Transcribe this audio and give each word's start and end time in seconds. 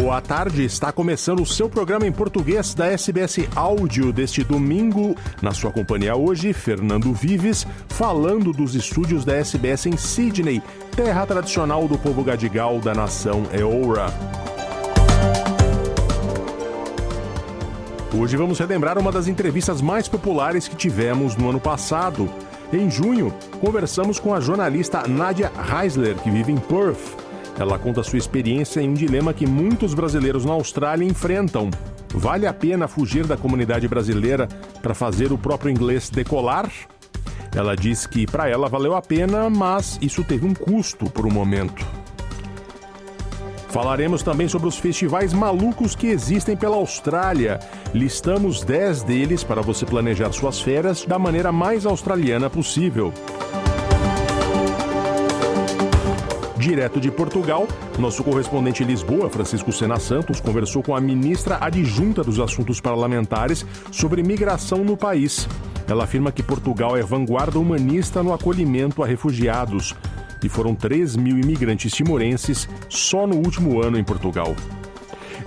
Boa 0.00 0.18
tarde, 0.18 0.64
está 0.64 0.90
começando 0.90 1.42
o 1.42 1.46
seu 1.46 1.68
programa 1.68 2.06
em 2.06 2.10
português 2.10 2.72
da 2.72 2.86
SBS 2.86 3.46
Áudio 3.54 4.10
deste 4.10 4.42
domingo. 4.42 5.14
Na 5.42 5.52
sua 5.52 5.70
companhia 5.70 6.16
hoje, 6.16 6.54
Fernando 6.54 7.12
Vives, 7.12 7.66
falando 7.86 8.50
dos 8.50 8.74
estúdios 8.74 9.26
da 9.26 9.36
SBS 9.36 9.84
em 9.84 9.98
Sydney, 9.98 10.62
terra 10.96 11.26
tradicional 11.26 11.86
do 11.86 11.98
povo 11.98 12.24
gadigal 12.24 12.80
da 12.80 12.94
nação 12.94 13.42
Eora. 13.52 14.06
Hoje 18.18 18.38
vamos 18.38 18.58
relembrar 18.58 18.98
uma 18.98 19.12
das 19.12 19.28
entrevistas 19.28 19.82
mais 19.82 20.08
populares 20.08 20.66
que 20.66 20.76
tivemos 20.76 21.36
no 21.36 21.50
ano 21.50 21.60
passado. 21.60 22.26
Em 22.72 22.90
junho, 22.90 23.34
conversamos 23.60 24.18
com 24.18 24.32
a 24.32 24.40
jornalista 24.40 25.06
Nadia 25.06 25.52
Heisler, 25.70 26.16
que 26.16 26.30
vive 26.30 26.52
em 26.52 26.56
Perth. 26.56 27.29
Ela 27.60 27.78
conta 27.78 28.02
sua 28.02 28.18
experiência 28.18 28.80
em 28.80 28.88
um 28.88 28.94
dilema 28.94 29.34
que 29.34 29.46
muitos 29.46 29.92
brasileiros 29.92 30.46
na 30.46 30.54
Austrália 30.54 31.04
enfrentam. 31.04 31.70
Vale 32.08 32.46
a 32.46 32.54
pena 32.54 32.88
fugir 32.88 33.26
da 33.26 33.36
comunidade 33.36 33.86
brasileira 33.86 34.48
para 34.80 34.94
fazer 34.94 35.30
o 35.30 35.36
próprio 35.36 35.70
inglês 35.70 36.08
decolar? 36.08 36.70
Ela 37.54 37.76
diz 37.76 38.06
que 38.06 38.26
para 38.26 38.48
ela 38.48 38.66
valeu 38.66 38.96
a 38.96 39.02
pena, 39.02 39.50
mas 39.50 39.98
isso 40.00 40.24
teve 40.24 40.46
um 40.46 40.54
custo 40.54 41.04
por 41.10 41.26
um 41.26 41.30
momento. 41.30 41.86
Falaremos 43.68 44.22
também 44.22 44.48
sobre 44.48 44.66
os 44.66 44.78
festivais 44.78 45.34
malucos 45.34 45.94
que 45.94 46.06
existem 46.06 46.56
pela 46.56 46.76
Austrália. 46.76 47.60
Listamos 47.92 48.64
10 48.64 49.02
deles 49.02 49.44
para 49.44 49.60
você 49.60 49.84
planejar 49.84 50.32
suas 50.32 50.62
férias 50.62 51.04
da 51.04 51.18
maneira 51.18 51.52
mais 51.52 51.84
australiana 51.84 52.48
possível. 52.48 53.12
Direto 56.60 57.00
de 57.00 57.10
Portugal, 57.10 57.66
nosso 57.98 58.22
correspondente 58.22 58.82
em 58.82 58.86
Lisboa, 58.86 59.30
Francisco 59.30 59.72
Sena 59.72 59.98
Santos, 59.98 60.40
conversou 60.40 60.82
com 60.82 60.94
a 60.94 61.00
ministra 61.00 61.56
adjunta 61.58 62.22
dos 62.22 62.38
Assuntos 62.38 62.82
Parlamentares 62.82 63.64
sobre 63.90 64.22
migração 64.22 64.84
no 64.84 64.94
país. 64.94 65.48
Ela 65.88 66.04
afirma 66.04 66.30
que 66.30 66.42
Portugal 66.42 66.98
é 66.98 67.02
vanguarda 67.02 67.58
humanista 67.58 68.22
no 68.22 68.34
acolhimento 68.34 69.02
a 69.02 69.06
refugiados 69.06 69.96
e 70.44 70.50
foram 70.50 70.74
3 70.74 71.16
mil 71.16 71.38
imigrantes 71.38 71.94
timorenses 71.94 72.68
só 72.90 73.26
no 73.26 73.36
último 73.36 73.82
ano 73.82 73.98
em 73.98 74.04
Portugal. 74.04 74.54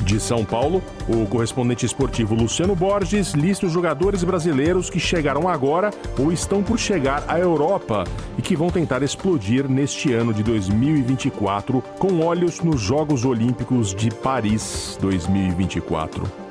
De 0.05 0.19
São 0.19 0.43
Paulo, 0.43 0.83
o 1.07 1.25
correspondente 1.25 1.85
esportivo 1.85 2.35
Luciano 2.35 2.75
Borges 2.75 3.31
lista 3.33 3.65
os 3.65 3.71
jogadores 3.71 4.23
brasileiros 4.23 4.89
que 4.89 4.99
chegaram 4.99 5.47
agora 5.47 5.91
ou 6.19 6.31
estão 6.31 6.61
por 6.61 6.77
chegar 6.77 7.23
à 7.27 7.39
Europa 7.39 8.03
e 8.37 8.41
que 8.41 8.55
vão 8.55 8.69
tentar 8.69 9.01
explodir 9.01 9.67
neste 9.69 10.11
ano 10.11 10.33
de 10.33 10.43
2024 10.43 11.81
com 11.97 12.19
olhos 12.19 12.59
nos 12.59 12.81
Jogos 12.81 13.23
Olímpicos 13.23 13.95
de 13.95 14.11
Paris 14.11 14.97
2024. 15.01 16.42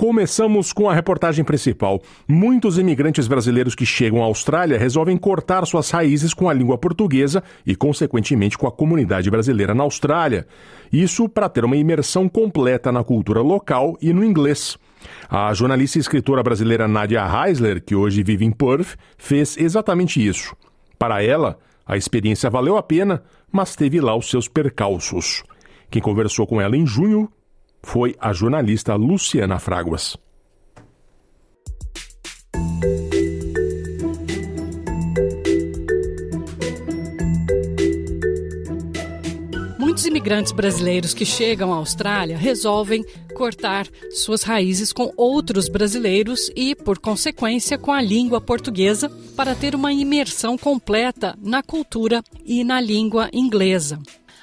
Começamos 0.00 0.72
com 0.72 0.88
a 0.88 0.94
reportagem 0.94 1.44
principal. 1.44 2.00
Muitos 2.26 2.78
imigrantes 2.78 3.28
brasileiros 3.28 3.74
que 3.74 3.84
chegam 3.84 4.22
à 4.22 4.24
Austrália 4.24 4.78
resolvem 4.78 5.14
cortar 5.14 5.66
suas 5.66 5.90
raízes 5.90 6.32
com 6.32 6.48
a 6.48 6.54
língua 6.54 6.78
portuguesa 6.78 7.44
e, 7.66 7.76
consequentemente, 7.76 8.56
com 8.56 8.66
a 8.66 8.72
comunidade 8.72 9.30
brasileira 9.30 9.74
na 9.74 9.82
Austrália. 9.82 10.46
Isso 10.90 11.28
para 11.28 11.50
ter 11.50 11.66
uma 11.66 11.76
imersão 11.76 12.30
completa 12.30 12.90
na 12.90 13.04
cultura 13.04 13.42
local 13.42 13.98
e 14.00 14.10
no 14.14 14.24
inglês. 14.24 14.78
A 15.28 15.52
jornalista 15.52 15.98
e 15.98 16.00
escritora 16.00 16.42
brasileira 16.42 16.88
Nadia 16.88 17.22
Heisler, 17.22 17.84
que 17.84 17.94
hoje 17.94 18.22
vive 18.22 18.46
em 18.46 18.52
Perth, 18.52 18.96
fez 19.18 19.54
exatamente 19.58 20.26
isso. 20.26 20.56
Para 20.98 21.22
ela, 21.22 21.58
a 21.86 21.98
experiência 21.98 22.48
valeu 22.48 22.78
a 22.78 22.82
pena, 22.82 23.22
mas 23.52 23.76
teve 23.76 24.00
lá 24.00 24.16
os 24.16 24.30
seus 24.30 24.48
percalços. 24.48 25.42
Quem 25.90 26.00
conversou 26.00 26.46
com 26.46 26.58
ela 26.58 26.74
em 26.74 26.86
junho 26.86 27.30
foi 27.82 28.14
a 28.20 28.32
jornalista 28.32 28.94
Luciana 28.94 29.58
Fraguas. 29.58 30.16
Muitos 39.78 40.06
imigrantes 40.06 40.52
brasileiros 40.52 41.12
que 41.12 41.26
chegam 41.26 41.72
à 41.72 41.76
Austrália 41.76 42.38
resolvem 42.38 43.04
cortar 43.34 43.86
suas 44.10 44.42
raízes 44.42 44.92
com 44.92 45.12
outros 45.16 45.68
brasileiros 45.68 46.50
e, 46.54 46.74
por 46.74 46.98
consequência, 46.98 47.76
com 47.76 47.92
a 47.92 48.00
língua 48.00 48.40
portuguesa 48.40 49.10
para 49.36 49.54
ter 49.54 49.74
uma 49.74 49.92
imersão 49.92 50.56
completa 50.56 51.36
na 51.42 51.62
cultura 51.62 52.22
e 52.44 52.62
na 52.62 52.80
língua 52.80 53.28
inglesa. 53.32 53.98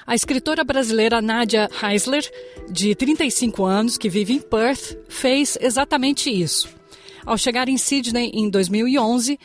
A 0.08 0.14
escritora 0.14 0.64
brasileira 0.64 1.20
Nadia 1.20 1.68
Heisler, 1.82 2.24
de 2.70 2.94
35 2.94 3.66
anos, 3.66 3.98
que 3.98 4.08
vive 4.08 4.32
em 4.32 4.40
Perth, 4.40 4.96
fez 5.06 5.58
exatamente 5.60 6.30
isso. 6.30 6.66
Ao 7.26 7.36
chegar 7.36 7.68
em 7.68 7.76
Sydney 7.76 8.30
em 8.32 8.48
2011, 8.48 9.38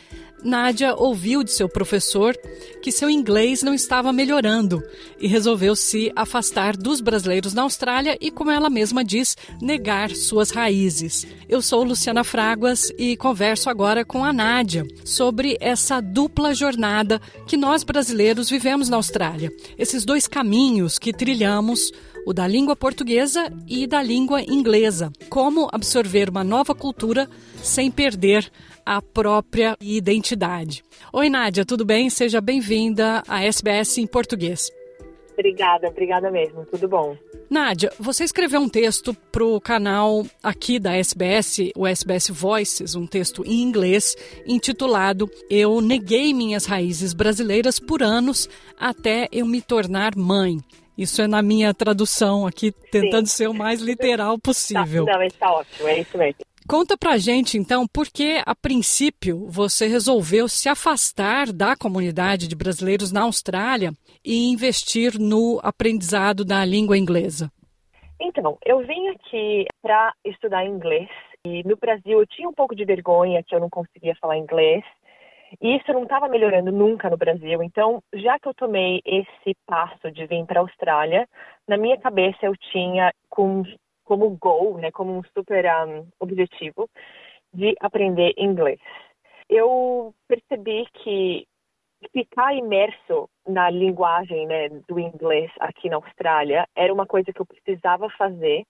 Nádia 0.44 0.94
ouviu 0.96 1.44
de 1.44 1.52
seu 1.52 1.70
professor 1.70 2.36
que 2.82 2.92
seu 2.92 3.10
inglês 3.10 3.64
não 3.64 3.74
estava 3.74 4.12
melhorando 4.12 4.84
e 5.20 5.26
resolveu 5.26 5.76
se 5.76 6.12
afastar 6.16 6.76
dos 6.76 7.00
brasileiros 7.00 7.54
na 7.54 7.62
Austrália 7.62 8.18
e, 8.20 8.30
como 8.30 8.52
ela 8.52 8.70
mesma 8.70 9.06
diz, 9.06 9.38
negar 9.62 10.12
suas 10.12 10.52
raízes. 10.52 11.26
Eu 11.48 11.62
sou 11.62 11.84
Luciana 11.84 12.24
Fraguas 12.24 12.92
e 12.98 13.16
converso 13.16 13.70
agora 13.70 14.04
com 14.04 14.24
a 14.24 14.34
Nádia 14.34 14.86
sobre 15.06 15.58
essa 15.62 16.02
dupla 16.02 16.54
jornada 16.54 17.22
que 17.48 17.56
nós 17.56 17.84
brasileiros 17.84 18.50
vivemos 18.50 18.90
na 18.90 18.98
Austrália. 18.98 19.52
Esses 19.78 20.04
dois 20.04 20.28
caminhos 20.28 21.00
que 21.00 21.14
trilhamos 21.14 21.92
o 22.26 22.34
da 22.34 22.48
língua 22.48 22.76
portuguesa 22.76 23.52
e 23.68 23.86
da 23.86 24.02
língua 24.02 24.42
inglesa. 24.42 25.12
Como 25.30 25.70
absorver 25.72 26.30
uma 26.30 26.44
nova 26.44 26.74
cultura 26.74 27.30
sem 27.62 27.92
perder 27.92 28.52
a 28.86 29.02
própria 29.02 29.78
identidade. 29.82 30.84
Oi, 31.12 31.30
Nádia, 31.30 31.66
tudo 31.66 31.86
bem? 31.86 32.10
Seja 32.10 32.42
bem-vinda 32.42 33.24
à 33.28 33.44
SBS 33.44 33.98
em 33.98 34.08
português. 34.08 34.70
Obrigada, 35.34 35.88
obrigada 35.88 36.30
mesmo, 36.30 36.66
tudo 36.66 36.88
bom. 36.88 37.18
Nádia, 37.50 37.92
você 38.00 38.24
escreveu 38.24 38.62
um 38.62 38.70
texto 38.70 39.16
para 39.32 39.44
o 39.44 39.60
canal 39.60 40.26
aqui 40.42 40.80
da 40.80 40.96
SBS, 40.96 41.58
o 41.76 41.88
SBS 41.88 42.30
Voices, 42.30 42.96
um 42.96 43.06
texto 43.06 43.44
em 43.46 43.62
inglês, 43.62 44.16
intitulado 44.46 45.30
Eu 45.50 45.82
Neguei 45.82 46.34
Minhas 46.34 46.66
Raízes 46.66 47.14
Brasileiras 47.14 47.80
por 47.80 48.02
Anos 48.02 48.50
até 48.80 49.28
eu 49.32 49.46
me 49.46 49.62
tornar 49.62 50.16
mãe. 50.16 50.58
Isso 50.98 51.22
é 51.22 51.28
na 51.28 51.42
minha 51.42 51.74
tradução 51.74 52.46
aqui, 52.46 52.72
tentando 52.92 53.28
Sim. 53.28 53.36
ser 53.36 53.50
o 53.50 53.54
mais 53.54 53.82
literal 53.82 54.38
possível. 54.38 55.06
Tá, 55.06 55.14
não, 55.14 55.24
está 55.24 55.52
ótimo, 55.52 55.88
é 55.88 56.00
isso 56.00 56.18
mesmo. 56.18 56.42
Conta 56.68 56.98
pra 56.98 57.18
gente, 57.18 57.58
então, 57.58 57.86
por 57.86 58.08
que, 58.08 58.42
a 58.46 58.56
princípio, 58.56 59.48
você 59.50 59.86
resolveu 59.86 60.48
se 60.48 60.70
afastar 60.70 61.52
da 61.52 61.76
comunidade 61.76 62.48
de 62.48 62.56
brasileiros 62.56 63.12
na 63.12 63.24
Austrália 63.24 63.92
e 64.24 64.50
investir 64.50 65.20
no 65.20 65.60
aprendizado 65.62 66.46
da 66.46 66.64
língua 66.64 66.98
inglesa? 66.98 67.52
Então, 68.20 68.58
eu 68.66 68.80
vim 68.80 69.10
aqui 69.10 69.66
para 69.82 70.14
estudar 70.24 70.66
inglês 70.66 71.10
e 71.46 71.62
no 71.68 71.76
Brasil 71.76 72.20
eu 72.20 72.26
tinha 72.26 72.48
um 72.48 72.54
pouco 72.54 72.74
de 72.74 72.86
vergonha 72.86 73.44
que 73.44 73.54
eu 73.54 73.60
não 73.60 73.70
conseguia 73.70 74.16
falar 74.16 74.38
inglês. 74.38 74.84
E 75.62 75.76
isso 75.76 75.92
não 75.92 76.04
estava 76.04 76.28
melhorando 76.30 76.72
nunca 76.72 77.10
no 77.10 77.18
Brasil. 77.18 77.62
Então, 77.62 78.02
já 78.14 78.40
que 78.40 78.48
eu 78.48 78.54
tomei 78.54 79.02
esse 79.06 79.56
passo 79.68 80.10
de 80.12 80.26
vir 80.26 80.46
para 80.46 80.62
a 80.62 80.64
Austrália, 80.64 81.28
na 81.68 81.78
minha 81.78 81.98
cabeça 81.98 82.38
eu 82.44 82.56
tinha 82.72 83.14
com, 83.30 83.64
como 84.04 84.38
goal, 84.38 84.78
né, 84.78 84.92
como 84.92 85.18
um 85.18 85.24
super 85.36 85.66
um, 85.88 86.08
objetivo, 86.20 86.90
de 87.54 87.76
aprender 87.80 88.34
inglês. 88.38 88.80
Eu 89.50 90.14
percebi 90.28 90.86
que 90.94 91.46
ficar 92.12 92.54
imerso 92.54 93.30
na 93.48 93.70
linguagem 93.70 94.46
né, 94.48 94.70
do 94.88 95.00
inglês 95.00 95.52
aqui 95.60 95.90
na 95.90 95.98
Austrália 95.98 96.68
era 96.76 96.94
uma 96.94 97.06
coisa 97.06 97.32
que 97.32 97.40
eu 97.40 97.46
precisava 97.46 98.10
fazer 98.18 98.66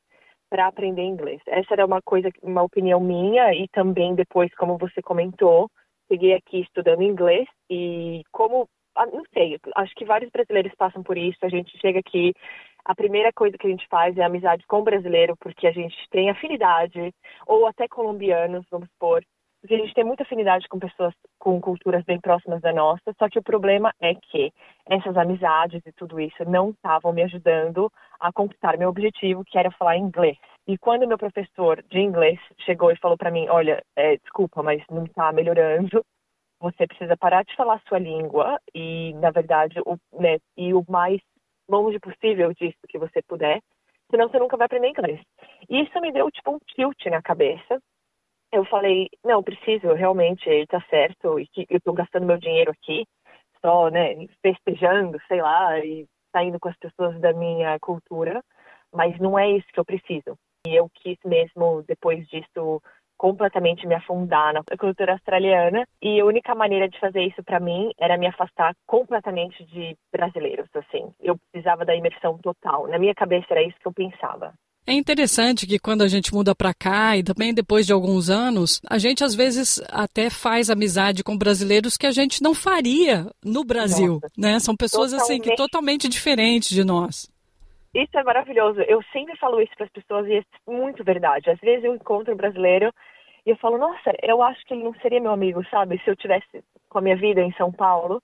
para 0.50 0.68
aprender 0.68 1.02
inglês. 1.02 1.42
Essa 1.48 1.74
era 1.74 1.86
uma 1.86 2.02
coisa, 2.02 2.30
uma 2.44 2.62
opinião 2.62 3.00
minha 3.00 3.54
e 3.54 3.68
também 3.70 4.14
depois, 4.14 4.54
como 4.56 4.78
você 4.78 5.02
comentou, 5.02 5.68
cheguei 6.08 6.34
aqui 6.34 6.62
estudando 6.62 7.02
inglês 7.02 7.48
e 7.70 8.22
como, 8.32 8.70
ah, 8.96 9.08
não 9.08 9.24
sei, 9.34 9.58
acho 9.76 9.96
que 9.96 10.06
vários 10.06 10.30
brasileiros 10.30 10.74
passam 10.76 11.02
por 11.02 11.18
isso. 11.18 11.40
A 11.42 11.50
gente 11.50 11.76
chega 11.80 12.00
aqui, 12.00 12.34
a 12.86 12.96
primeira 12.96 13.32
coisa 13.34 13.58
que 13.58 13.68
a 13.68 13.70
gente 13.70 13.88
faz 13.88 14.18
é 14.18 14.24
amizade 14.24 14.66
com 14.68 14.80
o 14.80 14.84
brasileiro, 14.84 15.36
porque 15.40 15.68
a 15.68 15.72
gente 15.72 15.96
tem 16.10 16.30
afinidade, 16.30 17.14
ou 17.48 17.66
até 17.68 17.88
colombianos, 17.88 18.66
vamos 18.70 18.90
supor, 18.90 19.24
porque 19.64 19.76
a 19.76 19.78
gente 19.78 19.94
tem 19.94 20.04
muita 20.04 20.24
afinidade 20.24 20.68
com 20.68 20.78
pessoas 20.78 21.14
com 21.40 21.62
culturas 21.62 22.04
bem 22.04 22.20
próximas 22.20 22.60
da 22.60 22.74
nossa, 22.74 23.14
só 23.18 23.30
que 23.30 23.40
o 23.40 23.44
problema 23.44 23.94
é 24.02 24.14
que 24.14 24.52
essas 24.86 25.16
amizades 25.16 25.82
e 25.86 25.92
tudo 25.94 26.20
isso 26.20 26.44
não 26.46 26.72
estavam 26.72 27.14
me 27.14 27.24
ajudando 27.24 27.90
a 28.20 28.32
conquistar 28.34 28.78
meu 28.78 28.90
objetivo, 28.90 29.46
que 29.46 29.58
era 29.58 29.72
falar 29.72 29.96
inglês. 29.96 30.38
E 30.68 30.78
quando 30.78 31.08
meu 31.08 31.18
professor 31.18 31.82
de 31.90 32.00
inglês 32.00 32.38
chegou 32.66 32.92
e 32.92 32.98
falou 32.98 33.18
para 33.18 33.32
mim, 33.32 33.48
olha, 33.48 33.82
é, 33.96 34.18
desculpa, 34.18 34.62
mas 34.62 34.84
não 34.92 35.06
está 35.06 35.32
melhorando, 35.32 36.04
você 36.60 36.86
precisa 36.86 37.16
parar 37.16 37.44
de 37.44 37.56
falar 37.56 37.82
sua 37.88 38.00
língua 38.00 38.60
e, 38.76 39.14
na 39.16 39.32
verdade, 39.32 39.80
o, 39.86 39.98
né, 40.20 40.40
e 40.58 40.74
o 40.74 40.84
mais 40.90 41.22
longe 41.74 42.00
possível 42.00 42.54
disso 42.54 42.78
que 42.88 42.98
você 42.98 43.22
puder, 43.24 43.60
senão 44.12 44.30
você 44.30 44.38
nunca 44.38 44.56
vai 44.56 44.66
aprender 44.66 44.90
inglês. 44.90 45.20
E 45.70 45.82
isso 45.82 46.00
me 46.00 46.12
deu, 46.12 46.30
tipo, 46.30 46.52
um 46.52 46.60
tilt 46.60 47.06
na 47.08 47.22
cabeça, 47.22 47.82
eu 48.52 48.64
falei, 48.66 49.10
não, 49.24 49.42
preciso, 49.42 49.94
realmente, 49.94 50.48
ele 50.48 50.68
tá 50.68 50.80
certo, 50.88 51.40
e 51.40 51.48
eu 51.70 51.82
tô 51.82 51.92
gastando 51.92 52.28
meu 52.28 52.38
dinheiro 52.38 52.72
aqui, 52.72 53.06
só, 53.60 53.90
né, 53.90 54.28
festejando, 54.44 55.20
sei 55.28 55.42
lá, 55.42 55.80
e 55.80 56.06
saindo 56.32 56.60
com 56.60 56.70
as 56.70 56.78
pessoas 56.78 57.20
da 57.20 57.34
minha 57.34 57.80
cultura, 57.80 58.44
mas 58.94 59.18
não 59.20 59.40
é 59.40 59.50
isso 59.50 59.68
que 59.74 59.80
eu 59.80 59.86
preciso. 59.86 60.38
E 60.68 60.76
eu 60.76 60.88
quis 60.94 61.18
mesmo, 61.26 61.84
depois 61.88 62.28
disso, 62.28 62.82
completamente 63.24 63.88
me 63.88 63.96
afundar 63.96 64.54
na 64.54 64.62
cultura 64.78 65.14
australiana 65.14 65.88
e 66.02 66.20
a 66.20 66.26
única 66.26 66.54
maneira 66.54 66.90
de 66.90 67.00
fazer 67.00 67.22
isso 67.22 67.42
para 67.42 67.58
mim 67.58 67.90
era 67.98 68.18
me 68.18 68.28
afastar 68.28 68.76
completamente 68.86 69.64
de 69.64 69.96
brasileiros 70.12 70.68
assim. 70.76 71.10
Eu 71.22 71.38
precisava 71.38 71.86
da 71.86 71.96
imersão 71.96 72.38
total. 72.40 72.86
Na 72.90 73.00
minha 73.00 73.16
cabeça 73.16 73.46
era 73.52 73.64
isso 73.64 73.78
que 73.80 73.88
eu 73.88 73.94
pensava. 73.94 74.54
É 74.86 74.92
interessante 74.92 75.66
que 75.66 75.80
quando 75.80 76.02
a 76.02 76.10
gente 76.10 76.34
muda 76.34 76.54
para 76.54 76.74
cá 76.74 77.16
e 77.16 77.24
também 77.24 77.54
depois 77.54 77.86
de 77.86 77.94
alguns 77.94 78.30
anos, 78.30 78.82
a 78.90 78.98
gente 78.98 79.24
às 79.24 79.34
vezes 79.34 79.82
até 79.90 80.30
faz 80.30 80.70
amizade 80.70 81.24
com 81.24 81.38
brasileiros 81.38 81.96
que 81.96 82.06
a 82.06 82.12
gente 82.12 82.44
não 82.44 82.54
faria 82.54 83.28
no 83.42 83.64
Brasil, 83.64 84.16
Nossa. 84.16 84.32
né? 84.38 84.60
São 84.60 84.76
pessoas 84.76 85.12
totalmente. 85.12 85.32
assim 85.32 85.50
que 85.50 85.56
totalmente 85.56 86.10
diferentes 86.10 86.72
de 86.72 86.84
nós. 86.84 87.32
Isso 87.96 88.18
é 88.18 88.24
maravilhoso. 88.24 88.82
Eu 88.82 89.02
sempre 89.14 89.38
falo 89.38 89.62
isso 89.62 89.72
para 89.78 89.86
as 89.86 89.92
pessoas 89.94 90.28
e 90.28 90.40
é 90.40 90.44
muito 90.70 91.06
verdade. 91.06 91.50
Às 91.50 91.60
vezes 91.60 91.86
eu 91.86 91.96
encontro 91.96 92.34
um 92.34 92.38
brasileiro 92.38 92.92
e 93.46 93.50
eu 93.50 93.58
falo, 93.58 93.78
nossa, 93.78 94.12
eu 94.22 94.42
acho 94.42 94.64
que 94.66 94.74
ele 94.74 94.84
não 94.84 94.94
seria 94.96 95.20
meu 95.20 95.32
amigo, 95.32 95.64
sabe? 95.70 96.00
Se 96.04 96.10
eu 96.10 96.16
tivesse 96.16 96.64
com 96.90 97.00
a 97.00 97.02
minha 97.02 97.16
vida 97.16 97.42
em 97.42 97.54
São 97.54 97.72
Paulo 97.72 98.22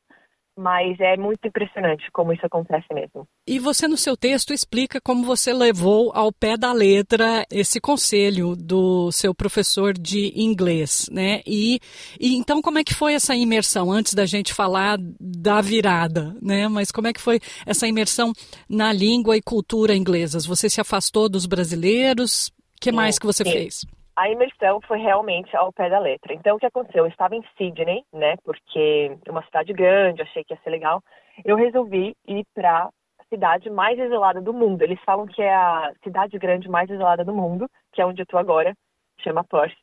mas 0.60 1.00
é 1.00 1.16
muito 1.16 1.48
impressionante 1.48 2.12
como 2.12 2.34
isso 2.34 2.46
acontece 2.46 2.86
mesmo. 2.94 3.26
E 3.48 3.58
você 3.58 3.88
no 3.88 3.96
seu 3.96 4.18
texto 4.18 4.54
explica 4.54 5.00
como 5.00 5.26
você 5.26 5.54
levou 5.54 6.12
ao 6.14 6.34
pé 6.34 6.58
da 6.58 6.74
letra 6.74 7.46
esse 7.50 7.80
conselho 7.80 8.58
do 8.58 9.10
seu 9.12 9.34
professor 9.34 9.94
de 9.94 10.34
inglês, 10.36 11.08
né? 11.10 11.42
E, 11.48 11.80
e 12.20 12.36
então 12.36 12.62
como 12.62 12.78
é 12.78 12.84
que 12.84 12.94
foi 12.94 13.14
essa 13.14 13.34
imersão 13.34 13.90
antes 13.90 14.14
da 14.14 14.26
gente 14.26 14.54
falar 14.54 14.98
da 15.20 15.62
virada, 15.62 16.36
né? 16.42 16.68
Mas 16.68 16.92
como 16.92 17.08
é 17.08 17.14
que 17.14 17.22
foi 17.22 17.40
essa 17.66 17.88
imersão 17.88 18.34
na 18.68 18.92
língua 18.92 19.38
e 19.38 19.42
cultura 19.42 19.96
inglesas? 19.96 20.46
Você 20.46 20.70
se 20.70 20.82
afastou 20.82 21.30
dos 21.30 21.46
brasileiros? 21.46 22.50
O 22.50 22.82
que 22.82 22.92
mais 22.92 23.18
que 23.18 23.26
você 23.26 23.46
sim. 23.46 23.52
fez? 23.52 23.86
A 24.20 24.30
imersão 24.30 24.82
foi 24.82 25.00
realmente 25.00 25.56
ao 25.56 25.72
pé 25.72 25.90
da 25.90 25.98
letra. 25.98 26.34
Então, 26.34 26.58
o 26.58 26.60
que 26.60 26.66
aconteceu? 26.66 27.06
Eu 27.06 27.10
estava 27.10 27.36
em 27.36 27.44
Sydney, 27.58 28.04
né? 28.12 28.36
Porque 28.44 29.18
é 29.26 29.32
uma 29.32 29.44
cidade 29.46 29.72
grande, 29.72 30.22
achei 30.22 30.44
que 30.44 30.54
ia 30.54 30.60
ser 30.62 30.70
legal. 30.70 31.02
Eu 31.46 31.56
resolvi 31.56 32.14
ir 32.28 32.46
para 32.54 32.90
a 33.18 33.24
cidade 33.30 33.70
mais 33.70 33.98
isolada 33.98 34.42
do 34.42 34.54
mundo. 34.54 34.82
Eles 34.82 35.00
falam 35.06 35.26
que 35.26 35.42
é 35.42 35.56
a 35.56 35.94
cidade 36.04 36.38
grande 36.38 36.68
mais 36.68 36.90
isolada 36.90 37.24
do 37.24 37.34
mundo, 37.34 37.70
que 37.94 38.02
é 38.02 38.06
onde 38.06 38.22
eu 38.22 38.24
estou 38.24 38.38
agora, 38.38 38.74
chama 39.22 39.42
Perth. 39.46 39.78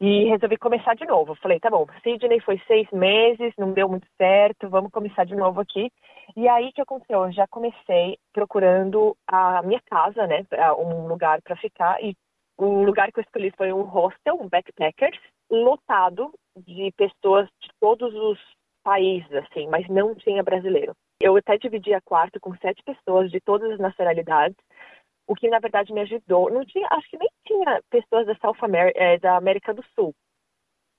E 0.00 0.24
resolvi 0.28 0.56
começar 0.56 0.94
de 0.94 1.04
novo. 1.04 1.34
Falei, 1.36 1.58
tá 1.58 1.68
bom, 1.68 1.84
Sydney 2.02 2.40
foi 2.40 2.60
seis 2.68 2.88
meses, 2.92 3.52
não 3.58 3.72
deu 3.72 3.88
muito 3.88 4.06
certo, 4.16 4.68
vamos 4.68 4.92
começar 4.92 5.24
de 5.24 5.34
novo 5.34 5.60
aqui. 5.60 5.90
E 6.36 6.48
aí 6.48 6.72
que 6.72 6.80
aconteceu? 6.80 7.24
Eu 7.24 7.32
já 7.32 7.46
comecei 7.48 8.18
procurando 8.32 9.16
a 9.26 9.62
minha 9.62 9.80
casa, 9.86 10.26
né, 10.28 10.44
um 10.78 11.08
lugar 11.08 11.42
para 11.42 11.56
ficar 11.56 12.02
e 12.02 12.16
o 12.58 12.84
lugar 12.84 13.10
que 13.10 13.18
eu 13.18 13.22
escolhi 13.22 13.52
foi 13.56 13.72
um 13.72 13.82
hostel, 13.82 14.40
um 14.40 14.48
backpackers, 14.48 15.18
lotado 15.50 16.32
de 16.56 16.92
pessoas 16.96 17.48
de 17.60 17.68
todos 17.80 18.14
os 18.14 18.38
países, 18.82 19.32
assim, 19.32 19.68
mas 19.68 19.88
não 19.88 20.14
tinha 20.14 20.42
brasileiro. 20.42 20.92
Eu 21.20 21.36
até 21.36 21.56
dividi 21.56 21.94
a 21.94 22.00
quarto 22.00 22.40
com 22.40 22.56
sete 22.56 22.82
pessoas 22.82 23.30
de 23.30 23.40
todas 23.40 23.70
as 23.70 23.78
nacionalidades, 23.78 24.56
o 25.26 25.34
que 25.34 25.48
na 25.48 25.60
verdade 25.60 25.92
me 25.92 26.00
ajudou. 26.00 26.50
Não 26.50 26.64
tinha, 26.64 26.86
acho 26.90 27.08
que 27.08 27.18
nem 27.18 27.28
tinha 27.46 27.80
pessoas 27.90 28.26
da 28.26 28.34
South 28.36 28.56
America, 28.60 28.98
é, 28.98 29.18
da 29.18 29.36
América 29.36 29.72
do 29.72 29.84
Sul 29.94 30.14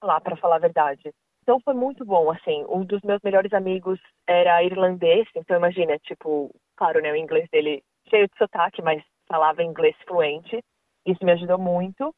lá, 0.02 0.20
para 0.20 0.38
falar 0.38 0.58
a 0.58 0.60
verdade. 0.60 1.12
Então 1.42 1.60
foi 1.60 1.74
muito 1.74 2.06
bom, 2.06 2.32
assim. 2.32 2.66
Um 2.70 2.86
dos 2.86 3.02
meus 3.02 3.22
melhores 3.22 3.52
amigos 3.54 4.00
era 4.28 4.64
irlandês, 4.64 5.28
então 5.36 5.58
imagina, 5.58 5.98
tipo, 6.00 6.50
claro, 6.76 7.02
né, 7.02 7.12
o 7.12 7.16
inglês 7.16 7.48
dele 7.52 7.84
cheio 8.10 8.28
de 8.28 8.38
sotaque, 8.38 8.82
mas 8.82 9.04
falava 9.28 9.64
inglês 9.64 9.96
fluente. 10.08 10.64
Isso 11.06 11.24
me 11.24 11.32
ajudou 11.32 11.58
muito. 11.58 12.14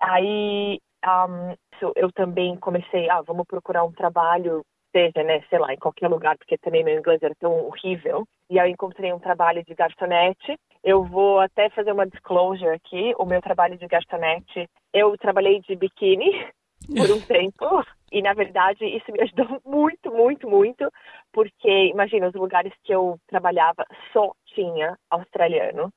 Aí 0.00 0.78
um, 1.04 1.54
eu 1.96 2.10
também 2.12 2.56
comecei, 2.56 3.08
ah, 3.10 3.22
vamos 3.22 3.46
procurar 3.46 3.84
um 3.84 3.92
trabalho, 3.92 4.62
seja, 4.92 5.22
né, 5.22 5.42
sei 5.48 5.58
lá, 5.58 5.72
em 5.72 5.78
qualquer 5.78 6.08
lugar, 6.08 6.36
porque 6.36 6.58
também 6.58 6.84
meu 6.84 6.98
inglês 6.98 7.22
era 7.22 7.34
tão 7.38 7.66
horrível. 7.66 8.24
E 8.50 8.58
aí 8.58 8.68
eu 8.68 8.72
encontrei 8.72 9.12
um 9.12 9.18
trabalho 9.18 9.62
de 9.64 9.74
garçonete. 9.74 10.56
Eu 10.82 11.04
vou 11.04 11.40
até 11.40 11.68
fazer 11.70 11.92
uma 11.92 12.06
disclosure 12.06 12.70
aqui. 12.70 13.14
O 13.18 13.26
meu 13.26 13.40
trabalho 13.40 13.76
de 13.76 13.86
garçonete, 13.86 14.68
eu 14.92 15.16
trabalhei 15.18 15.60
de 15.60 15.76
biquíni 15.76 16.30
por 16.96 17.10
um 17.10 17.20
tempo. 17.20 17.84
E, 18.10 18.22
na 18.22 18.32
verdade, 18.32 18.84
isso 18.86 19.12
me 19.12 19.20
ajudou 19.20 19.60
muito, 19.66 20.10
muito, 20.10 20.48
muito, 20.48 20.90
porque, 21.32 21.88
imagina, 21.88 22.28
os 22.28 22.34
lugares 22.34 22.72
que 22.82 22.92
eu 22.92 23.18
trabalhava 23.26 23.84
só 24.12 24.32
tinha 24.46 24.96
australiano 25.10 25.92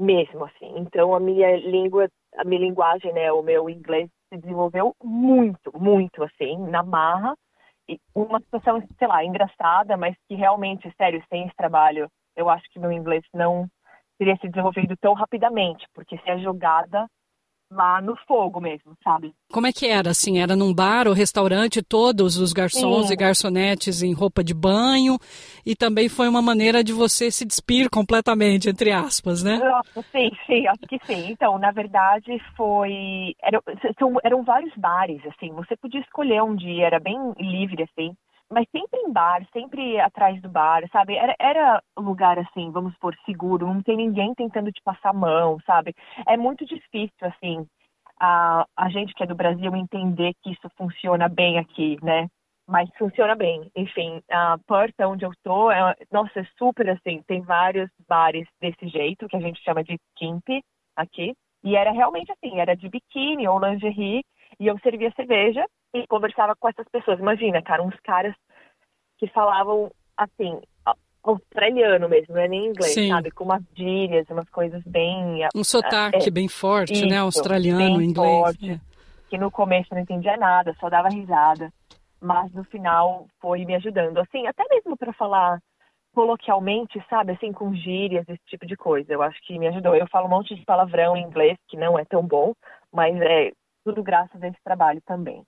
mesmo 0.00 0.44
assim. 0.46 0.72
Então 0.78 1.14
a 1.14 1.20
minha 1.20 1.56
língua, 1.58 2.08
a 2.36 2.44
minha 2.44 2.60
linguagem, 2.60 3.12
né, 3.12 3.30
o 3.30 3.42
meu 3.42 3.68
inglês 3.68 4.08
se 4.32 4.38
desenvolveu 4.38 4.94
muito, 5.02 5.70
muito 5.78 6.24
assim, 6.24 6.56
na 6.58 6.82
marra. 6.82 7.36
E 7.88 7.98
uma 8.14 8.40
situação, 8.40 8.82
sei 8.98 9.08
lá, 9.08 9.24
engraçada, 9.24 9.96
mas 9.96 10.16
que 10.26 10.34
realmente, 10.34 10.92
sério, 10.96 11.22
sem 11.28 11.44
esse 11.44 11.56
trabalho, 11.56 12.08
eu 12.36 12.48
acho 12.48 12.64
que 12.70 12.78
meu 12.78 12.90
inglês 12.90 13.22
não 13.34 13.66
teria 14.18 14.36
se 14.36 14.48
desenvolvido 14.48 14.96
tão 14.96 15.12
rapidamente, 15.12 15.86
porque 15.94 16.16
se 16.18 16.30
é 16.30 16.38
jogada 16.38 17.06
lá 17.70 18.00
no 18.00 18.16
fogo 18.26 18.60
mesmo, 18.60 18.96
sabe? 19.02 19.32
Como 19.52 19.66
é 19.66 19.72
que 19.72 19.86
era, 19.86 20.10
assim? 20.10 20.38
Era 20.38 20.56
num 20.56 20.74
bar 20.74 21.06
ou 21.06 21.14
restaurante, 21.14 21.82
todos 21.82 22.36
os 22.36 22.52
garçons 22.52 23.06
sim. 23.06 23.12
e 23.12 23.16
garçonetes 23.16 24.02
em 24.02 24.12
roupa 24.12 24.42
de 24.42 24.52
banho, 24.52 25.18
e 25.64 25.76
também 25.76 26.08
foi 26.08 26.28
uma 26.28 26.42
maneira 26.42 26.82
de 26.82 26.92
você 26.92 27.30
se 27.30 27.44
despir 27.44 27.88
completamente, 27.88 28.68
entre 28.68 28.90
aspas, 28.90 29.42
né? 29.42 29.58
Nossa, 29.58 30.08
sim, 30.10 30.30
sim, 30.46 30.66
acho 30.66 30.82
que 30.88 30.98
sim. 31.06 31.30
Então, 31.30 31.58
na 31.58 31.70
verdade, 31.70 32.40
foi... 32.56 33.34
Eram, 33.42 33.62
eram 34.24 34.42
vários 34.42 34.74
bares, 34.76 35.20
assim, 35.26 35.52
você 35.52 35.76
podia 35.76 36.00
escolher 36.00 36.42
um 36.42 36.54
dia, 36.54 36.86
era 36.86 36.98
bem 36.98 37.16
livre, 37.38 37.84
assim, 37.84 38.14
mas 38.50 38.66
sempre 38.70 39.00
em 39.00 39.12
bar, 39.12 39.46
sempre 39.52 40.00
atrás 40.00 40.40
do 40.42 40.48
bar, 40.48 40.82
sabe? 40.90 41.16
Era, 41.16 41.34
era 41.38 41.82
lugar 41.96 42.38
assim, 42.38 42.70
vamos 42.72 42.96
por 42.98 43.14
seguro, 43.24 43.66
não 43.66 43.82
tem 43.82 43.96
ninguém 43.96 44.34
tentando 44.34 44.72
te 44.72 44.82
passar 44.82 45.10
a 45.10 45.14
mão, 45.14 45.58
sabe? 45.64 45.94
É 46.26 46.36
muito 46.36 46.66
difícil, 46.66 47.12
assim, 47.20 47.66
a, 48.18 48.66
a 48.76 48.88
gente 48.90 49.14
que 49.14 49.22
é 49.22 49.26
do 49.26 49.36
Brasil 49.36 49.74
entender 49.76 50.34
que 50.42 50.50
isso 50.50 50.68
funciona 50.76 51.28
bem 51.28 51.58
aqui, 51.58 51.96
né? 52.02 52.28
Mas 52.66 52.88
funciona 52.98 53.34
bem. 53.34 53.70
Enfim, 53.74 54.20
a 54.30 54.58
Perth, 54.66 54.94
onde 55.00 55.24
eu 55.24 55.32
tô, 55.42 55.70
é, 55.70 55.94
nossa, 56.10 56.40
é 56.40 56.44
super 56.58 56.88
assim, 56.90 57.22
tem 57.26 57.40
vários 57.40 57.88
bares 58.08 58.46
desse 58.60 58.88
jeito, 58.88 59.28
que 59.28 59.36
a 59.36 59.40
gente 59.40 59.62
chama 59.62 59.82
de 59.82 59.96
kimp 60.16 60.48
aqui. 60.96 61.34
E 61.62 61.76
era 61.76 61.92
realmente 61.92 62.32
assim, 62.32 62.58
era 62.58 62.74
de 62.74 62.88
biquíni 62.88 63.46
ou 63.46 63.60
lingerie, 63.60 64.24
e 64.58 64.66
eu 64.66 64.78
servia 64.80 65.12
cerveja 65.14 65.64
e 65.94 66.06
conversava 66.06 66.54
com 66.56 66.68
essas 66.68 66.86
pessoas. 66.88 67.18
Imagina, 67.18 67.62
cara, 67.62 67.82
uns 67.82 67.98
caras 68.00 68.34
que 69.18 69.26
falavam 69.28 69.90
assim, 70.16 70.60
australiano 71.22 72.08
mesmo, 72.08 72.34
não 72.34 72.42
é 72.42 72.48
nem 72.48 72.66
inglês, 72.66 72.94
Sim. 72.94 73.08
sabe? 73.08 73.30
Com 73.30 73.44
umas 73.44 73.62
gírias, 73.74 74.28
umas 74.30 74.48
coisas 74.50 74.82
bem. 74.84 75.46
Um 75.54 75.64
sotaque 75.64 76.28
é, 76.28 76.30
bem 76.30 76.48
forte, 76.48 76.92
né? 76.92 76.98
isso, 76.98 77.08
né? 77.08 77.18
Australiano, 77.18 78.02
inglês. 78.02 78.38
Forte, 78.38 78.70
é. 78.72 78.80
Que 79.28 79.38
no 79.38 79.50
começo 79.50 79.94
não 79.94 80.00
entendia 80.00 80.36
nada, 80.36 80.74
só 80.80 80.88
dava 80.88 81.08
risada. 81.08 81.72
Mas 82.20 82.52
no 82.52 82.64
final 82.64 83.26
foi 83.40 83.64
me 83.64 83.74
ajudando. 83.76 84.18
Assim, 84.18 84.46
até 84.46 84.64
mesmo 84.68 84.96
para 84.96 85.12
falar 85.12 85.58
coloquialmente, 86.12 87.02
sabe? 87.08 87.32
Assim, 87.32 87.52
com 87.52 87.74
gírias, 87.74 88.28
esse 88.28 88.42
tipo 88.46 88.66
de 88.66 88.76
coisa. 88.76 89.12
Eu 89.12 89.22
acho 89.22 89.40
que 89.46 89.58
me 89.58 89.68
ajudou. 89.68 89.94
Eu 89.94 90.08
falo 90.08 90.26
um 90.26 90.30
monte 90.30 90.54
de 90.54 90.64
palavrão 90.64 91.16
em 91.16 91.22
inglês, 91.22 91.56
que 91.68 91.76
não 91.76 91.98
é 91.98 92.04
tão 92.04 92.26
bom, 92.26 92.52
mas 92.92 93.18
é 93.20 93.52
tudo 93.84 94.02
graças 94.02 94.42
a 94.42 94.48
esse 94.48 94.58
trabalho 94.62 95.00
também. 95.06 95.44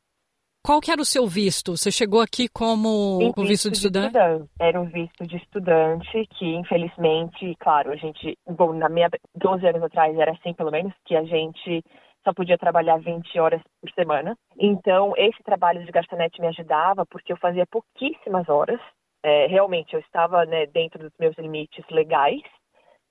Qual 0.65 0.81
que 0.81 0.93
era 0.93 1.03
o 1.03 1.05
seu 1.05 1.27
visto? 1.27 1.77
Você 1.77 1.91
chegou 1.91 2.21
aqui 2.21 2.49
como 2.49 3.33
o 3.37 3.45
visto 3.45 3.69
de 3.69 3.77
estudante? 3.77 4.13
de 4.13 4.19
estudante? 4.19 4.51
Era 4.61 4.81
o 4.81 4.85
visto 4.85 5.27
de 5.27 5.37
estudante, 5.37 6.27
que 6.39 6.55
infelizmente, 6.55 7.57
claro, 7.59 7.91
a 7.91 7.97
gente, 7.97 8.39
bom, 8.47 8.73
na 8.73 8.89
minha 8.89 9.11
12 9.35 9.67
anos 9.67 9.83
atrás 9.83 10.17
era 10.17 10.31
assim 10.31 10.55
pelo 10.55 10.71
menos, 10.71 10.93
que 11.05 11.17
a 11.17 11.25
gente 11.25 11.83
só 12.23 12.33
podia 12.33 12.57
trabalhar 12.57 12.99
20 12.99 13.41
horas 13.41 13.61
por 13.81 13.91
semana. 13.91 14.37
Então, 14.57 15.13
esse 15.17 15.43
trabalho 15.43 15.85
de 15.85 15.91
garçonete 15.91 16.41
me 16.41 16.47
ajudava 16.47 17.05
porque 17.07 17.33
eu 17.33 17.37
fazia 17.39 17.67
pouquíssimas 17.67 18.49
horas. 18.49 18.81
É, 19.25 19.49
realmente, 19.49 19.95
eu 19.95 20.01
estava 20.01 20.45
né, 20.47 20.67
dentro 20.67 21.01
dos 21.01 21.13
meus 21.19 21.37
limites 21.39 21.85
legais 21.91 22.43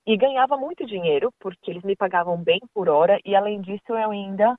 e 0.06 0.16
ganhava 0.16 0.56
muito 0.56 0.86
dinheiro 0.86 1.30
porque 1.38 1.70
eles 1.70 1.82
me 1.82 1.96
pagavam 1.96 2.42
bem 2.42 2.60
por 2.74 2.88
hora 2.88 3.20
e, 3.26 3.36
além 3.36 3.60
disso, 3.60 3.84
eu 3.90 4.10
ainda 4.10 4.56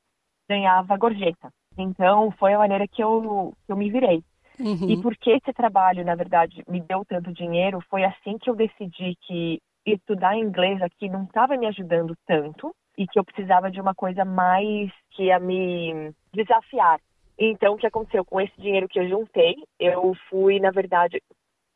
ganhava 0.47 0.95
gorjeta. 0.95 1.49
Então, 1.77 2.31
foi 2.31 2.53
a 2.53 2.59
maneira 2.59 2.87
que 2.87 3.03
eu, 3.03 3.53
que 3.65 3.71
eu 3.71 3.77
me 3.77 3.89
virei. 3.89 4.23
Uhum. 4.59 4.89
E 4.89 5.01
porque 5.01 5.31
esse 5.31 5.51
trabalho, 5.53 6.05
na 6.05 6.15
verdade, 6.15 6.63
me 6.67 6.79
deu 6.79 7.03
tanto 7.05 7.33
dinheiro, 7.33 7.83
foi 7.89 8.03
assim 8.03 8.37
que 8.37 8.49
eu 8.49 8.55
decidi 8.55 9.15
que 9.21 9.59
estudar 9.85 10.37
inglês 10.37 10.81
aqui 10.81 11.09
não 11.09 11.23
estava 11.23 11.57
me 11.57 11.67
ajudando 11.67 12.15
tanto 12.25 12.73
e 12.97 13.07
que 13.07 13.19
eu 13.19 13.23
precisava 13.23 13.71
de 13.71 13.81
uma 13.81 13.93
coisa 13.93 14.23
mais 14.23 14.91
que 15.11 15.23
ia 15.23 15.39
me 15.39 16.13
desafiar. 16.33 16.99
Então, 17.37 17.73
o 17.73 17.77
que 17.77 17.87
aconteceu? 17.87 18.23
Com 18.23 18.39
esse 18.39 18.53
dinheiro 18.59 18.87
que 18.87 18.99
eu 18.99 19.09
juntei, 19.09 19.55
eu 19.79 20.13
fui, 20.29 20.59
na 20.59 20.69
verdade, 20.69 21.21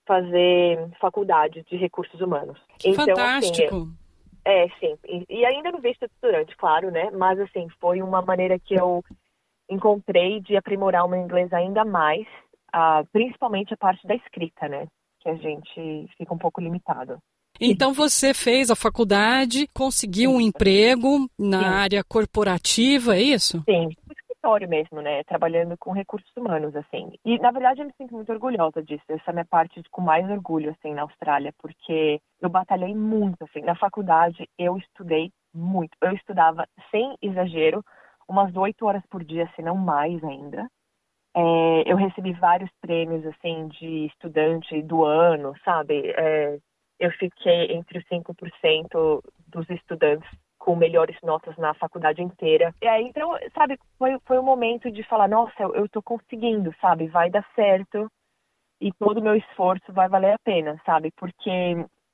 fazer 0.06 0.90
faculdade 1.02 1.64
de 1.70 1.76
recursos 1.76 2.22
humanos. 2.22 2.60
Que 2.78 2.90
então, 2.90 3.06
fantástico! 3.06 3.76
Assim, 3.76 3.94
é, 4.46 4.70
sim. 4.80 4.96
E, 5.06 5.26
e 5.30 5.46
ainda 5.46 5.72
no 5.72 5.80
visto 5.80 6.08
de 6.08 6.14
estudante, 6.14 6.56
claro, 6.56 6.92
né? 6.92 7.10
Mas, 7.12 7.40
assim, 7.40 7.68
foi 7.82 8.02
uma 8.02 8.22
maneira 8.22 8.58
que 8.60 8.76
eu 8.76 9.04
encontrei 9.70 10.40
de 10.42 10.56
aprimorar 10.56 11.06
o 11.06 11.10
meu 11.10 11.20
inglês 11.20 11.52
ainda 11.54 11.84
mais, 11.84 12.26
uh, 12.76 13.06
principalmente 13.12 13.74
a 13.74 13.78
parte 13.78 14.06
da 14.08 14.16
escrita, 14.16 14.68
né? 14.68 14.88
Que 15.22 15.30
a 15.30 15.36
gente 15.36 16.08
fica 16.18 16.34
um 16.34 16.38
pouco 16.38 16.62
limitado. 16.62 17.18
Então 17.60 17.94
você 17.94 18.34
fez 18.34 18.70
a 18.70 18.76
faculdade, 18.76 19.68
conseguiu 19.74 20.32
um 20.32 20.42
emprego 20.42 21.28
na 21.40 21.60
Sim. 21.60 21.66
área 21.66 22.04
corporativa, 22.04 23.16
é 23.16 23.22
isso? 23.22 23.64
Sim, 23.68 23.86
no 24.06 24.14
escritório 24.14 24.70
mesmo, 24.70 25.02
né? 25.02 25.24
Trabalhando 25.24 25.76
com 25.78 25.92
recursos 25.92 26.32
humanos, 26.38 26.76
assim. 26.76 27.12
E 27.26 27.40
na 27.40 27.52
verdade 27.52 27.82
eu 27.82 27.88
me 27.88 27.94
sinto 27.98 28.14
muito 28.14 28.32
orgulhosa 28.32 28.84
disso. 28.84 29.04
Essa 29.10 29.24
é 29.28 29.32
a 29.32 29.34
minha 29.34 29.46
parte 29.46 29.82
com 29.92 30.02
mais 30.02 30.30
orgulho, 30.30 30.70
assim, 30.70 30.94
na 30.94 31.02
Austrália, 31.02 31.54
porque 31.58 32.22
eu 32.40 32.50
batalhei 32.50 32.94
muito, 32.94 33.44
assim. 33.44 33.62
Na 33.62 33.76
faculdade 33.76 34.48
eu 34.58 34.78
estudei 34.78 35.32
muito. 35.54 35.98
Eu 36.02 36.14
estudava 36.14 36.68
sem 36.92 37.16
exagero 37.22 37.84
umas 38.28 38.56
oito 38.56 38.86
horas 38.86 39.04
por 39.10 39.24
dia, 39.24 39.50
se 39.56 39.62
não 39.62 39.76
mais 39.76 40.24
ainda. 40.24 40.70
É, 41.36 41.92
eu 41.92 41.96
recebi 41.96 42.34
vários 42.34 42.70
prêmios, 42.82 43.26
assim, 43.26 43.68
de 43.68 44.08
estudante 44.08 44.82
do 44.82 45.06
ano, 45.06 45.54
sabe? 45.64 46.12
É, 46.18 46.58
eu 47.00 47.12
fiquei 47.12 47.72
entre 47.74 48.00
os 48.00 48.06
5% 48.06 49.24
dos 49.48 49.70
estudantes 49.70 50.28
com 50.58 50.76
melhores 50.76 51.16
notas 51.22 51.56
na 51.58 51.74
faculdade 51.76 52.22
inteira. 52.22 52.74
E 52.82 52.88
aí, 52.88 53.06
então, 53.06 53.38
sabe, 53.54 53.80
foi, 53.98 54.18
foi 54.26 54.40
um 54.40 54.44
momento 54.44 54.92
de 54.92 55.04
falar, 55.04 55.28
nossa, 55.28 55.54
eu, 55.60 55.76
eu 55.76 55.90
tô 55.90 56.02
conseguindo, 56.02 56.74
sabe? 56.82 57.08
Vai 57.08 57.30
dar 57.30 57.46
certo 57.56 58.12
e 58.82 58.92
todo 58.94 59.20
o 59.20 59.24
meu 59.24 59.36
esforço 59.36 59.94
vai 59.94 60.10
valer 60.10 60.34
a 60.34 60.40
pena, 60.40 60.80
sabe? 60.86 61.12
Porque, 61.16 61.50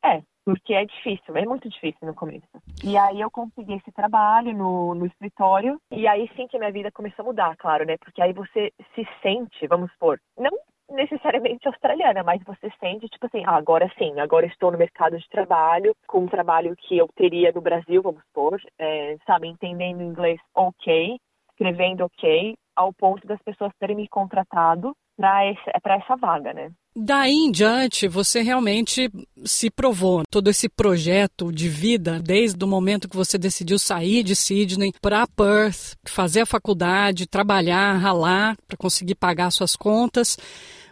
é, 0.05 0.21
porque 0.45 0.73
é 0.73 0.85
difícil, 0.85 1.35
é 1.35 1.45
muito 1.45 1.69
difícil 1.69 2.05
no 2.07 2.13
começo. 2.13 2.47
E 2.83 2.97
aí 2.97 3.21
eu 3.21 3.31
consegui 3.31 3.73
esse 3.75 3.91
trabalho 3.91 4.53
no, 4.53 4.93
no 4.93 5.05
escritório, 5.05 5.79
e 5.91 6.07
aí 6.07 6.29
sim 6.35 6.47
que 6.47 6.57
minha 6.57 6.71
vida 6.71 6.91
começou 6.91 7.23
a 7.23 7.27
mudar, 7.27 7.55
claro, 7.57 7.85
né? 7.85 7.97
Porque 7.97 8.21
aí 8.21 8.33
você 8.33 8.71
se 8.93 9.07
sente, 9.21 9.67
vamos 9.67 9.91
supor, 9.93 10.19
não 10.37 10.51
necessariamente 10.89 11.67
australiana, 11.67 12.23
mas 12.23 12.41
você 12.43 12.71
sente, 12.79 13.07
tipo 13.07 13.25
assim, 13.25 13.43
ah, 13.45 13.55
agora 13.55 13.91
sim, 13.97 14.19
agora 14.19 14.45
estou 14.45 14.71
no 14.71 14.77
mercado 14.77 15.17
de 15.17 15.27
trabalho, 15.29 15.95
com 16.07 16.19
um 16.19 16.27
trabalho 16.27 16.75
que 16.75 16.97
eu 16.97 17.07
teria 17.15 17.51
no 17.51 17.61
Brasil, 17.61 18.01
vamos 18.01 18.21
supor, 18.25 18.61
é, 18.77 19.17
sabe, 19.25 19.47
entendendo 19.47 20.03
inglês 20.03 20.39
ok, 20.53 21.17
escrevendo 21.49 22.05
ok, 22.05 22.55
ao 22.75 22.93
ponto 22.93 23.25
das 23.27 23.41
pessoas 23.41 23.71
terem 23.79 23.95
me 23.95 24.07
contratado 24.07 24.95
para 25.15 25.95
essa 25.95 26.15
vaga, 26.15 26.53
né? 26.53 26.71
Daí 26.95 27.33
em 27.33 27.51
diante, 27.51 28.07
você 28.07 28.41
realmente 28.41 29.09
se 29.43 29.71
provou. 29.71 30.21
Todo 30.29 30.49
esse 30.49 30.69
projeto 30.69 31.51
de 31.51 31.67
vida, 31.67 32.19
desde 32.19 32.63
o 32.63 32.67
momento 32.67 33.09
que 33.09 33.15
você 33.15 33.35
decidiu 33.35 33.79
sair 33.79 34.21
de 34.21 34.35
Sydney 34.35 34.93
para 35.01 35.25
Perth, 35.25 35.95
fazer 36.05 36.41
a 36.41 36.45
faculdade, 36.45 37.25
trabalhar, 37.25 37.97
ralar 37.97 38.55
para 38.67 38.77
conseguir 38.77 39.15
pagar 39.15 39.49
suas 39.49 39.75
contas, 39.75 40.37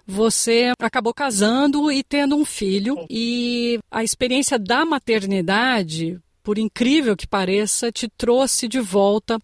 você 0.06 0.74
acabou 0.80 1.14
casando 1.14 1.92
e 1.92 2.04
tendo 2.04 2.36
um 2.36 2.46
filho. 2.46 3.06
E 3.08 3.80
a 3.92 4.04
experiência 4.04 4.58
da 4.58 4.84
maternidade, 4.84 6.20
por 6.42 6.58
incrível 6.58 7.16
que 7.16 7.28
pareça, 7.28 7.92
te 7.92 8.08
trouxe 8.10 8.68
de 8.68 8.80
volta 8.80 9.40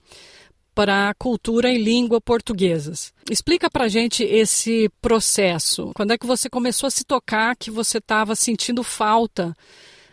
para 0.78 1.10
a 1.10 1.14
cultura 1.16 1.72
e 1.72 1.84
língua 1.84 2.22
portuguesas. 2.22 3.12
Explica 3.32 3.68
para 3.68 3.88
gente 3.88 4.24
esse 4.24 4.88
processo. 5.02 5.92
Quando 5.96 6.14
é 6.14 6.20
que 6.20 6.28
você 6.28 6.48
começou 6.48 6.86
a 6.86 6.92
se 6.92 7.04
tocar 7.04 7.56
que 7.56 7.72
você 7.72 7.98
estava 7.98 8.36
sentindo 8.36 8.84
falta 8.84 9.56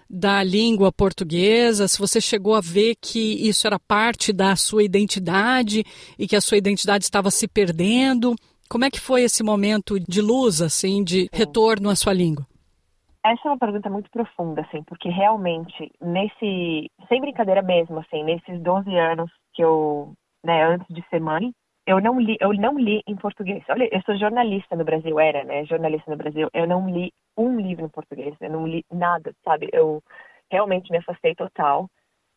da 0.08 0.42
língua 0.42 0.90
portuguesa? 0.90 1.86
Se 1.86 1.98
você 1.98 2.18
chegou 2.18 2.54
a 2.54 2.62
ver 2.62 2.94
que 2.98 3.46
isso 3.46 3.66
era 3.66 3.78
parte 3.78 4.32
da 4.32 4.56
sua 4.56 4.82
identidade 4.82 5.84
e 6.18 6.26
que 6.26 6.34
a 6.34 6.40
sua 6.40 6.56
identidade 6.56 7.04
estava 7.04 7.30
se 7.30 7.46
perdendo? 7.46 8.34
Como 8.66 8.86
é 8.86 8.90
que 8.90 8.98
foi 8.98 9.20
esse 9.20 9.42
momento 9.42 10.00
de 10.00 10.22
luz, 10.22 10.62
assim, 10.62 11.04
de 11.04 11.28
retorno 11.30 11.90
à 11.90 11.94
sua 11.94 12.14
língua? 12.14 12.46
Essa 13.22 13.48
é 13.48 13.50
uma 13.50 13.58
pergunta 13.58 13.90
muito 13.90 14.10
profunda, 14.10 14.62
assim, 14.62 14.82
porque 14.84 15.10
realmente, 15.10 15.92
nesse, 16.00 16.90
sem 17.06 17.20
brincadeira 17.20 17.60
mesmo, 17.60 17.98
assim, 17.98 18.24
nesses 18.24 18.62
12 18.62 18.96
anos 18.96 19.30
que 19.52 19.62
eu 19.62 20.14
né, 20.44 20.64
antes 20.64 20.86
de 20.94 21.02
ser 21.08 21.20
mãe, 21.20 21.52
eu 21.86 22.00
não 22.00 22.20
li, 22.20 22.36
eu 22.40 22.52
não 22.52 22.78
li 22.78 23.02
em 23.06 23.16
português. 23.16 23.62
Olha, 23.68 23.88
eu 23.92 24.00
sou 24.02 24.16
jornalista 24.16 24.76
no 24.76 24.84
Brasil, 24.84 25.18
era, 25.18 25.44
né, 25.44 25.64
jornalista 25.64 26.10
no 26.10 26.16
Brasil. 26.16 26.48
Eu 26.52 26.66
não 26.66 26.88
li 26.88 27.12
um 27.36 27.60
livro 27.60 27.84
em 27.84 27.88
português, 27.88 28.34
eu 28.40 28.50
não 28.50 28.66
li 28.66 28.84
nada, 28.90 29.32
sabe? 29.44 29.68
Eu 29.72 30.02
realmente 30.50 30.90
me 30.90 30.98
afastei 30.98 31.34
total, 31.34 31.88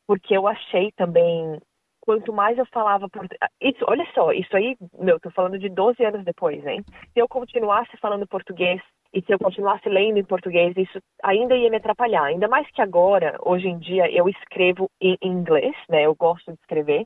porque 0.07 0.35
eu 0.35 0.47
achei 0.47 0.91
também 0.93 1.59
quanto 2.01 2.31
mais 2.31 2.57
eu 2.57 2.65
falava 2.67 3.09
por 3.09 3.27
isso, 3.61 3.83
olha 3.85 4.07
só, 4.13 4.31
isso 4.31 4.55
aí, 4.55 4.77
meu, 4.97 5.19
tô 5.19 5.29
falando 5.29 5.59
de 5.59 5.67
12 5.67 6.01
anos 6.05 6.23
depois, 6.23 6.65
hein? 6.65 6.81
Se 7.11 7.19
eu 7.19 7.27
continuasse 7.27 7.97
falando 7.97 8.25
português 8.25 8.81
e 9.13 9.21
se 9.21 9.33
eu 9.33 9.37
continuasse 9.37 9.89
lendo 9.89 10.17
em 10.17 10.23
português, 10.23 10.73
isso 10.77 10.99
ainda 11.21 11.55
ia 11.55 11.69
me 11.69 11.75
atrapalhar. 11.75 12.23
Ainda 12.23 12.47
mais 12.47 12.69
que 12.71 12.81
agora, 12.81 13.37
hoje 13.43 13.67
em 13.67 13.77
dia, 13.77 14.09
eu 14.09 14.29
escrevo 14.29 14.89
em 15.01 15.17
inglês, 15.21 15.75
né? 15.89 16.03
Eu 16.03 16.15
gosto 16.15 16.51
de 16.51 16.59
escrever. 16.59 17.05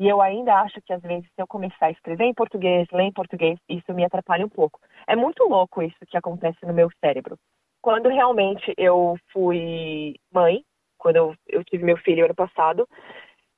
E 0.00 0.08
eu 0.08 0.18
ainda 0.22 0.54
acho 0.62 0.80
que 0.80 0.94
às 0.94 1.02
vezes 1.02 1.26
se 1.26 1.42
eu 1.42 1.46
começar 1.46 1.86
a 1.86 1.90
escrever 1.90 2.24
em 2.24 2.32
português, 2.32 2.88
ler 2.90 3.02
em 3.02 3.12
português, 3.12 3.58
isso 3.68 3.92
me 3.92 4.02
atrapalha 4.02 4.46
um 4.46 4.48
pouco. 4.48 4.80
É 5.06 5.14
muito 5.14 5.44
louco 5.44 5.82
isso 5.82 5.98
que 6.08 6.16
acontece 6.16 6.64
no 6.64 6.72
meu 6.72 6.88
cérebro. 7.04 7.38
Quando 7.82 8.08
realmente 8.08 8.72
eu 8.78 9.18
fui 9.30 10.14
mãe, 10.32 10.64
quando 10.96 11.36
eu, 11.46 11.64
tive 11.64 11.84
meu 11.84 11.98
filho 11.98 12.24
ano 12.24 12.34
passado, 12.34 12.88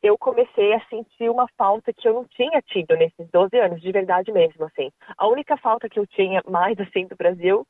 eu 0.03 0.19
comecei 0.19 0.75
a 0.75 0.85
sentir 0.87 1.31
uma 1.31 1.47
falta 1.57 1.93
que 1.93 2.09
eu 2.09 2.15
não 2.15 2.25
tinha 2.25 2.61
tido 2.63 2.97
nesses 2.97 3.31
12 3.31 3.57
anos, 3.57 3.81
de 3.81 3.93
verdade 3.93 4.33
mesmo, 4.33 4.65
assim. 4.65 4.91
A 5.17 5.29
única 5.29 5.57
falta 5.57 5.89
que 5.89 6.01
eu 6.01 6.07
tinha 6.09 6.43
mais, 6.49 6.77
assim, 6.81 7.07
do 7.07 7.15
Brasil 7.15 7.65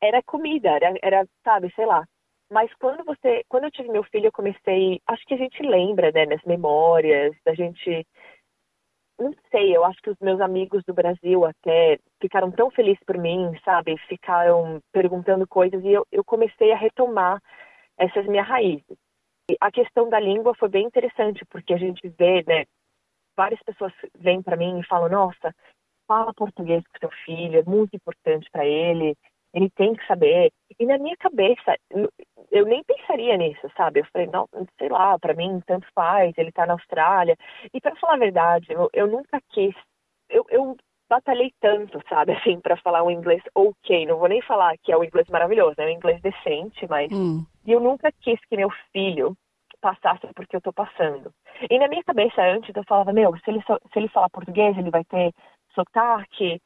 era 0.00 0.22
comida, 0.22 0.70
era, 0.70 0.94
era 1.02 1.26
sabe, 1.42 1.72
sei 1.74 1.84
lá. 1.84 2.04
Mas 2.54 2.72
quando 2.74 3.02
você, 3.04 3.42
quando 3.48 3.64
eu 3.64 3.70
tive 3.72 3.88
meu 3.88 4.04
filho, 4.04 4.26
eu 4.26 4.32
comecei, 4.32 5.00
acho 5.08 5.26
que 5.26 5.34
a 5.34 5.36
gente 5.36 5.60
lembra, 5.60 6.12
né, 6.12 6.24
nas 6.24 6.40
memórias, 6.44 7.34
da 7.44 7.52
gente 7.52 8.06
não 9.18 9.34
sei, 9.50 9.76
eu 9.76 9.84
acho 9.84 10.00
que 10.00 10.10
os 10.10 10.18
meus 10.20 10.40
amigos 10.40 10.84
do 10.84 10.94
Brasil 10.94 11.44
até 11.44 11.98
ficaram 12.20 12.52
tão 12.52 12.70
felizes 12.70 13.02
por 13.04 13.18
mim, 13.18 13.58
sabe? 13.64 13.98
Ficaram 14.08 14.80
perguntando 14.92 15.48
coisas 15.48 15.82
e 15.82 15.88
eu, 15.88 16.06
eu 16.12 16.24
comecei 16.24 16.70
a 16.70 16.76
retomar 16.76 17.42
essas 17.98 18.24
minhas 18.26 18.46
raízes. 18.46 18.98
E 19.50 19.56
a 19.60 19.72
questão 19.72 20.08
da 20.08 20.20
língua 20.20 20.54
foi 20.54 20.68
bem 20.68 20.86
interessante, 20.86 21.44
porque 21.46 21.74
a 21.74 21.76
gente 21.76 22.08
vê, 22.08 22.44
né? 22.46 22.66
Várias 23.36 23.60
pessoas 23.64 23.92
vêm 24.16 24.40
para 24.40 24.56
mim 24.56 24.78
e 24.78 24.86
falam: 24.86 25.08
nossa, 25.08 25.52
fala 26.06 26.32
português 26.32 26.84
com 26.86 26.98
seu 27.00 27.10
filho, 27.24 27.58
é 27.58 27.64
muito 27.64 27.96
importante 27.96 28.48
para 28.52 28.64
ele, 28.64 29.16
ele 29.54 29.70
tem 29.70 29.94
que 29.94 30.04
saber. 30.06 30.52
E 30.78 30.84
na 30.84 30.98
minha 30.98 31.16
cabeça, 31.16 31.76
eu 32.50 32.66
nem 32.66 32.82
pensaria 32.82 33.36
nisso, 33.36 33.70
sabe? 33.76 34.00
Eu 34.00 34.06
falei, 34.12 34.26
não, 34.26 34.48
sei 34.76 34.88
lá, 34.88 35.16
para 35.18 35.32
mim 35.32 35.62
tanto 35.66 35.86
faz, 35.94 36.34
ele 36.36 36.50
tá 36.50 36.66
na 36.66 36.74
Austrália. 36.74 37.36
E 37.72 37.80
para 37.80 37.94
falar 37.96 38.14
a 38.14 38.18
verdade, 38.18 38.66
eu, 38.70 38.90
eu 38.92 39.06
nunca 39.06 39.40
quis, 39.50 39.74
eu, 40.28 40.44
eu 40.50 40.76
batalhei 41.08 41.52
tanto, 41.60 42.02
sabe, 42.08 42.32
assim, 42.36 42.60
para 42.60 42.76
falar 42.78 43.04
um 43.04 43.10
inglês 43.10 43.42
ok. 43.54 44.04
Não 44.06 44.18
vou 44.18 44.28
nem 44.28 44.42
falar 44.42 44.76
que 44.82 44.90
é 44.90 44.96
o 44.96 45.04
inglês 45.04 45.28
maravilhoso, 45.28 45.76
é 45.78 45.86
um 45.86 45.90
inglês 45.90 46.20
decente, 46.20 46.86
mas. 46.88 47.10
Hum. 47.12 47.46
E 47.64 47.72
eu 47.72 47.80
nunca 47.80 48.12
quis 48.20 48.38
que 48.46 48.56
meu 48.56 48.68
filho 48.92 49.34
passasse 49.80 50.26
porque 50.34 50.56
eu 50.56 50.60
tô 50.60 50.72
passando. 50.72 51.32
E 51.70 51.78
na 51.78 51.88
minha 51.88 52.02
cabeça 52.02 52.42
antes 52.42 52.74
eu 52.74 52.84
falava, 52.84 53.12
meu, 53.12 53.36
se 53.38 53.50
ele, 53.50 53.62
se 53.62 53.98
ele 53.98 54.08
falar 54.08 54.28
português, 54.30 54.76
ele 54.76 54.90
vai 54.90 55.04
ter 55.04 55.32
sotaque 55.74 56.60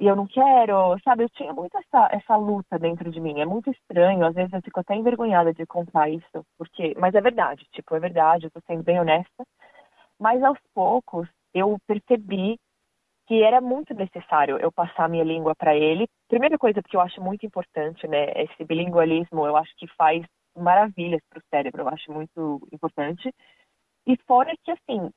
e 0.00 0.06
eu 0.06 0.16
não 0.16 0.26
quero, 0.26 0.98
sabe? 1.04 1.24
Eu 1.24 1.30
tinha 1.30 1.52
muito 1.52 1.76
essa, 1.78 2.08
essa 2.12 2.36
luta 2.36 2.78
dentro 2.78 3.10
de 3.10 3.20
mim. 3.20 3.40
É 3.40 3.46
muito 3.46 3.70
estranho, 3.70 4.24
às 4.26 4.34
vezes 4.34 4.52
eu 4.52 4.62
fico 4.62 4.80
até 4.80 4.94
envergonhada 4.94 5.52
de 5.52 5.64
contar 5.66 6.08
isso, 6.08 6.44
porque, 6.58 6.94
mas 6.98 7.14
é 7.14 7.20
verdade, 7.20 7.64
tipo, 7.72 7.94
é 7.94 8.00
verdade, 8.00 8.46
eu 8.46 8.50
tô 8.50 8.60
sendo 8.66 8.82
bem 8.82 9.00
honesta. 9.00 9.44
Mas 10.18 10.42
aos 10.42 10.58
poucos 10.74 11.28
eu 11.54 11.78
percebi 11.86 12.58
que 13.26 13.42
era 13.42 13.60
muito 13.60 13.94
necessário 13.94 14.58
eu 14.58 14.70
passar 14.72 15.08
minha 15.08 15.24
língua 15.24 15.54
para 15.54 15.74
ele. 15.74 16.06
Primeira 16.28 16.58
coisa 16.58 16.82
que 16.82 16.96
eu 16.96 17.00
acho 17.00 17.20
muito 17.22 17.46
importante, 17.46 18.06
né, 18.06 18.30
esse 18.42 18.64
bilingualismo, 18.64 19.46
eu 19.46 19.56
acho 19.56 19.72
que 19.76 19.86
faz 19.96 20.24
maravilhas 20.56 21.20
para 21.28 21.38
o 21.38 21.42
cérebro, 21.50 21.82
eu 21.82 21.88
acho 21.88 22.12
muito 22.12 22.60
importante. 22.72 23.32
E 24.06 24.16
fora 24.26 24.52
que, 24.62 24.70
assim, 24.70 25.10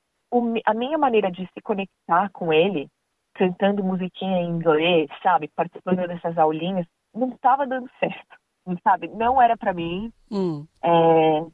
a 0.65 0.73
minha 0.73 0.97
maneira 0.97 1.31
de 1.31 1.45
se 1.53 1.61
conectar 1.61 2.29
com 2.31 2.53
ele, 2.53 2.87
cantando 3.37 3.83
musiquinha 3.83 4.39
em 4.41 4.49
inglês, 4.49 5.09
sabe, 5.21 5.47
participando 5.55 6.07
dessas 6.07 6.37
aulinhas, 6.37 6.85
não 7.13 7.29
estava 7.29 7.65
dando 7.65 7.89
certo, 7.99 8.37
sabe? 8.83 9.07
Não 9.07 9.41
era 9.41 9.55
para 9.55 9.73
mim, 9.73 10.11
hum. 10.31 10.65
é, 10.83 11.45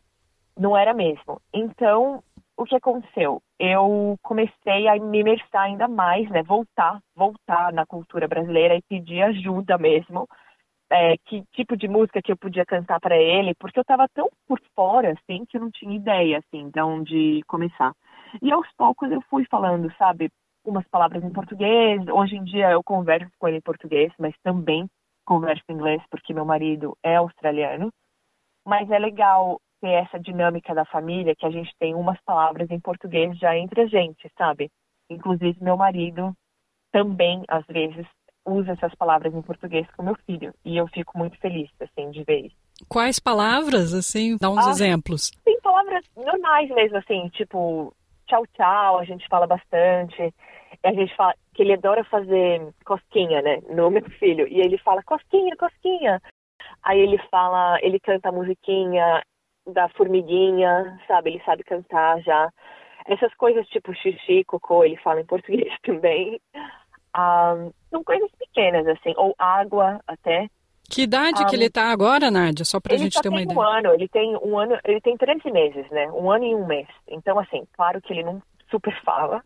não 0.58 0.76
era 0.76 0.94
mesmo. 0.94 1.42
Então, 1.54 2.24
o 2.56 2.64
que 2.66 2.76
aconteceu? 2.76 3.42
Eu 3.60 4.18
comecei 4.22 4.88
a 4.88 4.96
me 4.96 5.20
imersar 5.20 5.64
ainda 5.64 5.88
mais, 5.88 6.30
né? 6.30 6.42
Voltar, 6.44 7.00
voltar 7.16 7.74
na 7.74 7.86
cultura 7.86 8.28
brasileira 8.28 8.76
e 8.76 8.82
pedir 8.82 9.22
ajuda 9.22 9.78
mesmo. 9.78 10.28
É, 10.92 11.18
que 11.26 11.44
tipo 11.54 11.76
de 11.76 11.88
música 11.88 12.22
que 12.22 12.32
eu 12.32 12.38
podia 12.38 12.66
cantar 12.66 13.00
para 13.00 13.18
ele, 13.18 13.56
porque 13.56 13.80
eu 13.80 13.82
estava 13.82 14.08
tão 14.14 14.30
por 14.48 14.62
fora, 14.76 15.14
assim, 15.14 15.44
que 15.46 15.58
eu 15.58 15.62
não 15.62 15.72
tinha 15.72 15.96
ideia, 15.96 16.38
assim, 16.38 16.70
de 16.70 16.82
onde 16.82 17.42
começar. 17.48 17.94
E 18.42 18.52
aos 18.52 18.68
poucos 18.78 19.12
eu 19.12 19.22
fui 19.22 19.44
falando, 19.46 19.92
sabe, 19.98 20.30
umas 20.66 20.88
palavras 20.88 21.24
em 21.24 21.32
português. 21.32 22.02
Hoje 22.08 22.36
em 22.36 22.44
dia 22.44 22.72
eu 22.72 22.84
converso 22.84 23.32
com 23.40 23.48
ele 23.48 23.58
em 23.58 23.62
português, 23.62 24.12
mas 24.18 24.34
também 24.44 24.88
converso 25.26 25.64
em 25.70 25.74
inglês 25.74 26.02
porque 26.10 26.34
meu 26.34 26.46
marido 26.46 26.98
é 27.04 27.16
australiano. 27.16 27.90
Mas 28.66 28.90
é 28.90 28.98
legal 28.98 29.60
ter 29.82 29.92
essa 29.92 30.18
dinâmica 30.18 30.74
da 30.74 30.86
família, 30.86 31.36
que 31.36 31.46
a 31.46 31.52
gente 31.52 31.70
tem 31.78 31.94
umas 31.94 32.20
palavras 32.22 32.72
em 32.72 32.80
português 32.80 33.38
já 33.38 33.58
entre 33.58 33.82
a 33.82 33.88
gente, 33.88 34.32
sabe? 34.38 34.72
Inclusive, 35.10 35.62
meu 35.62 35.76
marido 35.76 36.34
também, 36.92 37.44
às 37.50 37.66
vezes, 37.66 38.08
usa 38.46 38.72
essas 38.72 38.96
palavras 38.96 39.34
em 39.34 39.42
português 39.42 39.86
com 39.98 40.04
meu 40.04 40.16
filho. 40.26 40.54
E 40.64 40.78
eu 40.78 40.88
fico 40.88 41.18
muito 41.18 41.38
feliz, 41.40 41.70
assim, 41.82 42.12
de 42.12 42.24
ver 42.24 42.46
isso. 42.46 42.56
Quais 42.88 43.20
palavras, 43.20 43.94
assim? 43.94 44.38
Dá 44.38 44.50
uns 44.50 44.66
ah, 44.66 44.70
exemplos. 44.70 45.32
Tem 45.44 45.60
palavras 45.62 46.06
normais 46.16 46.70
mesmo, 46.70 46.98
assim, 46.98 47.28
tipo, 47.30 47.94
tchau, 48.28 48.46
tchau, 48.54 49.00
a 49.00 49.04
gente 49.04 49.28
fala 49.28 49.46
bastante. 49.46 50.34
A 50.84 50.92
gente 50.92 51.16
fala 51.16 51.34
que 51.54 51.62
ele 51.62 51.74
adora 51.74 52.04
fazer 52.04 52.74
cosquinha, 52.86 53.42
né, 53.42 53.62
no 53.70 53.90
meu 53.90 54.04
filho. 54.20 54.48
E 54.48 54.60
ele 54.60 54.78
fala, 54.80 55.02
cosquinha, 55.04 55.56
cosquinha. 55.56 56.22
Aí 56.84 57.00
ele 57.00 57.18
fala, 57.30 57.80
ele 57.82 58.00
canta 58.00 58.30
a 58.30 58.32
musiquinha, 58.32 59.22
da 59.66 59.88
formiguinha, 59.90 61.00
sabe? 61.08 61.32
Ele 61.32 61.44
sabe 61.46 61.64
cantar 61.64 62.22
já. 62.22 62.50
Essas 63.06 63.34
coisas 63.36 63.68
tipo 63.68 63.94
xixi, 63.94 64.44
cocô, 64.46 64.84
ele 64.84 64.98
fala 64.98 65.22
em 65.22 65.26
português 65.26 65.74
também. 65.84 66.40
Um, 67.16 67.72
são 67.90 68.04
coisas 68.04 68.30
pequenas, 68.38 68.88
assim, 68.88 69.14
ou 69.18 69.36
água 69.38 70.00
até. 70.08 70.48
Que 70.90 71.04
idade 71.04 71.44
um, 71.44 71.48
que 71.48 71.56
ele 71.56 71.70
tá 71.70 71.92
agora, 71.92 72.30
Nádia? 72.30 72.66
Só 72.66 72.80
pra 72.80 72.98
gente 72.98 73.22
ter 73.22 73.30
uma 73.30 73.42
ideia. 73.42 73.58
Um 73.58 73.62
ano, 73.62 73.94
ele 73.94 74.08
tem 74.08 74.36
um 74.38 74.58
ano, 74.58 74.78
ele 74.84 75.00
tem 75.00 75.16
13 75.16 75.52
meses, 75.52 75.90
né? 75.92 76.12
Um 76.12 76.30
ano 76.30 76.44
e 76.44 76.56
um 76.56 76.66
mês. 76.66 76.88
Então, 77.08 77.40
assim, 77.40 77.64
claro 77.74 78.02
que 78.02 78.12
ele 78.12 78.24
não 78.24 78.42
super 78.70 78.94
fala, 79.04 79.44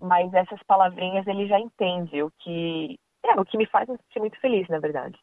mas 0.00 0.32
essas 0.34 0.60
palavrinhas 0.66 1.26
ele 1.26 1.46
já 1.46 1.58
entende, 1.58 2.22
o 2.22 2.30
que 2.40 2.96
é 3.24 3.40
o 3.40 3.44
que 3.44 3.56
me 3.56 3.66
faz 3.66 3.88
me 3.88 3.96
sentir 3.96 4.20
muito 4.20 4.38
feliz, 4.40 4.68
na 4.68 4.78
verdade. 4.78 5.18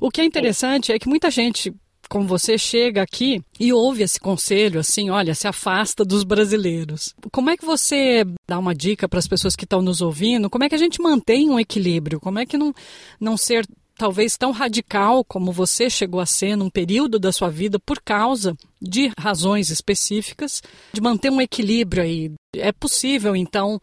O 0.00 0.10
que 0.10 0.20
é 0.20 0.24
interessante 0.24 0.92
é 0.92 0.98
que 0.98 1.08
muita 1.08 1.30
gente 1.30 1.74
como 2.08 2.26
você 2.26 2.56
chega 2.56 3.02
aqui 3.02 3.42
e 3.58 3.72
ouve 3.72 4.02
esse 4.02 4.18
conselho 4.18 4.80
assim, 4.80 5.10
olha, 5.10 5.34
se 5.34 5.48
afasta 5.48 6.04
dos 6.04 6.24
brasileiros. 6.24 7.14
Como 7.32 7.50
é 7.50 7.56
que 7.56 7.64
você 7.64 8.24
dá 8.46 8.58
uma 8.58 8.74
dica 8.74 9.08
para 9.08 9.18
as 9.18 9.28
pessoas 9.28 9.56
que 9.56 9.64
estão 9.64 9.82
nos 9.82 10.00
ouvindo? 10.00 10.48
Como 10.48 10.64
é 10.64 10.68
que 10.68 10.74
a 10.74 10.78
gente 10.78 11.02
mantém 11.02 11.50
um 11.50 11.58
equilíbrio? 11.58 12.20
Como 12.20 12.38
é 12.38 12.46
que 12.46 12.56
não, 12.56 12.72
não 13.20 13.36
ser 13.36 13.66
talvez 13.96 14.36
tão 14.36 14.52
radical 14.52 15.24
como 15.24 15.50
você 15.50 15.88
chegou 15.90 16.20
a 16.20 16.26
ser 16.26 16.56
num 16.56 16.70
período 16.70 17.18
da 17.18 17.32
sua 17.32 17.48
vida 17.48 17.78
por 17.78 18.00
causa 18.00 18.54
de 18.80 19.10
razões 19.18 19.70
específicas, 19.70 20.62
de 20.92 21.00
manter 21.00 21.30
um 21.30 21.40
equilíbrio 21.40 22.02
aí? 22.02 22.32
É 22.56 22.72
possível, 22.72 23.34
então, 23.34 23.80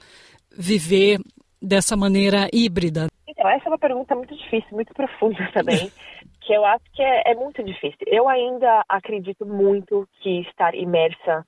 viver 0.55 1.19
dessa 1.61 1.97
maneira 1.97 2.47
híbrida? 2.53 3.07
Então, 3.27 3.49
essa 3.49 3.65
é 3.65 3.69
uma 3.69 3.79
pergunta 3.79 4.15
muito 4.15 4.35
difícil, 4.35 4.69
muito 4.71 4.93
profunda 4.93 5.49
também. 5.53 5.91
que 6.41 6.53
eu 6.53 6.63
acho 6.65 6.83
que 6.93 7.01
é, 7.01 7.31
é 7.31 7.35
muito 7.35 7.63
difícil. 7.63 7.97
Eu 8.05 8.27
ainda 8.27 8.83
acredito 8.87 9.45
muito 9.45 10.07
que 10.21 10.41
estar 10.41 10.75
imersa 10.75 11.45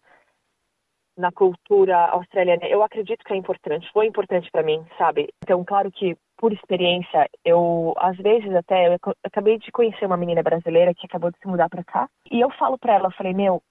na 1.18 1.32
cultura 1.32 1.98
australiana, 2.08 2.66
eu 2.68 2.84
acredito 2.84 3.24
que 3.24 3.34
é 3.34 3.38
importante, 3.38 3.90
foi 3.94 4.06
importante 4.06 4.50
para 4.52 4.64
mim, 4.64 4.86
sabe? 4.98 5.30
Então, 5.42 5.64
claro 5.64 5.90
que 5.90 6.18
por 6.38 6.52
experiência, 6.54 7.30
eu 7.44 7.94
às 7.98 8.18
vezes 8.18 8.54
até 8.54 8.88
eu 8.88 9.00
acabei 9.24 9.58
de 9.58 9.72
conhecer 9.72 10.06
uma 10.06 10.18
menina 10.18 10.44
brasileira 10.44 10.94
que 10.94 11.06
acabou 11.06 11.32
de 11.32 11.40
se 11.40 11.48
mudar 11.48 11.70
para 11.70 11.84
cá, 11.84 12.10
e 12.32 12.40
eu 12.40 12.50
falo 12.52 12.78
para 12.78 12.94
ela, 12.94 13.08
eu 13.08 13.12
falei, 13.12 13.34
meu, 13.34 13.62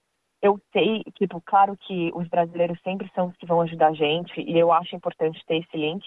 eu 0.43 0.59
sei, 0.73 1.03
tipo, 1.15 1.41
claro 1.45 1.77
que 1.77 2.11
os 2.15 2.29
brasileiros 2.29 2.79
sempre 2.83 3.11
são 3.15 3.29
os 3.29 3.37
que 3.37 3.47
vão 3.47 3.61
ajudar 3.63 3.89
a 3.89 3.95
gente, 3.95 4.41
e 4.41 4.59
eu 4.59 4.73
acho 4.73 4.95
importante 4.97 5.45
ter 5.47 5.57
esse 5.57 5.77
link, 5.77 6.05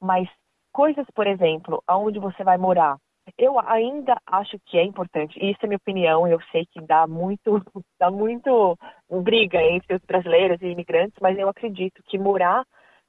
mas 0.00 0.28
coisas, 0.72 1.06
por 1.14 1.26
exemplo, 1.26 1.82
aonde 1.86 2.18
você 2.18 2.44
vai 2.44 2.56
morar, 2.58 2.96
eu 3.36 3.58
ainda 3.58 4.16
acho 4.26 4.58
que 4.66 4.78
é 4.78 4.84
importante, 4.84 5.38
e 5.38 5.50
isso 5.50 5.60
é 5.62 5.66
minha 5.66 5.78
opinião, 5.78 6.26
eu 6.26 6.40
sei 6.52 6.64
que 6.66 6.80
dá 6.80 7.06
muito, 7.06 7.60
dá 7.98 8.10
muito 8.10 8.78
briga 9.22 9.60
entre 9.62 9.96
os 9.96 10.02
brasileiros 10.02 10.60
e 10.62 10.66
imigrantes, 10.66 11.18
mas 11.20 11.38
eu 11.38 11.48
acredito 11.48 12.02
que 12.04 12.18
morar 12.18 12.64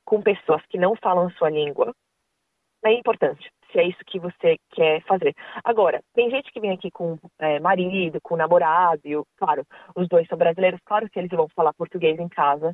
com 0.05 0.21
pessoas 0.21 0.65
que 0.67 0.77
não 0.77 0.95
falam 0.95 1.29
sua 1.31 1.49
língua 1.49 1.93
é 2.85 2.93
importante, 2.93 3.51
se 3.71 3.79
é 3.79 3.87
isso 3.87 3.99
que 4.05 4.19
você 4.19 4.57
quer 4.71 5.01
fazer. 5.03 5.33
Agora, 5.63 6.01
tem 6.13 6.29
gente 6.29 6.51
que 6.51 6.59
vem 6.59 6.71
aqui 6.71 6.89
com 6.91 7.17
é, 7.39 7.59
marido, 7.59 8.19
com 8.21 8.35
namorado, 8.35 9.01
e, 9.05 9.13
claro, 9.37 9.65
os 9.95 10.07
dois 10.07 10.27
são 10.27 10.37
brasileiros, 10.37 10.79
claro 10.85 11.09
que 11.09 11.19
eles 11.19 11.31
vão 11.31 11.47
falar 11.49 11.73
português 11.73 12.19
em 12.19 12.29
casa, 12.29 12.73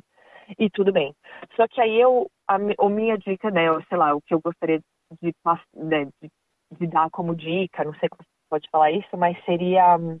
e 0.58 0.68
tudo 0.70 0.92
bem. 0.92 1.14
Só 1.56 1.66
que 1.66 1.80
aí 1.80 1.98
eu, 1.98 2.30
a, 2.46 2.56
a 2.56 2.88
minha 2.88 3.16
dica, 3.16 3.50
né, 3.50 3.66
sei 3.88 3.96
lá, 3.98 4.14
o 4.14 4.20
que 4.20 4.34
eu 4.34 4.40
gostaria 4.40 4.78
de, 5.20 5.34
né, 5.74 6.06
de 6.22 6.30
de 6.74 6.86
dar 6.86 7.10
como 7.10 7.34
dica, 7.34 7.84
não 7.84 7.94
sei 7.94 8.08
como 8.08 8.22
você 8.22 8.48
pode 8.48 8.70
falar 8.70 8.90
isso, 8.90 9.16
mas 9.16 9.42
seria 9.44 9.96
hum, 9.96 10.18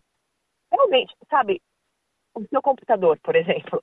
realmente, 0.72 1.14
sabe, 1.28 1.60
o 2.34 2.44
seu 2.48 2.62
computador, 2.62 3.18
por 3.22 3.36
exemplo, 3.36 3.82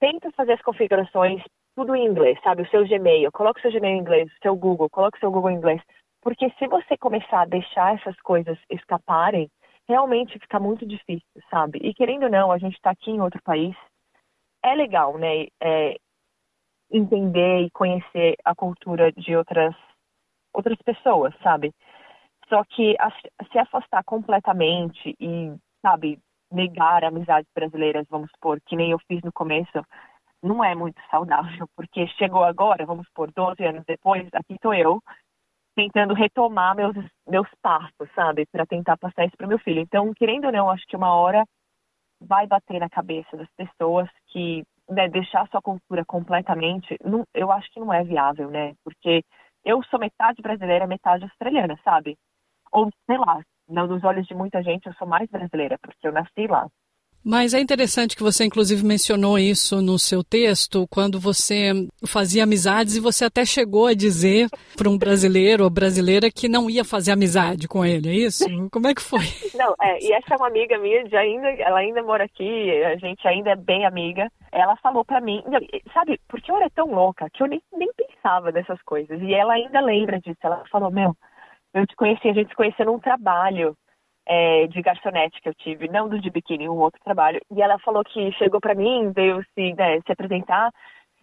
tenta 0.00 0.30
fazer 0.32 0.54
as 0.54 0.62
configurações 0.62 1.42
tudo 1.76 1.94
em 1.94 2.06
inglês, 2.06 2.38
sabe? 2.42 2.62
O 2.62 2.70
seu 2.70 2.88
Gmail, 2.88 3.30
coloque 3.30 3.60
o 3.60 3.62
seu 3.62 3.70
Gmail 3.70 3.96
em 3.96 4.00
inglês, 4.00 4.32
o 4.32 4.42
seu 4.42 4.56
Google, 4.56 4.88
coloque 4.88 5.18
o 5.18 5.20
seu 5.20 5.30
Google 5.30 5.50
em 5.50 5.56
inglês. 5.56 5.82
Porque 6.22 6.50
se 6.58 6.66
você 6.66 6.96
começar 6.96 7.42
a 7.42 7.46
deixar 7.46 7.94
essas 7.94 8.18
coisas 8.22 8.58
escaparem, 8.70 9.48
realmente 9.86 10.38
fica 10.38 10.58
muito 10.58 10.86
difícil, 10.86 11.28
sabe? 11.50 11.78
E 11.82 11.94
querendo 11.94 12.24
ou 12.24 12.30
não, 12.30 12.50
a 12.50 12.58
gente 12.58 12.74
está 12.74 12.90
aqui 12.90 13.10
em 13.10 13.20
outro 13.20 13.40
país 13.42 13.76
é 14.64 14.74
legal, 14.74 15.16
né? 15.18 15.46
É, 15.62 15.96
entender 16.90 17.62
e 17.62 17.70
conhecer 17.70 18.36
a 18.44 18.54
cultura 18.54 19.12
de 19.12 19.36
outras 19.36 19.74
outras 20.52 20.78
pessoas, 20.78 21.34
sabe? 21.42 21.72
Só 22.48 22.64
que 22.64 22.96
se 23.52 23.58
afastar 23.58 24.02
completamente 24.04 25.14
e, 25.20 25.54
sabe, 25.82 26.18
negar 26.50 27.04
amizades 27.04 27.50
brasileiras, 27.54 28.06
vamos 28.08 28.30
supor, 28.30 28.58
que 28.64 28.76
nem 28.76 28.92
eu 28.92 28.98
fiz 29.06 29.20
no 29.22 29.32
começo, 29.32 29.84
não 30.46 30.64
é 30.64 30.74
muito 30.74 31.00
saudável, 31.10 31.68
porque 31.76 32.06
chegou 32.18 32.44
agora, 32.44 32.86
vamos 32.86 33.06
supor, 33.08 33.30
12 33.32 33.64
anos 33.64 33.84
depois, 33.86 34.28
aqui 34.32 34.54
estou 34.54 34.74
eu, 34.74 35.00
tentando 35.74 36.14
retomar 36.14 36.74
meus, 36.74 36.96
meus 37.28 37.48
passos, 37.60 38.08
sabe, 38.14 38.46
para 38.46 38.66
tentar 38.66 38.96
passar 38.96 39.26
isso 39.26 39.36
para 39.36 39.46
meu 39.46 39.58
filho. 39.58 39.80
Então, 39.80 40.12
querendo 40.14 40.46
ou 40.46 40.52
não, 40.52 40.70
acho 40.70 40.86
que 40.86 40.96
uma 40.96 41.14
hora 41.14 41.44
vai 42.20 42.46
bater 42.46 42.80
na 42.80 42.88
cabeça 42.88 43.36
das 43.36 43.48
pessoas 43.56 44.08
que 44.28 44.64
né, 44.88 45.08
deixar 45.08 45.46
sua 45.48 45.60
cultura 45.60 46.04
completamente, 46.04 46.96
não, 47.04 47.24
eu 47.34 47.50
acho 47.50 47.70
que 47.72 47.80
não 47.80 47.92
é 47.92 48.02
viável, 48.04 48.50
né? 48.50 48.74
Porque 48.84 49.22
eu 49.64 49.82
sou 49.84 49.98
metade 49.98 50.40
brasileira, 50.40 50.86
metade 50.86 51.24
australiana, 51.24 51.78
sabe? 51.84 52.16
Ou 52.72 52.88
sei 53.04 53.18
lá, 53.18 53.42
nos 53.68 54.04
olhos 54.04 54.26
de 54.26 54.34
muita 54.34 54.62
gente 54.62 54.86
eu 54.86 54.94
sou 54.94 55.06
mais 55.06 55.28
brasileira, 55.28 55.76
porque 55.82 56.06
eu 56.06 56.12
nasci 56.12 56.46
lá. 56.46 56.68
Mas 57.28 57.54
é 57.54 57.60
interessante 57.60 58.14
que 58.14 58.22
você, 58.22 58.44
inclusive, 58.44 58.86
mencionou 58.86 59.36
isso 59.36 59.82
no 59.82 59.98
seu 59.98 60.22
texto, 60.22 60.86
quando 60.88 61.18
você 61.18 61.72
fazia 62.06 62.44
amizades 62.44 62.94
e 62.94 63.00
você 63.00 63.24
até 63.24 63.44
chegou 63.44 63.88
a 63.88 63.94
dizer 63.94 64.46
para 64.76 64.88
um 64.88 64.96
brasileiro 64.96 65.64
ou 65.64 65.68
brasileira 65.68 66.30
que 66.30 66.48
não 66.48 66.70
ia 66.70 66.84
fazer 66.84 67.10
amizade 67.10 67.66
com 67.66 67.84
ele, 67.84 68.10
é 68.10 68.12
isso? 68.12 68.44
Como 68.70 68.86
é 68.86 68.94
que 68.94 69.02
foi? 69.02 69.26
Não, 69.58 69.74
é, 69.82 69.98
e 70.04 70.12
essa 70.12 70.34
é 70.34 70.36
uma 70.36 70.46
amiga 70.46 70.78
minha, 70.78 71.02
de 71.02 71.16
ainda, 71.16 71.48
ela 71.48 71.80
ainda 71.80 72.00
mora 72.00 72.22
aqui, 72.22 72.70
a 72.84 72.94
gente 72.94 73.26
ainda 73.26 73.50
é 73.50 73.56
bem 73.56 73.84
amiga. 73.84 74.30
Ela 74.52 74.76
falou 74.76 75.04
para 75.04 75.20
mim, 75.20 75.42
sabe, 75.92 76.20
porque 76.28 76.48
eu 76.48 76.56
era 76.58 76.70
tão 76.70 76.94
louca 76.94 77.28
que 77.34 77.42
eu 77.42 77.48
nem, 77.48 77.60
nem 77.76 77.90
pensava 77.96 78.52
nessas 78.52 78.80
coisas. 78.82 79.20
E 79.20 79.34
ela 79.34 79.54
ainda 79.54 79.80
lembra 79.80 80.20
disso. 80.20 80.38
Ela 80.44 80.62
falou, 80.70 80.92
meu, 80.92 81.16
eu 81.74 81.84
te 81.88 81.96
conheci, 81.96 82.28
a 82.28 82.32
gente 82.32 82.50
se 82.50 82.54
conheceu 82.54 82.86
num 82.86 83.00
trabalho 83.00 83.76
é, 84.26 84.66
de 84.66 84.82
garçonete 84.82 85.40
que 85.40 85.48
eu 85.48 85.54
tive, 85.54 85.88
não 85.88 86.08
do 86.08 86.20
de 86.20 86.30
biquíni, 86.30 86.68
um 86.68 86.78
outro 86.78 87.00
trabalho. 87.04 87.40
E 87.50 87.62
ela 87.62 87.78
falou 87.78 88.02
que 88.04 88.32
chegou 88.32 88.60
para 88.60 88.74
mim, 88.74 89.12
veio 89.12 89.42
se, 89.54 89.72
né, 89.74 90.00
se 90.00 90.12
apresentar. 90.12 90.72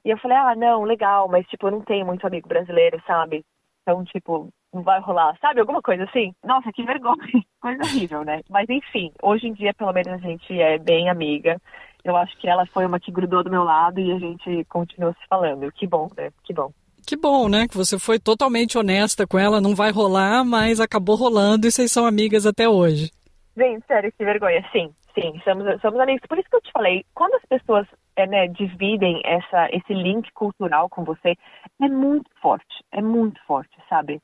E 0.05 0.09
eu 0.09 0.17
falei, 0.17 0.37
ah, 0.37 0.55
não, 0.55 0.83
legal, 0.83 1.27
mas 1.27 1.45
tipo, 1.47 1.67
eu 1.67 1.71
não 1.71 1.81
tenho 1.81 2.05
muito 2.05 2.25
amigo 2.25 2.47
brasileiro, 2.47 3.01
sabe? 3.05 3.43
Então, 3.81 4.03
tipo, 4.05 4.49
não 4.73 4.81
vai 4.81 4.99
rolar, 4.99 5.37
sabe? 5.39 5.59
Alguma 5.59 5.81
coisa 5.81 6.03
assim. 6.05 6.33
Nossa, 6.43 6.71
que 6.71 6.83
vergonha, 6.83 7.17
coisa 7.61 7.83
horrível, 7.83 8.23
né? 8.23 8.41
Mas 8.49 8.69
enfim, 8.69 9.11
hoje 9.21 9.47
em 9.47 9.53
dia, 9.53 9.73
pelo 9.73 9.93
menos, 9.93 10.13
a 10.13 10.17
gente 10.17 10.59
é 10.59 10.77
bem 10.77 11.09
amiga. 11.09 11.61
Eu 12.03 12.17
acho 12.17 12.37
que 12.37 12.49
ela 12.49 12.65
foi 12.65 12.85
uma 12.85 12.99
que 12.99 13.11
grudou 13.11 13.43
do 13.43 13.51
meu 13.51 13.63
lado 13.63 13.99
e 13.99 14.11
a 14.11 14.19
gente 14.19 14.65
continuou 14.65 15.13
se 15.13 15.27
falando. 15.27 15.71
Que 15.71 15.87
bom, 15.87 16.09
né? 16.17 16.31
Que 16.43 16.53
bom. 16.53 16.71
Que 17.05 17.17
bom, 17.17 17.49
né? 17.49 17.67
Que 17.67 17.75
você 17.75 17.99
foi 17.99 18.19
totalmente 18.19 18.77
honesta 18.77 19.27
com 19.27 19.37
ela, 19.37 19.59
não 19.59 19.75
vai 19.75 19.91
rolar, 19.91 20.43
mas 20.45 20.79
acabou 20.79 21.15
rolando 21.15 21.67
e 21.67 21.71
vocês 21.71 21.91
são 21.91 22.05
amigas 22.05 22.45
até 22.45 22.67
hoje. 22.67 23.11
Gente, 23.57 23.85
sério, 23.85 24.11
que 24.17 24.23
vergonha. 24.23 24.63
Sim, 24.71 24.93
sim, 25.13 25.39
somos, 25.43 25.81
somos 25.81 25.99
amigos. 25.99 26.25
Por 26.27 26.39
isso 26.39 26.49
que 26.49 26.55
eu 26.55 26.61
te 26.61 26.71
falei, 26.71 27.05
quando 27.13 27.35
as 27.35 27.45
pessoas 27.45 27.85
é, 28.15 28.25
né, 28.25 28.47
dividem 28.47 29.21
essa, 29.25 29.67
esse 29.71 29.93
link 29.93 30.31
cultural 30.33 30.89
com 30.89 31.03
você, 31.03 31.35
é 31.81 31.87
muito 31.87 32.29
forte, 32.41 32.83
é 32.91 33.01
muito 33.01 33.39
forte, 33.45 33.75
sabe? 33.89 34.21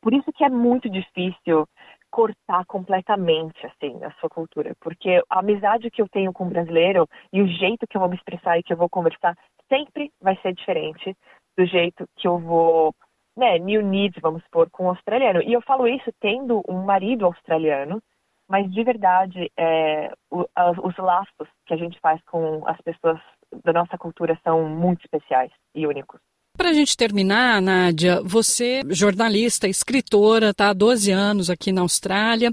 Por 0.00 0.12
isso 0.12 0.32
que 0.32 0.42
é 0.42 0.48
muito 0.48 0.88
difícil 0.88 1.66
cortar 2.10 2.64
completamente, 2.66 3.64
assim, 3.66 4.02
a 4.04 4.10
sua 4.20 4.28
cultura. 4.28 4.74
Porque 4.80 5.22
a 5.30 5.38
amizade 5.38 5.90
que 5.90 6.02
eu 6.02 6.08
tenho 6.08 6.32
com 6.32 6.44
o 6.44 6.50
brasileiro 6.50 7.08
e 7.32 7.40
o 7.40 7.46
jeito 7.46 7.86
que 7.86 7.96
eu 7.96 8.00
vou 8.00 8.10
me 8.10 8.16
expressar 8.16 8.58
e 8.58 8.62
que 8.62 8.72
eu 8.72 8.76
vou 8.76 8.88
conversar 8.88 9.36
sempre 9.68 10.10
vai 10.20 10.36
ser 10.42 10.52
diferente 10.52 11.16
do 11.56 11.66
jeito 11.66 12.06
que 12.16 12.26
eu 12.26 12.38
vou, 12.38 12.94
né, 13.36 13.58
me 13.58 13.78
unir, 13.78 14.12
vamos 14.20 14.42
supor, 14.44 14.68
com 14.70 14.86
o 14.86 14.88
australiano. 14.90 15.42
E 15.42 15.52
eu 15.52 15.60
falo 15.62 15.86
isso 15.86 16.10
tendo 16.20 16.62
um 16.68 16.82
marido 16.84 17.26
australiano, 17.26 18.02
mas 18.48 18.70
de 18.70 18.82
verdade, 18.82 19.50
é, 19.56 20.12
o, 20.30 20.44
os 20.84 20.96
laços 20.96 21.48
que 21.66 21.74
a 21.74 21.76
gente 21.76 21.98
faz 22.00 22.20
com 22.24 22.66
as 22.66 22.80
pessoas 22.80 23.20
da 23.64 23.72
nossa 23.72 23.96
cultura 23.98 24.38
são 24.42 24.68
muito 24.68 25.04
especiais 25.04 25.52
e 25.74 25.86
únicos. 25.86 26.20
Para 26.56 26.68
a 26.68 26.72
gente 26.72 26.96
terminar, 26.96 27.62
Nádia, 27.62 28.20
você, 28.22 28.82
jornalista, 28.90 29.66
escritora, 29.66 30.50
está 30.50 30.68
há 30.68 30.74
12 30.74 31.10
anos 31.10 31.48
aqui 31.48 31.72
na 31.72 31.80
Austrália 31.80 32.50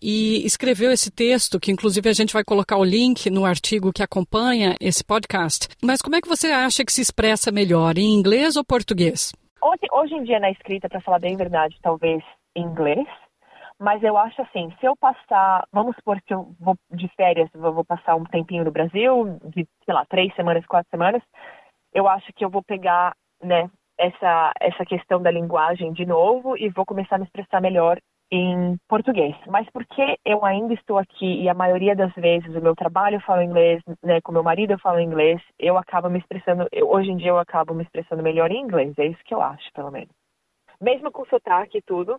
e 0.00 0.44
escreveu 0.44 0.90
esse 0.90 1.10
texto, 1.10 1.60
que 1.60 1.70
inclusive 1.70 2.08
a 2.08 2.14
gente 2.14 2.32
vai 2.32 2.42
colocar 2.42 2.76
o 2.78 2.84
link 2.84 3.28
no 3.30 3.44
artigo 3.44 3.92
que 3.92 4.02
acompanha 4.02 4.74
esse 4.80 5.04
podcast. 5.04 5.68
Mas 5.82 6.00
como 6.00 6.16
é 6.16 6.20
que 6.20 6.28
você 6.28 6.48
acha 6.48 6.84
que 6.84 6.92
se 6.92 7.02
expressa 7.02 7.52
melhor, 7.52 7.98
em 7.98 8.14
inglês 8.14 8.56
ou 8.56 8.64
português? 8.64 9.32
Hoje, 9.62 9.86
hoje 9.92 10.14
em 10.14 10.24
dia, 10.24 10.40
na 10.40 10.50
escrita, 10.50 10.88
para 10.88 11.00
falar 11.02 11.20
bem 11.20 11.34
a 11.34 11.38
verdade, 11.38 11.78
talvez 11.82 12.24
em 12.56 12.64
inglês. 12.64 13.06
Mas 13.78 14.02
eu 14.02 14.16
acho 14.16 14.40
assim, 14.42 14.72
se 14.80 14.86
eu 14.86 14.96
passar, 14.96 15.66
vamos 15.70 15.94
supor 15.96 16.20
que 16.22 16.32
eu 16.32 16.54
vou 16.58 16.76
de 16.90 17.08
férias, 17.16 17.50
vou 17.54 17.84
passar 17.84 18.16
um 18.16 18.24
tempinho 18.24 18.64
no 18.64 18.72
Brasil, 18.72 19.38
de, 19.44 19.66
sei 19.84 19.94
lá, 19.94 20.06
três 20.06 20.34
semanas, 20.34 20.64
quatro 20.66 20.90
semanas, 20.90 21.22
eu 21.94 22.08
acho 22.08 22.32
que 22.32 22.44
eu 22.44 22.50
vou 22.50 22.62
pegar 22.62 23.12
né, 23.42 23.70
essa, 23.98 24.52
essa 24.60 24.84
questão 24.84 25.20
da 25.20 25.30
linguagem 25.30 25.92
de 25.92 26.06
novo 26.06 26.56
e 26.56 26.68
vou 26.68 26.84
começar 26.84 27.16
a 27.16 27.18
me 27.18 27.24
expressar 27.24 27.60
melhor 27.60 27.98
em 28.30 28.78
português. 28.88 29.36
Mas 29.46 29.68
porque 29.70 30.18
eu 30.24 30.44
ainda 30.44 30.72
estou 30.72 30.96
aqui 30.96 31.42
e 31.42 31.48
a 31.48 31.54
maioria 31.54 31.94
das 31.94 32.12
vezes 32.14 32.54
o 32.56 32.62
meu 32.62 32.74
trabalho 32.74 33.16
eu 33.16 33.20
falo 33.20 33.42
inglês, 33.42 33.82
né, 34.02 34.20
com 34.22 34.32
meu 34.32 34.42
marido 34.42 34.72
eu 34.72 34.78
falo 34.78 34.98
inglês, 34.98 35.40
eu 35.58 35.76
acabo 35.76 36.08
me 36.08 36.18
expressando, 36.18 36.66
eu, 36.72 36.90
hoje 36.90 37.10
em 37.10 37.16
dia 37.16 37.28
eu 37.28 37.38
acabo 37.38 37.74
me 37.74 37.82
expressando 37.82 38.22
melhor 38.22 38.50
em 38.50 38.62
inglês, 38.62 38.94
é 38.98 39.06
isso 39.06 39.22
que 39.24 39.34
eu 39.34 39.42
acho, 39.42 39.70
pelo 39.74 39.90
menos. 39.90 40.10
Mesmo 40.80 41.12
com 41.12 41.26
sotaque 41.26 41.78
e 41.78 41.82
tudo, 41.82 42.18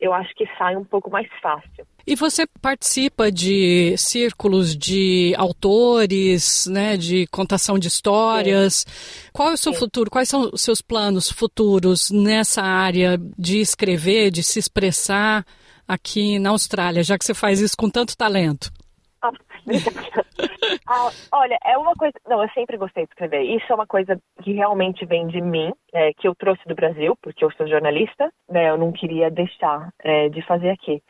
eu 0.00 0.14
acho 0.14 0.34
que 0.34 0.46
sai 0.56 0.76
um 0.76 0.84
pouco 0.84 1.10
mais 1.10 1.28
fácil. 1.42 1.86
E 2.06 2.16
você 2.16 2.46
participa 2.60 3.30
de 3.30 3.94
círculos 3.98 4.74
de 4.74 5.34
autores, 5.36 6.66
né, 6.66 6.96
de 6.96 7.26
contação 7.26 7.78
de 7.78 7.88
histórias. 7.88 8.86
Sim. 8.88 9.30
Qual 9.32 9.50
é 9.50 9.52
o 9.52 9.58
seu 9.58 9.72
Sim. 9.72 9.78
futuro? 9.78 10.10
Quais 10.10 10.28
são 10.28 10.50
os 10.52 10.62
seus 10.62 10.80
planos 10.80 11.30
futuros 11.30 12.10
nessa 12.10 12.62
área 12.62 13.18
de 13.38 13.60
escrever, 13.60 14.30
de 14.30 14.42
se 14.42 14.58
expressar 14.58 15.44
aqui 15.86 16.38
na 16.38 16.50
Austrália, 16.50 17.02
já 17.02 17.18
que 17.18 17.24
você 17.24 17.34
faz 17.34 17.60
isso 17.60 17.76
com 17.76 17.90
tanto 17.90 18.16
talento? 18.16 18.72
Ah, 20.86 21.10
olha, 21.32 21.58
é 21.64 21.78
uma 21.78 21.94
coisa. 21.94 22.14
Não, 22.28 22.42
eu 22.42 22.48
sempre 22.50 22.76
gostei 22.76 23.04
de 23.04 23.10
escrever. 23.10 23.42
Isso 23.42 23.66
é 23.70 23.74
uma 23.74 23.86
coisa 23.86 24.20
que 24.42 24.52
realmente 24.52 25.04
vem 25.06 25.26
de 25.28 25.40
mim, 25.40 25.72
é, 25.92 26.12
que 26.14 26.26
eu 26.26 26.34
trouxe 26.34 26.66
do 26.66 26.74
Brasil, 26.74 27.16
porque 27.22 27.44
eu 27.44 27.50
sou 27.52 27.66
jornalista, 27.66 28.32
né? 28.48 28.70
Eu 28.70 28.76
não 28.76 28.90
queria 28.90 29.30
deixar 29.30 29.90
é, 30.00 30.28
de 30.28 30.42
fazer 30.42 30.70
aqui. 30.70 31.00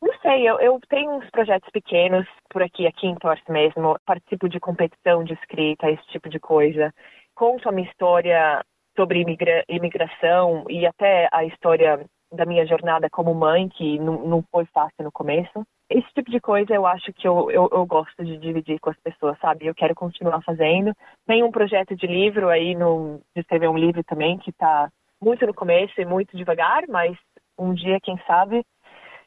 Não 0.00 0.12
sei, 0.20 0.48
eu, 0.48 0.60
eu, 0.60 0.80
tenho 0.88 1.12
uns 1.12 1.28
projetos 1.30 1.68
pequenos 1.70 2.26
por 2.50 2.62
aqui, 2.62 2.86
aqui 2.86 3.06
em 3.06 3.14
Perth 3.16 3.48
mesmo. 3.48 3.96
Participo 4.04 4.48
de 4.48 4.60
competição 4.60 5.24
de 5.24 5.32
escrita, 5.34 5.90
esse 5.90 6.06
tipo 6.08 6.28
de 6.28 6.38
coisa. 6.38 6.92
Conto 7.34 7.68
a 7.68 7.72
minha 7.72 7.88
história 7.88 8.64
sobre 8.96 9.20
imigra 9.20 9.64
imigração 9.68 10.64
e 10.68 10.86
até 10.86 11.28
a 11.32 11.44
história 11.44 12.04
da 12.34 12.44
minha 12.44 12.66
jornada 12.66 13.08
como 13.10 13.34
mãe, 13.34 13.68
que 13.68 13.98
não, 13.98 14.26
não 14.26 14.44
foi 14.50 14.64
fácil 14.66 15.04
no 15.04 15.12
começo. 15.12 15.64
Esse 15.88 16.06
tipo 16.14 16.30
de 16.30 16.40
coisa 16.40 16.74
eu 16.74 16.86
acho 16.86 17.12
que 17.12 17.28
eu, 17.28 17.50
eu, 17.50 17.68
eu, 17.70 17.86
gosto 17.86 18.24
de 18.24 18.38
dividir 18.38 18.80
com 18.80 18.90
as 18.90 18.98
pessoas, 19.00 19.38
sabe? 19.38 19.66
Eu 19.66 19.74
quero 19.74 19.94
continuar 19.94 20.42
fazendo. 20.42 20.92
Tem 21.26 21.42
um 21.42 21.50
projeto 21.50 21.94
de 21.94 22.06
livro 22.06 22.48
aí, 22.48 22.74
no, 22.74 23.20
de 23.34 23.42
escrever 23.42 23.68
um 23.68 23.78
livro 23.78 24.02
também, 24.04 24.38
que 24.38 24.50
está 24.50 24.88
muito 25.22 25.46
no 25.46 25.54
começo 25.54 26.00
e 26.00 26.04
muito 26.04 26.36
devagar, 26.36 26.84
mas 26.88 27.16
um 27.58 27.74
dia, 27.74 28.00
quem 28.00 28.18
sabe, 28.26 28.64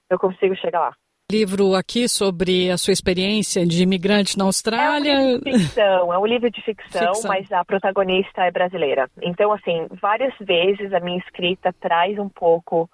eu 0.10 0.20
consigo 0.20 0.56
chegar 0.56 0.80
lá. 0.80 0.94
Livro 1.30 1.76
aqui 1.76 2.08
sobre 2.08 2.72
a 2.72 2.78
sua 2.78 2.94
experiência 2.94 3.66
de 3.66 3.84
imigrante 3.84 4.38
na 4.38 4.46
Austrália. 4.46 5.12
É 5.12 5.20
um 5.20 5.32
livro 5.34 5.44
de 5.44 5.60
ficção, 5.60 6.14
é 6.14 6.18
um 6.18 6.26
livro 6.26 6.50
de 6.50 6.62
ficção, 6.62 7.14
ficção, 7.14 7.30
mas 7.30 7.52
a 7.52 7.66
protagonista 7.66 8.46
é 8.46 8.52
brasileira. 8.52 9.10
Então, 9.22 9.52
assim, 9.52 9.88
várias 10.02 10.34
vezes 10.40 10.94
a 10.94 11.02
minha 11.02 11.18
escrita 11.18 11.74
traz 11.82 12.18
um 12.18 12.30
pouco 12.30 12.90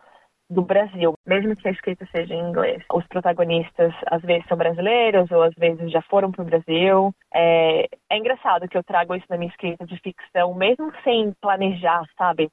do 0.53 0.61
Brasil, 0.61 1.13
mesmo 1.25 1.55
que 1.55 1.67
a 1.67 1.71
escrita 1.71 2.07
seja 2.11 2.33
em 2.33 2.49
inglês. 2.49 2.83
Os 2.93 3.05
protagonistas 3.07 3.93
às 4.05 4.21
vezes 4.21 4.45
são 4.47 4.57
brasileiros 4.57 5.29
ou 5.31 5.41
às 5.41 5.53
vezes 5.55 5.91
já 5.91 6.01
foram 6.03 6.31
para 6.31 6.43
o 6.43 6.45
Brasil. 6.45 7.13
É, 7.33 7.87
é 8.09 8.17
engraçado 8.17 8.67
que 8.67 8.77
eu 8.77 8.83
trago 8.83 9.15
isso 9.15 9.25
na 9.29 9.37
minha 9.37 9.49
escrita 9.49 9.85
de 9.85 9.99
ficção, 9.99 10.53
mesmo 10.53 10.91
sem 11.03 11.33
planejar, 11.41 12.03
sabe? 12.17 12.49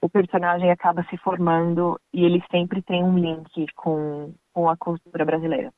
O 0.00 0.08
personagem 0.08 0.70
acaba 0.70 1.04
se 1.04 1.16
formando 1.18 1.98
e 2.12 2.24
ele 2.24 2.42
sempre 2.50 2.82
tem 2.82 3.02
um 3.02 3.18
link 3.18 3.66
com, 3.74 4.32
com 4.52 4.68
a 4.68 4.76
cultura 4.76 5.24
brasileira. 5.24 5.72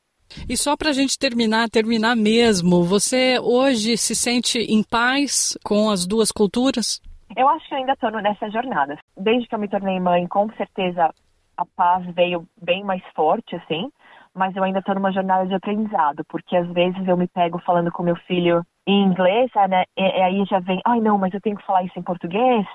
E 0.47 0.55
só 0.55 0.77
para 0.77 0.89
a 0.89 0.93
gente 0.93 1.17
terminar, 1.17 1.69
terminar 1.69 2.15
mesmo, 2.15 2.83
você 2.83 3.37
hoje 3.39 3.97
se 3.97 4.15
sente 4.15 4.59
em 4.59 4.83
paz 4.83 5.57
com 5.63 5.89
as 5.89 6.07
duas 6.07 6.31
culturas? 6.31 7.01
Eu 7.35 7.47
acho 7.49 7.67
que 7.67 7.73
eu 7.73 7.77
ainda 7.79 7.93
estou 7.93 8.11
nessa 8.11 8.49
jornada. 8.49 8.97
Desde 9.17 9.47
que 9.47 9.55
eu 9.55 9.59
me 9.59 9.67
tornei 9.67 9.99
mãe, 9.99 10.27
com 10.27 10.49
certeza 10.53 11.13
a 11.57 11.65
paz 11.65 12.05
veio 12.13 12.47
bem 12.61 12.83
mais 12.83 13.03
forte, 13.15 13.55
assim, 13.55 13.91
mas 14.33 14.55
eu 14.55 14.63
ainda 14.63 14.79
estou 14.79 14.95
numa 14.95 15.11
jornada 15.11 15.45
de 15.47 15.53
aprendizado, 15.53 16.23
porque 16.27 16.55
às 16.55 16.67
vezes 16.71 17.07
eu 17.07 17.17
me 17.17 17.27
pego 17.27 17.59
falando 17.59 17.91
com 17.91 18.03
meu 18.03 18.15
filho 18.15 18.65
em 18.87 19.03
inglês, 19.03 19.51
né? 19.69 19.83
E, 19.97 20.01
e 20.01 20.21
aí 20.21 20.45
já 20.45 20.59
vem, 20.59 20.81
ai 20.85 20.99
não, 20.99 21.17
mas 21.17 21.33
eu 21.33 21.41
tenho 21.41 21.57
que 21.57 21.65
falar 21.65 21.83
isso 21.83 21.97
em 21.99 22.03
português. 22.03 22.65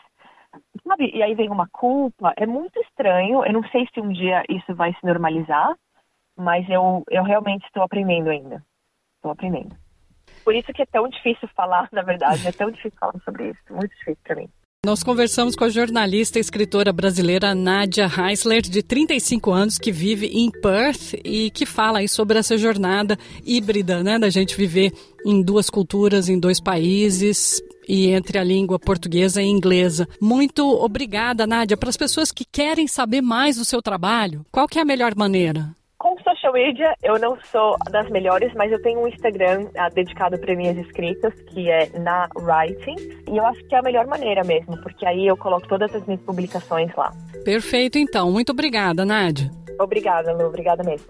Sabe? 0.87 1.11
E 1.15 1.23
aí 1.23 1.35
vem 1.35 1.51
uma 1.51 1.69
culpa. 1.69 2.33
É 2.37 2.47
muito 2.47 2.79
estranho. 2.81 3.45
Eu 3.45 3.53
não 3.53 3.63
sei 3.69 3.87
se 3.93 4.01
um 4.01 4.11
dia 4.11 4.43
isso 4.49 4.75
vai 4.75 4.93
se 4.95 5.05
normalizar, 5.05 5.75
mas 6.37 6.69
eu, 6.69 7.05
eu 7.11 7.23
realmente 7.23 7.65
estou 7.67 7.83
aprendendo 7.83 8.31
ainda. 8.31 8.63
Estou 9.17 9.33
aprendendo. 9.33 9.77
Por 10.45 10.55
isso 10.55 10.73
que 10.73 10.83
é 10.83 10.87
tão 10.87 11.09
difícil 11.09 11.49
falar, 11.49 11.89
na 11.93 12.03
verdade. 12.03 12.47
É 12.47 12.53
tão 12.53 12.71
difícil 12.71 12.99
falar 12.99 13.19
sobre 13.25 13.51
isso. 13.51 13.61
Muito 13.71 13.95
difícil 13.97 14.21
para 14.23 14.37
mim. 14.37 14.49
Nós 14.87 15.03
conversamos 15.03 15.57
com 15.57 15.65
a 15.65 15.69
jornalista 15.69 16.39
e 16.39 16.41
escritora 16.41 16.93
brasileira 16.93 17.57
Nádia 17.57 18.07
Heisler, 18.07 18.63
de 18.63 18.85
35 18.85 19.51
anos, 19.51 19.79
que 19.79 19.91
vive 19.91 20.29
em 20.29 20.49
Perth 20.49 21.15
e 21.25 21.51
que 21.51 21.67
fala 21.67 21.99
aí 21.99 22.09
sobre 22.09 22.39
essa 22.39 22.57
jornada 22.57 23.19
híbrida, 23.45 24.05
né, 24.05 24.17
da 24.17 24.31
gente 24.31 24.57
viver 24.57 24.93
em 25.27 25.43
duas 25.43 25.69
culturas, 25.69 26.29
em 26.29 26.39
dois 26.39 26.61
países 26.61 27.61
e 27.89 28.11
entre 28.11 28.39
a 28.39 28.45
língua 28.45 28.79
portuguesa 28.79 29.43
e 29.43 29.47
inglesa. 29.47 30.09
Muito 30.21 30.65
obrigada, 30.65 31.49
Nádia. 31.49 31.77
Para 31.77 31.89
as 31.89 31.97
pessoas 31.97 32.31
que 32.31 32.45
querem 32.45 32.87
saber 32.87 33.21
mais 33.21 33.57
do 33.57 33.65
seu 33.65 33.83
trabalho, 33.83 34.47
qual 34.53 34.69
que 34.69 34.79
é 34.79 34.83
a 34.83 34.85
melhor 34.85 35.17
maneira? 35.17 35.75
Social 36.47 36.53
media, 36.53 36.95
eu 37.03 37.19
não 37.19 37.37
sou 37.51 37.77
das 37.91 38.09
melhores, 38.09 38.53
mas 38.55 38.71
eu 38.71 38.81
tenho 38.81 39.01
um 39.01 39.09
Instagram 39.09 39.63
uh, 39.63 39.95
dedicado 39.95 40.39
para 40.39 40.55
minhas 40.55 40.77
escritas, 40.79 41.35
que 41.49 41.71
é 41.71 41.89
na 41.99 42.29
Writing. 42.37 42.97
E 43.29 43.37
eu 43.37 43.45
acho 43.45 43.65
que 43.65 43.75
é 43.75 43.79
a 43.79 43.83
melhor 43.83 44.07
maneira 44.07 44.45
mesmo, 44.45 44.81
porque 44.81 45.05
aí 45.05 45.27
eu 45.27 45.37
coloco 45.37 45.67
todas 45.67 45.93
as 45.95 46.07
minhas 46.07 46.23
publicações 46.23 46.95
lá. 46.97 47.13
Perfeito, 47.45 47.99
então. 47.99 48.31
Muito 48.31 48.51
obrigada, 48.51 49.05
Nádia. 49.05 49.51
Obrigada, 49.81 50.33
Lu. 50.33 50.47
Obrigada 50.47 50.83
mesmo. 50.85 51.09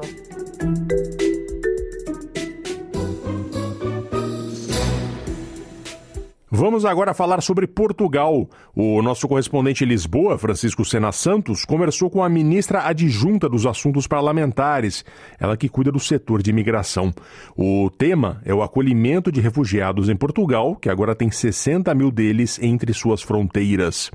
Vamos 6.49 6.85
agora 6.85 7.13
falar 7.13 7.41
sobre 7.41 7.67
Portugal. 7.67 8.49
O 8.73 9.03
nosso 9.03 9.27
correspondente 9.27 9.83
em 9.83 9.89
Lisboa, 9.89 10.39
Francisco 10.39 10.85
Sena 10.85 11.11
Santos, 11.11 11.65
conversou 11.65 12.09
com 12.09 12.23
a 12.23 12.29
ministra 12.29 12.87
adjunta 12.87 13.49
dos 13.49 13.67
Assuntos 13.67 14.07
Parlamentares, 14.07 15.05
ela 15.41 15.57
que 15.57 15.69
cuida 15.69 15.91
do 15.91 15.99
setor 15.99 16.41
de 16.45 16.51
imigração. 16.51 17.13
O 17.57 17.91
tema 17.91 18.41
é 18.45 18.55
o 18.55 18.63
acolhimento 18.63 19.33
de 19.33 19.41
refugiados 19.41 20.09
em 20.09 20.15
Portugal, 20.15 20.77
que 20.77 20.89
agora 20.89 21.17
tem 21.17 21.33
60 21.33 21.93
mil 21.97 22.13
deles 22.13 22.61
entre 22.63 22.95
suas 22.95 23.23
fronteiras. 23.23 24.13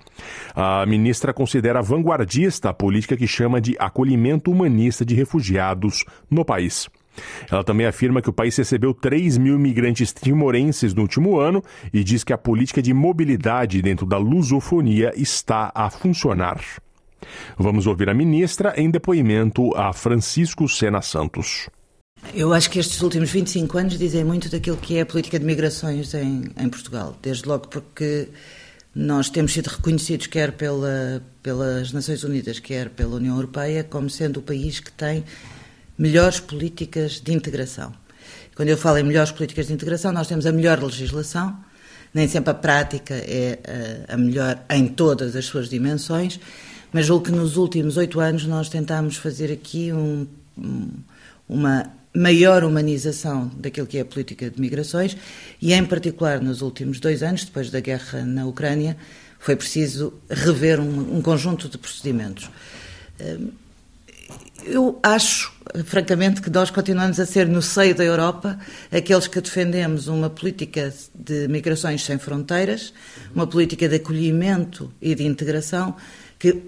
A 0.56 0.86
ministra 0.86 1.34
considera 1.34 1.82
vanguardista 1.82 2.70
a 2.70 2.74
política 2.74 3.18
que 3.18 3.28
chama 3.28 3.60
de 3.60 3.76
acolhimento 3.78 4.50
humanista 4.50 5.04
de 5.04 5.16
refugiados 5.16 6.06
no 6.30 6.46
país. 6.46 6.90
Ela 7.50 7.64
também 7.64 7.86
afirma 7.86 8.22
que 8.22 8.30
o 8.30 8.34
país 8.34 8.56
recebeu 8.56 8.94
3 8.94 9.38
mil 9.38 9.56
imigrantes 9.56 10.14
timorenses 10.14 10.94
no 10.94 11.02
último 11.02 11.40
ano 11.40 11.64
e 11.94 12.04
diz 12.04 12.24
que 12.24 12.34
a 12.34 12.38
política 12.38 12.82
de 12.82 12.94
mobilidade 12.94 13.82
dentro 13.82 14.06
da 14.06 14.18
lusofonia 14.18 15.12
está 15.16 15.72
a 15.76 15.90
funcionar. 15.90 16.62
Vamos 17.58 17.86
ouvir 17.86 18.10
a 18.10 18.14
ministra 18.14 18.74
em 18.78 18.90
depoimento 18.90 19.76
a 19.76 19.94
Francisco 19.94 20.68
Sena 20.68 21.02
Santos. 21.02 21.70
Eu 22.34 22.54
acho 22.54 22.70
que 22.70 22.80
estes 22.80 23.02
últimos 23.02 23.32
25 23.32 23.78
anos 23.78 23.98
dizem 23.98 24.24
muito 24.24 24.50
daquilo 24.50 24.78
que 24.78 24.98
é 24.98 25.02
a 25.02 25.06
política 25.06 25.40
de 25.40 25.46
migrações 25.46 26.14
em, 26.14 26.46
em 26.58 26.70
Portugal. 26.70 27.16
Desde 27.22 27.48
logo 27.48 27.68
porque 27.68 28.30
nós 28.94 29.30
temos 29.30 29.54
sido 29.54 29.68
reconhecidos 29.68 30.28
quer 30.28 30.52
pela, 30.52 31.24
pelas 31.42 31.92
Nações 31.92 32.24
Unidas, 32.24 32.60
quer 32.60 32.90
pela 32.90 33.16
União 33.16 33.36
Europeia, 33.36 33.84
como 33.84 34.10
sendo 34.10 34.38
o 34.38 34.44
país 34.44 34.80
que 34.80 34.92
tem 34.92 35.24
melhores 36.02 36.40
políticas 36.40 37.22
de 37.22 37.32
integração. 37.32 37.94
Quando 38.56 38.70
eu 38.70 38.78
falo 38.78 38.98
em 38.98 39.04
melhores 39.04 39.32
políticas 39.32 39.68
de 39.68 39.74
integração, 39.74 40.12
nós 40.12 40.28
temos 40.28 40.48
a 40.48 40.52
melhor 40.52 40.82
legislação, 40.82 41.56
nem 42.12 42.28
sempre 42.28 42.50
a 42.50 42.56
prática 42.56 43.14
é 43.14 43.60
eh, 43.64 44.06
a 44.08 44.18
melhor 44.18 44.66
em 44.72 44.88
todas 44.88 45.36
as 45.36 45.46
suas 45.46 45.70
dimensões, 45.70 46.40
mas 46.92 47.06
julgo 47.06 47.26
que 47.26 47.32
nos 47.32 47.56
últimos 47.56 47.98
oito 47.98 48.20
anos 48.20 48.48
nós 48.48 48.68
tentámos 48.68 49.16
fazer 49.16 49.52
aqui 49.52 49.94
um, 49.94 50.26
uma 51.48 51.86
maior 52.16 52.64
humanização 52.64 53.52
daquilo 53.56 53.86
que 53.86 54.00
é 54.00 54.02
a 54.02 54.06
política 54.06 54.50
de 54.50 54.60
migrações 54.60 55.16
e, 55.62 55.72
em 55.72 55.86
particular, 55.86 56.42
nos 56.42 56.64
últimos 56.64 57.00
dois 57.00 57.22
anos, 57.22 57.46
depois 57.46 57.70
da 57.70 57.80
guerra 57.80 58.26
na 58.26 58.48
Ucrânia, 58.48 58.98
foi 59.38 59.56
preciso 59.56 60.14
rever 60.28 60.80
um, 60.80 61.18
um 61.18 61.22
conjunto 61.22 61.70
de 61.70 61.78
procedimentos. 61.78 62.50
Eu 64.64 65.00
acho, 65.02 65.52
francamente, 65.86 66.42
que 66.42 66.50
nós 66.50 66.70
continuamos 66.70 67.20
a 67.20 67.26
ser, 67.26 67.48
no 67.48 67.62
seio 67.62 67.96
da 67.96 68.04
Europa, 68.04 68.60
aqueles 68.92 69.28
que 69.28 69.42
defendemos 69.42 70.08
uma 70.08 70.30
política 70.30 70.94
de 71.14 71.48
migrações 71.48 72.04
sem 72.04 72.18
fronteiras, 72.20 72.94
uma 73.34 73.48
política 73.48 73.90
de 73.90 73.96
acolhimento 73.96 74.92
e 75.02 75.16
de 75.16 75.26
integração 75.26 75.96
que 76.38 76.62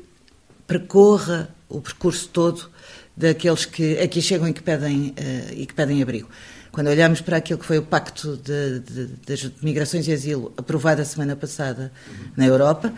percorra 0.65 1.49
o 1.69 1.81
percurso 1.81 2.29
todo 2.29 2.69
daqueles 3.15 3.65
que 3.65 3.99
aqui 3.99 4.21
chegam 4.21 4.47
e 4.47 4.53
que 4.53 4.63
pedem, 4.63 5.09
uh, 5.09 5.53
e 5.53 5.65
que 5.65 5.73
pedem 5.73 6.01
abrigo. 6.01 6.29
Quando 6.71 6.87
olhamos 6.87 7.21
para 7.21 7.37
aquilo 7.37 7.59
que 7.59 7.65
foi 7.65 7.77
o 7.77 7.83
Pacto 7.83 8.35
de, 8.37 8.79
de, 8.79 9.07
de 9.27 9.53
Migrações 9.61 10.07
e 10.07 10.11
Asilo 10.11 10.51
aprovado 10.57 11.03
a 11.03 11.05
semana 11.05 11.35
passada 11.35 11.91
na 12.35 12.47
Europa, 12.47 12.91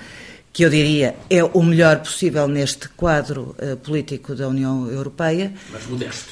que 0.55 0.63
eu 0.63 0.69
diria 0.69 1.17
é 1.29 1.43
o 1.43 1.61
melhor 1.61 1.99
possível 1.99 2.47
neste 2.47 2.87
quadro 2.87 3.53
uh, 3.59 3.75
político 3.75 4.33
da 4.33 4.47
União 4.47 4.89
Europeia. 4.89 5.53
Mas 5.69 5.85
modesto. 5.85 6.29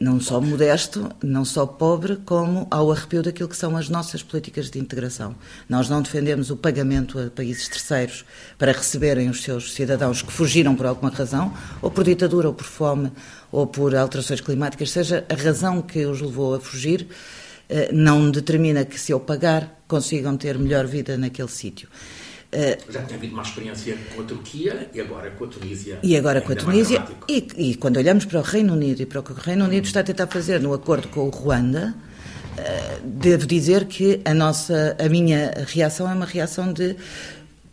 Não 0.00 0.18
só 0.18 0.40
modesto, 0.40 1.10
não 1.22 1.44
só 1.44 1.66
pobre, 1.66 2.16
como 2.24 2.66
ao 2.70 2.90
arrepio 2.90 3.22
daquilo 3.22 3.50
que 3.50 3.58
são 3.58 3.76
as 3.76 3.90
nossas 3.90 4.22
políticas 4.22 4.70
de 4.70 4.78
integração. 4.78 5.34
Nós 5.68 5.86
não 5.86 6.00
defendemos 6.00 6.48
o 6.48 6.56
pagamento 6.56 7.18
a 7.18 7.28
países 7.28 7.68
terceiros 7.68 8.24
para 8.56 8.72
receberem 8.72 9.28
os 9.28 9.42
seus 9.42 9.74
cidadãos 9.74 10.22
que 10.22 10.32
fugiram 10.32 10.74
por 10.74 10.86
alguma 10.86 11.10
razão, 11.10 11.52
ou 11.82 11.90
por 11.90 12.04
ditadura, 12.04 12.48
ou 12.48 12.54
por 12.54 12.64
fome, 12.64 13.12
ou 13.52 13.66
por 13.66 13.94
alterações 13.94 14.40
climáticas, 14.40 14.90
seja 14.90 15.26
a 15.28 15.34
razão 15.34 15.82
que 15.82 16.06
os 16.06 16.22
levou 16.22 16.54
a 16.54 16.60
fugir, 16.60 17.06
eh, 17.68 17.90
não 17.92 18.30
determina 18.30 18.82
que 18.82 18.98
se 18.98 19.12
eu 19.12 19.20
pagar 19.20 19.82
consigam 19.86 20.36
ter 20.38 20.58
melhor 20.58 20.86
vida 20.86 21.18
naquele 21.18 21.48
sítio. 21.48 21.88
Uh, 22.54 22.92
Já 22.92 23.02
tinha 23.02 23.18
havido 23.18 23.34
uma 23.34 23.42
experiência 23.42 23.98
com 24.14 24.22
a 24.22 24.24
Turquia 24.24 24.88
e 24.94 25.00
agora 25.00 25.28
com 25.32 25.44
a 25.44 25.48
Tunísia. 25.48 25.98
E 26.04 26.16
agora 26.16 26.40
com 26.40 26.52
a 26.52 26.56
Tunísia. 26.56 27.04
E, 27.28 27.48
e, 27.56 27.74
quando 27.74 27.96
olhamos 27.96 28.24
para 28.24 28.38
o 28.38 28.42
Reino 28.42 28.74
Unido 28.74 29.02
e 29.02 29.06
para 29.06 29.18
o 29.18 29.22
que 29.24 29.32
o 29.32 29.34
Reino 29.34 29.64
Unido 29.64 29.86
está 29.86 30.00
a 30.00 30.04
tentar 30.04 30.28
fazer 30.28 30.60
no 30.60 30.72
acordo 30.72 31.08
com 31.08 31.26
o 31.26 31.30
Ruanda, 31.30 31.92
uh, 31.92 33.06
devo 33.06 33.44
dizer 33.44 33.86
que 33.86 34.20
a, 34.24 34.32
nossa, 34.32 34.96
a 35.04 35.08
minha 35.08 35.52
reação 35.66 36.08
é 36.08 36.14
uma 36.14 36.26
reação 36.26 36.72
de 36.72 36.94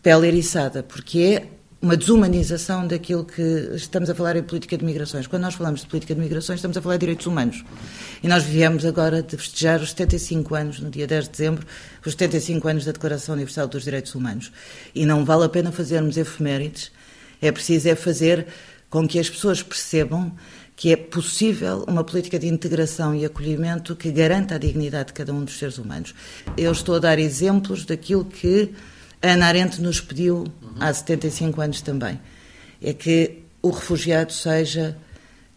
pele 0.01 0.27
eriçada, 0.27 0.81
porque 0.81 1.19
é 1.19 1.47
uma 1.81 1.97
desumanização 1.97 2.85
daquilo 2.85 3.25
que 3.25 3.41
estamos 3.73 4.07
a 4.09 4.13
falar 4.13 4.35
em 4.35 4.43
política 4.43 4.77
de 4.77 4.85
migrações. 4.85 5.25
Quando 5.25 5.41
nós 5.41 5.55
falamos 5.55 5.81
de 5.81 5.87
política 5.87 6.13
de 6.13 6.21
migrações, 6.21 6.59
estamos 6.59 6.77
a 6.77 6.81
falar 6.81 6.95
de 6.95 6.99
direitos 6.99 7.25
humanos. 7.25 7.63
E 8.21 8.27
nós 8.27 8.43
viemos 8.43 8.85
agora 8.85 9.23
de 9.23 9.35
festejar 9.35 9.81
os 9.81 9.89
75 9.89 10.53
anos, 10.53 10.79
no 10.79 10.91
dia 10.91 11.07
10 11.07 11.25
de 11.25 11.31
dezembro, 11.31 11.65
os 12.05 12.11
75 12.11 12.67
anos 12.67 12.85
da 12.85 12.91
Declaração 12.91 13.33
Universal 13.33 13.67
dos 13.67 13.83
Direitos 13.83 14.13
Humanos. 14.13 14.51
E 14.93 15.07
não 15.07 15.25
vale 15.25 15.45
a 15.45 15.49
pena 15.49 15.71
fazermos 15.71 16.17
efemérides, 16.17 16.91
é 17.41 17.51
preciso 17.51 17.89
é 17.89 17.95
fazer 17.95 18.45
com 18.87 19.07
que 19.07 19.17
as 19.17 19.29
pessoas 19.29 19.63
percebam 19.63 20.31
que 20.75 20.91
é 20.91 20.95
possível 20.95 21.83
uma 21.87 22.03
política 22.03 22.37
de 22.37 22.47
integração 22.47 23.15
e 23.15 23.25
acolhimento 23.25 23.95
que 23.95 24.11
garanta 24.11 24.55
a 24.55 24.57
dignidade 24.57 25.07
de 25.07 25.13
cada 25.13 25.33
um 25.33 25.43
dos 25.43 25.57
seres 25.57 25.79
humanos. 25.79 26.13
Eu 26.55 26.71
estou 26.71 26.95
a 26.95 26.99
dar 26.99 27.17
exemplos 27.17 27.85
daquilo 27.85 28.25
que 28.25 28.71
a 29.21 29.27
Ana 29.29 29.47
Arendt 29.47 29.81
nos 29.81 30.01
pediu 30.01 30.37
uhum. 30.61 30.75
há 30.79 30.93
75 30.93 31.61
anos 31.61 31.81
também. 31.81 32.19
É 32.81 32.93
que 32.93 33.43
o 33.61 33.69
refugiado 33.69 34.33
seja 34.33 34.97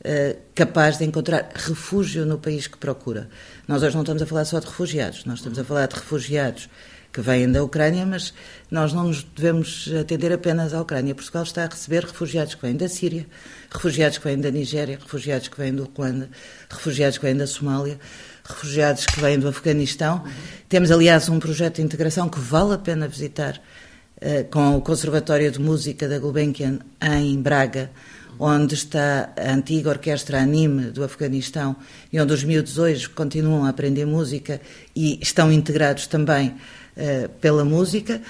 uh, 0.00 0.38
capaz 0.54 0.98
de 0.98 1.04
encontrar 1.04 1.50
refúgio 1.54 2.26
no 2.26 2.38
país 2.38 2.66
que 2.66 2.76
procura. 2.76 3.28
Nós 3.66 3.82
hoje 3.82 3.94
não 3.94 4.02
estamos 4.02 4.22
a 4.22 4.26
falar 4.26 4.44
só 4.44 4.60
de 4.60 4.66
refugiados, 4.66 5.24
nós 5.24 5.38
estamos 5.38 5.58
a 5.58 5.64
falar 5.64 5.86
de 5.86 5.94
refugiados 5.94 6.68
que 7.14 7.20
vêm 7.20 7.50
da 7.50 7.62
Ucrânia, 7.62 8.04
mas 8.04 8.34
nós 8.70 8.92
não 8.92 9.04
nos 9.04 9.22
devemos 9.22 9.88
atender 10.00 10.32
apenas 10.32 10.74
à 10.74 10.82
Ucrânia. 10.82 11.14
Portugal 11.14 11.44
está 11.44 11.64
a 11.64 11.68
receber 11.68 12.04
refugiados 12.04 12.56
que 12.56 12.62
vêm 12.62 12.76
da 12.76 12.88
Síria, 12.88 13.24
refugiados 13.72 14.18
que 14.18 14.24
vêm 14.24 14.38
da 14.38 14.50
Nigéria, 14.50 14.98
refugiados 15.00 15.46
que 15.46 15.56
vêm 15.56 15.72
do 15.72 15.84
Ruanda, 15.84 16.28
refugiados 16.68 17.16
que 17.16 17.24
vêm 17.24 17.36
da 17.36 17.46
Somália 17.46 17.98
refugiados 18.46 19.06
que 19.06 19.20
vêm 19.20 19.38
do 19.38 19.48
Afeganistão. 19.48 20.22
Temos, 20.68 20.90
aliás, 20.90 21.28
um 21.30 21.38
projeto 21.38 21.76
de 21.76 21.82
integração 21.82 22.28
que 22.28 22.38
vale 22.38 22.74
a 22.74 22.78
pena 22.78 23.08
visitar 23.08 23.56
uh, 23.56 24.44
com 24.50 24.76
o 24.76 24.82
Conservatório 24.82 25.50
de 25.50 25.58
Música 25.58 26.06
da 26.06 26.18
Gulbenkian 26.18 26.78
em 27.00 27.40
Braga, 27.40 27.90
onde 28.38 28.74
está 28.74 29.32
a 29.34 29.52
antiga 29.52 29.88
orquestra 29.88 30.40
Anime 30.40 30.90
do 30.90 31.02
Afeganistão 31.02 31.74
e 32.12 32.20
onde 32.20 32.34
os 32.34 32.44
miúdos 32.44 32.76
hoje 32.76 33.08
continuam 33.08 33.64
a 33.64 33.70
aprender 33.70 34.04
música 34.04 34.60
e 34.94 35.18
estão 35.22 35.50
integrados 35.50 36.06
também 36.06 36.54
uh, 36.96 37.28
pela 37.40 37.64
música. 37.64 38.20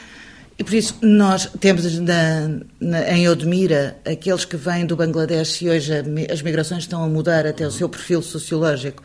E 0.57 0.63
por 0.63 0.75
isso 0.75 0.97
nós 1.03 1.51
temos 1.59 1.99
na, 1.99 2.61
na, 2.79 3.11
em 3.11 3.29
Odmira 3.29 3.97
aqueles 4.05 4.45
que 4.45 4.57
vêm 4.57 4.87
do 4.87 4.95
Bangladesh 4.95 5.63
e 5.63 5.69
hoje 5.69 5.93
a, 5.93 6.33
as 6.33 6.43
migrações 6.43 6.85
estão 6.85 7.03
a 7.03 7.09
mudar 7.09 7.45
até 7.47 7.67
o 7.67 7.71
seu 7.73 7.89
perfil 7.89 8.23
sociológico 8.23 9.03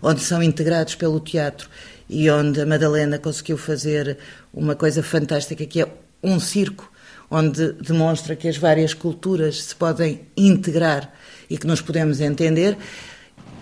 onde 0.00 0.20
são 0.20 0.42
integrados 0.42 0.94
pelo 0.94 1.18
teatro 1.18 1.68
e 2.08 2.30
onde 2.30 2.60
a 2.60 2.66
Madalena 2.66 3.18
conseguiu 3.18 3.58
fazer 3.58 4.16
uma 4.54 4.76
coisa 4.76 5.02
fantástica 5.02 5.66
que 5.66 5.80
é 5.80 5.88
um 6.22 6.38
circo 6.38 6.92
onde 7.28 7.72
demonstra 7.72 8.36
que 8.36 8.46
as 8.46 8.56
várias 8.56 8.94
culturas 8.94 9.62
se 9.64 9.74
podem 9.74 10.20
integrar 10.36 11.12
e 11.48 11.56
que 11.56 11.66
nos 11.66 11.80
podemos 11.80 12.20
entender. 12.20 12.76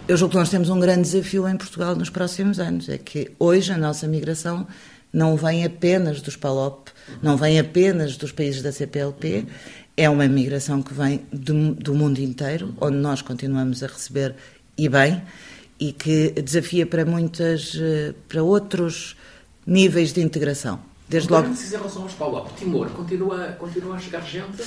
Eu 0.09 0.17
julgo 0.17 0.33
que 0.33 0.39
nós 0.39 0.51
temos 0.51 0.69
um 0.69 0.81
grande 0.81 1.03
desafio 1.03 1.49
em 1.49 1.57
Portugal 1.57 1.95
nos 1.95 2.11
próximos 2.11 2.59
anos, 2.59 2.89
é 2.89 2.99
que 2.99 3.31
hoje 3.39 3.73
a 3.73 3.79
nossa 3.79 4.09
migração 4.09 4.67
não 5.13 5.37
vem 5.37 5.65
apenas 5.65 6.21
dos 6.21 6.37
PALOP, 6.37 6.91
não 7.23 7.37
vem 7.37 7.59
apenas 7.59 8.17
dos 8.17 8.33
países 8.33 8.63
da 8.63 8.73
CPLP, 8.73 9.47
é 9.97 10.09
uma 10.09 10.27
migração 10.29 10.83
que 10.83 10.95
vem 10.95 11.23
do, 11.33 11.75
do 11.75 11.95
mundo 11.95 12.21
inteiro, 12.21 12.75
onde 12.81 12.97
nós 12.97 13.21
continuamos 13.21 13.83
a 13.83 13.87
receber 13.87 14.35
e 14.79 14.89
bem, 14.89 15.23
e 15.79 15.93
que 15.93 16.31
desafia 16.43 16.87
para 16.87 17.05
muitas, 17.05 17.77
eh, 17.79 18.15
para 18.29 18.43
outros 18.43 19.17
níveis 19.67 20.13
de 20.13 20.21
integração. 20.21 20.81
Desde 21.09 21.29
logo. 21.29 21.49
em 21.49 21.71
relação 21.71 22.03
aos 22.03 22.13
PALOP, 22.15 22.55
Timor 22.57 22.89
continua, 22.91 23.49
continua 23.59 23.97
a 23.97 23.99
chegar 23.99 24.21
gente? 24.21 24.63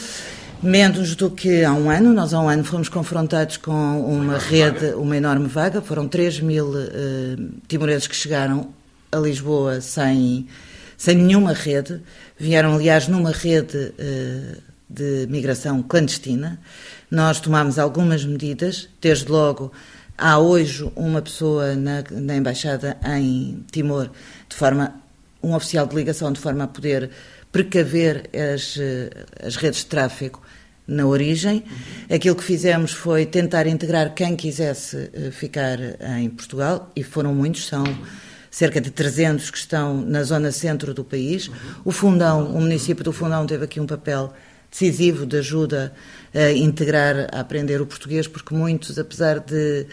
Menos 0.61 1.15
do 1.15 1.31
que 1.31 1.63
há 1.63 1.71
um 1.71 1.89
ano. 1.89 2.13
Nós 2.13 2.33
há 2.33 2.41
um 2.41 2.49
ano 2.49 2.65
fomos 2.65 2.89
confrontados 2.89 3.55
com 3.55 3.71
uma, 4.01 4.37
rede, 4.37 4.87
uma 4.95 5.15
enorme 5.15 5.47
vaga. 5.47 5.81
Foram 5.81 6.05
3 6.05 6.41
mil 6.41 6.67
uh, 6.67 6.81
timorenses 7.67 8.07
que 8.07 8.15
chegaram 8.15 8.73
a 9.13 9.19
Lisboa 9.19 9.79
sem, 9.81 10.47
sem 10.97 11.15
nenhuma 11.15 11.53
rede. 11.53 12.01
Vieram, 12.37 12.75
aliás, 12.75 13.07
numa 13.07 13.31
rede 13.31 13.77
uh, 13.77 14.61
de 14.89 15.27
migração 15.29 15.81
clandestina. 15.83 16.59
Nós 17.09 17.39
tomámos 17.39 17.77
algumas 17.77 18.25
medidas, 18.25 18.89
desde 19.01 19.31
logo. 19.31 19.71
Há 20.17 20.39
hoje 20.39 20.91
uma 20.95 21.21
pessoa 21.21 21.75
na, 21.75 22.03
na 22.11 22.35
Embaixada 22.35 22.97
em 23.17 23.63
Timor, 23.71 24.09
de 24.47 24.55
forma 24.55 24.95
um 25.41 25.53
oficial 25.53 25.85
de 25.85 25.95
ligação 25.95 26.31
de 26.31 26.39
forma 26.39 26.63
a 26.63 26.67
poder 26.67 27.09
precaver 27.51 28.29
as, 28.33 28.77
eh, 28.79 29.09
as 29.45 29.55
redes 29.55 29.79
de 29.79 29.87
tráfego 29.87 30.41
na 30.87 31.05
origem. 31.05 31.63
Aquilo 32.09 32.35
que 32.35 32.43
fizemos 32.43 32.91
foi 32.91 33.25
tentar 33.25 33.67
integrar 33.67 34.13
quem 34.13 34.35
quisesse 34.35 35.09
eh, 35.13 35.31
ficar 35.31 35.77
em 36.17 36.29
Portugal, 36.29 36.91
e 36.95 37.03
foram 37.03 37.33
muitos, 37.33 37.67
são 37.67 37.83
cerca 38.53 38.79
de 38.79 38.91
300 38.91 39.49
que 39.49 39.57
estão 39.57 39.99
na 39.99 40.21
zona 40.21 40.51
centro 40.51 40.93
do 40.93 41.03
país. 41.03 41.49
O 41.83 41.91
Fundão, 41.91 42.53
o 42.53 42.61
município 42.61 43.03
do 43.03 43.11
Fundão 43.11 43.47
teve 43.47 43.65
aqui 43.65 43.79
um 43.79 43.87
papel 43.87 44.31
decisivo 44.69 45.25
de 45.25 45.37
ajuda 45.37 45.91
a 46.35 46.51
integrar, 46.51 47.29
a 47.31 47.39
aprender 47.39 47.81
o 47.81 47.85
português, 47.87 48.27
porque 48.27 48.53
muitos, 48.53 48.99
apesar 48.99 49.39
de 49.39 49.87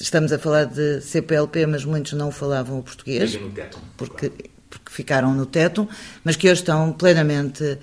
estamos 0.00 0.32
a 0.32 0.38
falar 0.38 0.64
de 0.64 1.02
CPLP, 1.02 1.66
mas 1.66 1.84
muitos 1.84 2.14
não 2.14 2.30
falavam 2.30 2.78
o 2.78 2.82
português, 2.82 3.38
porque 3.98 4.32
porque 4.68 4.90
ficaram 4.90 5.32
no 5.32 5.46
teto, 5.46 5.88
mas 6.24 6.36
que 6.36 6.50
hoje 6.50 6.60
estão 6.60 6.92
plenamente 6.92 7.78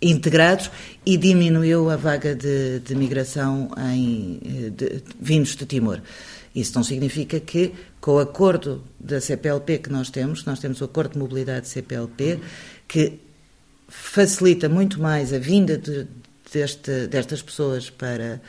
integrados 0.00 0.70
e 1.04 1.16
diminuiu 1.16 1.90
a 1.90 1.96
vaga 1.96 2.34
de, 2.34 2.80
de 2.80 2.94
migração 2.94 3.70
em, 3.92 4.72
de, 4.74 5.02
vindos 5.20 5.56
de 5.56 5.66
Timor. 5.66 6.00
Isso 6.54 6.72
não 6.74 6.82
significa 6.82 7.38
que, 7.38 7.72
com 8.00 8.12
o 8.12 8.18
acordo 8.18 8.82
da 8.98 9.20
CPLP 9.20 9.78
que 9.78 9.90
nós 9.90 10.10
temos, 10.10 10.44
nós 10.44 10.58
temos 10.58 10.80
o 10.80 10.84
acordo 10.84 11.12
de 11.12 11.18
mobilidade 11.18 11.68
CPLP, 11.68 12.40
que 12.88 13.20
facilita 13.88 14.68
muito 14.68 15.00
mais 15.00 15.32
a 15.32 15.38
vinda 15.38 15.78
de, 15.78 16.06
deste, 16.52 17.06
destas 17.06 17.40
pessoas 17.40 17.88
para, 17.88 18.40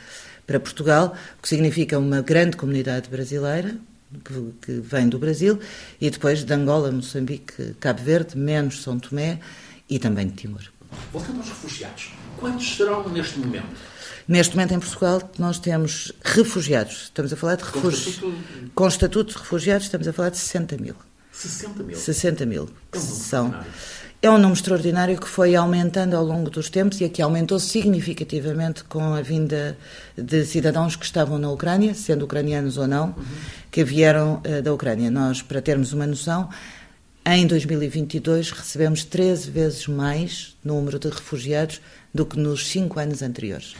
para 0.46 0.58
Portugal, 0.58 1.14
o 1.38 1.42
que 1.42 1.48
significa 1.48 1.98
uma 1.98 2.20
grande 2.22 2.56
comunidade 2.56 3.08
brasileira, 3.08 3.76
que, 4.24 4.52
que 4.62 4.72
vem 4.80 5.08
do 5.08 5.18
Brasil, 5.18 5.58
e 6.00 6.10
depois 6.10 6.44
de 6.44 6.52
Angola, 6.52 6.90
Moçambique, 6.90 7.74
Cabo 7.78 8.02
Verde, 8.02 8.36
menos 8.36 8.82
São 8.82 8.98
Tomé 8.98 9.38
e 9.88 9.98
também 9.98 10.26
de 10.26 10.34
Timor. 10.34 10.62
Voltando 11.12 11.38
aos 11.38 11.48
refugiados, 11.48 12.10
quantos 12.36 12.76
serão 12.76 13.08
neste 13.08 13.38
momento? 13.38 13.91
Neste 14.26 14.54
momento 14.56 14.74
em 14.74 14.80
Portugal 14.80 15.30
nós 15.38 15.58
temos 15.58 16.12
refugiados, 16.24 17.04
estamos 17.04 17.32
a 17.32 17.36
falar 17.36 17.56
de 17.56 17.64
refugiados. 17.64 18.20
Com, 18.74 18.88
estatuto... 18.88 19.32
de 19.32 19.38
refugiados 19.38 19.86
estamos 19.86 20.06
a 20.06 20.12
falar 20.12 20.30
de 20.30 20.38
60 20.38 20.76
mil. 20.78 20.94
60 21.32 21.82
mil? 21.82 21.96
60 21.96 22.46
mil. 22.46 22.68
É 22.92 22.98
um 22.98 23.00
São. 23.00 23.54
É 24.20 24.30
um 24.30 24.34
número 24.34 24.52
extraordinário 24.52 25.20
que 25.20 25.28
foi 25.28 25.56
aumentando 25.56 26.14
ao 26.14 26.24
longo 26.24 26.48
dos 26.48 26.70
tempos 26.70 27.00
e 27.00 27.04
aqui 27.04 27.20
aumentou 27.20 27.58
significativamente 27.58 28.84
com 28.84 29.14
a 29.14 29.20
vinda 29.20 29.76
de 30.16 30.44
cidadãos 30.44 30.94
que 30.94 31.04
estavam 31.04 31.38
na 31.38 31.50
Ucrânia, 31.50 31.92
sendo 31.92 32.24
ucranianos 32.24 32.76
ou 32.76 32.86
não, 32.86 33.06
uhum. 33.06 33.24
que 33.68 33.82
vieram 33.82 34.40
uh, 34.46 34.62
da 34.62 34.72
Ucrânia. 34.72 35.10
Nós, 35.10 35.42
para 35.42 35.60
termos 35.60 35.92
uma 35.92 36.06
noção, 36.06 36.48
em 37.26 37.48
2022 37.48 38.52
recebemos 38.52 39.02
13 39.02 39.50
vezes 39.50 39.88
mais 39.88 40.56
número 40.64 41.00
de 41.00 41.08
refugiados 41.08 41.80
do 42.14 42.24
que 42.24 42.38
nos 42.38 42.68
cinco 42.68 43.00
anos 43.00 43.22
anteriores. 43.22 43.74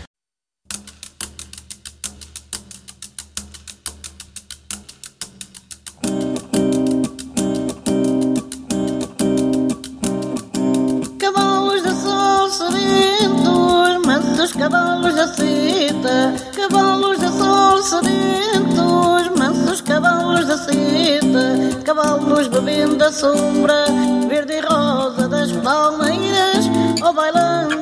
Cavalos 14.73 15.15
da 15.15 15.29
cita, 15.29 16.35
cavalos 16.57 17.19
da 17.19 17.31
sol 17.31 17.83
sedentos, 17.83 19.39
mansos 19.39 19.83
cavalos 19.83 20.47
da 20.47 20.57
cita, 20.57 21.83
cavalos 21.85 22.49
bebendo 22.49 23.05
a 23.05 23.13
sombra 23.13 23.85
verde 24.29 24.55
e 24.55 24.61
rosa 24.61 25.29
das 25.29 25.53
palmeiras, 25.53 26.65
ou 27.05 27.13
bailando 27.13 27.82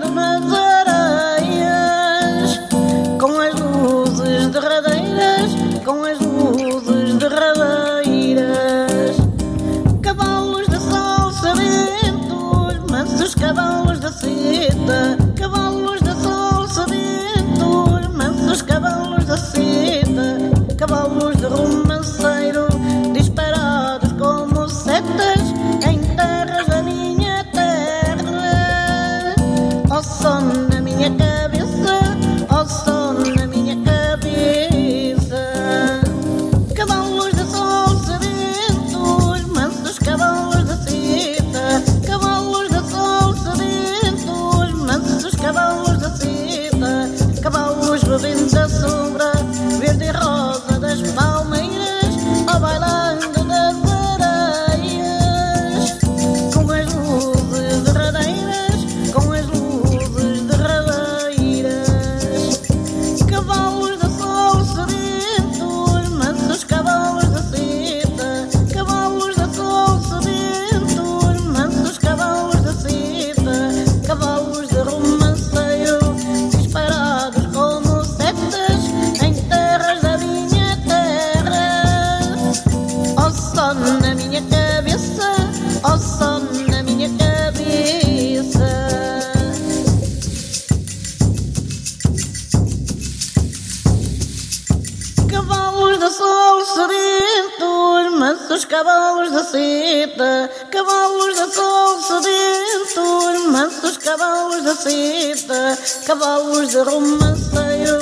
cavalos 106.05 106.73
de 106.73 106.79
romanceiro 106.79 108.01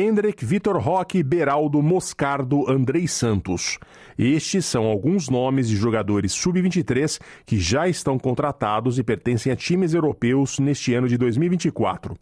Eric, 0.00 0.44
Vitor 0.44 0.78
Roque, 0.78 1.22
Beraldo, 1.22 1.82
Moscardo, 1.82 2.70
Andrei 2.70 3.06
Santos. 3.06 3.78
Estes 4.18 4.64
são 4.64 4.86
alguns 4.86 5.28
nomes 5.28 5.68
de 5.68 5.76
jogadores 5.76 6.32
sub-23 6.32 7.20
que 7.44 7.58
já 7.58 7.86
estão 7.86 8.18
contratados 8.18 8.98
e 8.98 9.02
pertencem 9.02 9.52
a 9.52 9.56
times 9.56 9.92
europeus 9.92 10.58
neste 10.58 10.94
ano 10.94 11.06
de 11.06 11.18
2024. 11.18 12.16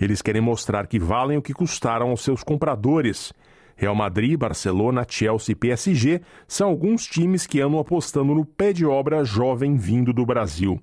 Eles 0.00 0.22
querem 0.22 0.40
mostrar 0.40 0.86
que 0.86 0.98
valem 0.98 1.36
o 1.36 1.42
que 1.42 1.52
custaram 1.52 2.10
aos 2.10 2.22
seus 2.22 2.42
compradores. 2.42 3.32
Real 3.76 3.94
Madrid, 3.94 4.38
Barcelona, 4.38 5.06
Chelsea 5.08 5.52
e 5.52 5.56
PSG 5.56 6.20
são 6.46 6.68
alguns 6.68 7.06
times 7.06 7.46
que 7.46 7.60
andam 7.60 7.78
apostando 7.78 8.34
no 8.34 8.44
pé 8.44 8.72
de 8.72 8.86
obra 8.86 9.22
jovem 9.22 9.76
vindo 9.76 10.12
do 10.12 10.24
Brasil. 10.24 10.80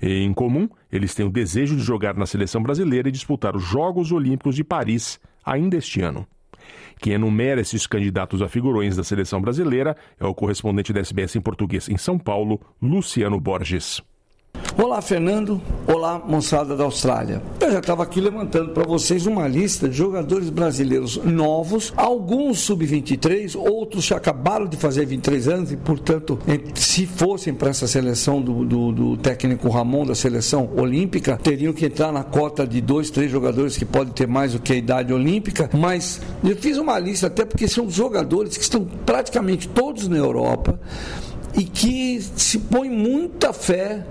Em 0.00 0.32
comum, 0.32 0.68
eles 0.90 1.14
têm 1.14 1.26
o 1.26 1.30
desejo 1.30 1.76
de 1.76 1.82
jogar 1.82 2.14
na 2.14 2.26
seleção 2.26 2.62
brasileira 2.62 3.08
e 3.08 3.12
disputar 3.12 3.54
os 3.54 3.62
Jogos 3.62 4.10
Olímpicos 4.12 4.56
de 4.56 4.64
Paris 4.64 5.20
ainda 5.50 5.76
este 5.76 6.00
ano. 6.00 6.26
Quem 7.00 7.14
enumera 7.14 7.60
esses 7.60 7.86
candidatos 7.86 8.42
a 8.42 8.48
figurões 8.48 8.96
da 8.96 9.04
seleção 9.04 9.40
brasileira 9.40 9.96
é 10.18 10.26
o 10.26 10.34
correspondente 10.34 10.92
da 10.92 11.00
SBS 11.00 11.36
em 11.36 11.40
português 11.40 11.88
em 11.88 11.96
São 11.96 12.18
Paulo, 12.18 12.60
Luciano 12.82 13.40
Borges. 13.40 14.02
Olá, 14.80 15.02
Fernando. 15.02 15.60
Olá, 15.88 16.22
moçada 16.24 16.76
da 16.76 16.84
Austrália. 16.84 17.42
Eu 17.60 17.72
já 17.72 17.80
estava 17.80 18.04
aqui 18.04 18.20
levantando 18.20 18.70
para 18.70 18.84
vocês 18.84 19.26
uma 19.26 19.48
lista 19.48 19.88
de 19.88 19.96
jogadores 19.96 20.50
brasileiros 20.50 21.16
novos, 21.16 21.92
alguns 21.96 22.60
sub-23, 22.60 23.56
outros 23.58 24.04
já 24.04 24.18
acabaram 24.18 24.68
de 24.68 24.76
fazer 24.76 25.04
23 25.04 25.48
anos 25.48 25.72
e, 25.72 25.76
portanto, 25.76 26.38
se 26.76 27.06
fossem 27.06 27.52
para 27.52 27.70
essa 27.70 27.88
seleção 27.88 28.40
do, 28.40 28.64
do, 28.64 28.92
do, 28.92 29.16
técnico 29.16 29.68
Ramon, 29.68 30.06
da 30.06 30.14
seleção 30.14 30.70
olímpica, 30.76 31.36
teriam 31.42 31.72
que 31.72 31.86
entrar 31.86 32.12
na 32.12 32.22
cota 32.22 32.64
de 32.64 32.80
dois, 32.80 33.10
três 33.10 33.32
jogadores 33.32 33.76
que 33.76 33.84
podem 33.84 34.12
ter 34.12 34.28
mais 34.28 34.52
do 34.52 34.60
que 34.60 34.72
a 34.72 34.76
idade 34.76 35.12
olímpica. 35.12 35.68
Mas 35.76 36.20
eu 36.44 36.54
fiz 36.54 36.78
uma 36.78 37.00
lista 37.00 37.26
até 37.26 37.44
porque 37.44 37.66
são 37.66 37.90
jogadores 37.90 38.56
que 38.56 38.62
estão 38.62 38.84
praticamente 39.04 39.66
todos 39.66 40.06
na 40.06 40.18
Europa 40.18 40.78
e 41.56 41.64
que 41.64 42.22
se 42.36 42.60
põe 42.60 42.88
muita 42.88 43.52
fé 43.52 44.04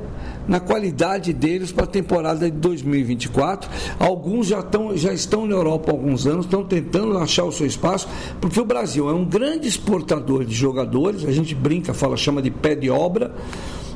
na 0.47 0.59
qualidade 0.59 1.33
deles 1.33 1.71
para 1.71 1.83
a 1.83 1.87
temporada 1.87 2.49
de 2.49 2.57
2024. 2.57 3.69
Alguns 3.99 4.47
já, 4.47 4.59
estão, 4.59 4.95
já 4.95 5.13
estão 5.13 5.45
na 5.45 5.55
Europa 5.55 5.91
há 5.91 5.93
alguns 5.93 6.25
anos, 6.25 6.45
estão 6.45 6.63
tentando 6.63 7.17
achar 7.17 7.43
o 7.43 7.51
seu 7.51 7.65
espaço, 7.65 8.07
porque 8.39 8.59
o 8.59 8.65
Brasil 8.65 9.09
é 9.09 9.13
um 9.13 9.25
grande 9.25 9.67
exportador 9.67 10.45
de 10.45 10.55
jogadores, 10.55 11.25
a 11.25 11.31
gente 11.31 11.53
brinca, 11.53 11.93
fala, 11.93 12.15
chama 12.15 12.41
de 12.41 12.51
pé 12.51 12.75
de 12.75 12.89
obra, 12.89 13.35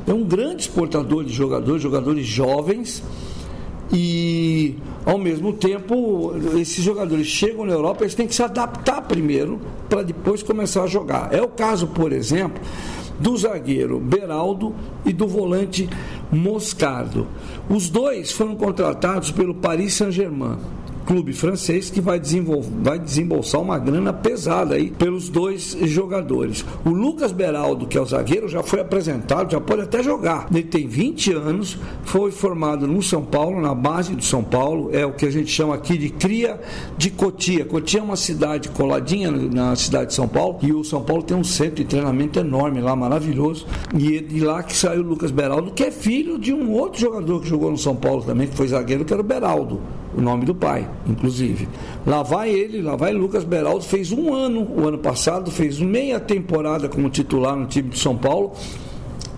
é 0.06 0.12
um 0.12 0.24
grande 0.24 0.62
exportador 0.62 1.24
de 1.24 1.32
jogadores, 1.32 1.82
jogadores 1.82 2.26
jovens. 2.26 3.02
E 3.94 4.76
ao 5.04 5.18
mesmo 5.18 5.52
tempo, 5.52 6.32
esses 6.58 6.82
jogadores 6.82 7.26
chegam 7.26 7.66
na 7.66 7.72
Europa, 7.72 8.04
eles 8.04 8.14
têm 8.14 8.26
que 8.26 8.34
se 8.34 8.42
adaptar 8.42 9.02
primeiro 9.02 9.60
para 9.88 10.02
depois 10.02 10.42
começar 10.42 10.84
a 10.84 10.86
jogar. 10.86 11.32
É 11.32 11.42
o 11.42 11.48
caso, 11.48 11.88
por 11.88 12.10
exemplo, 12.10 12.62
do 13.20 13.36
zagueiro 13.36 14.00
Beraldo 14.00 14.74
e 15.04 15.12
do 15.12 15.26
volante 15.26 15.88
Moscardo. 16.32 17.26
Os 17.68 17.90
dois 17.90 18.32
foram 18.32 18.56
contratados 18.56 19.30
pelo 19.30 19.54
Paris 19.54 19.94
Saint-Germain 19.94 20.58
clube 21.12 21.34
francês 21.34 21.90
que 21.90 22.00
vai, 22.00 22.18
vai 22.82 22.98
desembolsar 22.98 23.60
uma 23.60 23.78
grana 23.78 24.14
pesada 24.14 24.76
aí 24.76 24.90
pelos 24.90 25.28
dois 25.28 25.76
jogadores. 25.82 26.64
O 26.86 26.88
Lucas 26.88 27.32
Beraldo, 27.32 27.86
que 27.86 27.98
é 27.98 28.00
o 28.00 28.06
zagueiro, 28.06 28.48
já 28.48 28.62
foi 28.62 28.80
apresentado, 28.80 29.52
já 29.52 29.60
pode 29.60 29.82
até 29.82 30.02
jogar. 30.02 30.46
Ele 30.50 30.62
tem 30.62 30.88
20 30.88 31.34
anos, 31.34 31.76
foi 32.04 32.30
formado 32.30 32.88
no 32.88 33.02
São 33.02 33.22
Paulo, 33.22 33.60
na 33.60 33.74
base 33.74 34.14
do 34.14 34.24
São 34.24 34.42
Paulo, 34.42 34.88
é 34.90 35.04
o 35.04 35.12
que 35.12 35.26
a 35.26 35.30
gente 35.30 35.50
chama 35.50 35.74
aqui 35.74 35.98
de 35.98 36.08
cria 36.08 36.58
de 36.96 37.10
Cotia. 37.10 37.66
Cotia 37.66 38.00
é 38.00 38.02
uma 38.02 38.16
cidade 38.16 38.70
coladinha 38.70 39.30
na 39.30 39.76
cidade 39.76 40.06
de 40.06 40.14
São 40.14 40.26
Paulo 40.26 40.60
e 40.62 40.72
o 40.72 40.82
São 40.82 41.02
Paulo 41.02 41.22
tem 41.22 41.36
um 41.36 41.44
centro 41.44 41.74
de 41.74 41.84
treinamento 41.84 42.38
enorme 42.38 42.80
lá, 42.80 42.96
maravilhoso. 42.96 43.66
E 43.94 44.18
de 44.18 44.40
lá 44.40 44.62
que 44.62 44.74
saiu 44.74 45.02
o 45.02 45.08
Lucas 45.08 45.30
Beraldo, 45.30 45.72
que 45.72 45.84
é 45.84 45.90
filho 45.90 46.38
de 46.38 46.54
um 46.54 46.72
outro 46.72 46.98
jogador 46.98 47.42
que 47.42 47.48
jogou 47.50 47.70
no 47.70 47.76
São 47.76 47.94
Paulo 47.94 48.22
também, 48.22 48.48
que 48.48 48.56
foi 48.56 48.68
zagueiro, 48.68 49.04
que 49.04 49.12
era 49.12 49.20
o 49.20 49.26
Beraldo 49.26 49.78
o 50.16 50.20
nome 50.20 50.44
do 50.44 50.54
pai, 50.54 50.88
inclusive. 51.06 51.68
Lá 52.06 52.22
vai 52.22 52.50
ele, 52.50 52.82
lá 52.82 52.96
vai 52.96 53.12
Lucas 53.12 53.44
Beraldo, 53.44 53.84
fez 53.84 54.12
um 54.12 54.32
ano, 54.32 54.68
o 54.76 54.86
ano 54.86 54.98
passado, 54.98 55.50
fez 55.50 55.78
meia 55.78 56.20
temporada 56.20 56.88
como 56.88 57.08
titular 57.08 57.56
no 57.56 57.66
time 57.66 57.90
de 57.90 57.98
São 57.98 58.16
Paulo, 58.16 58.52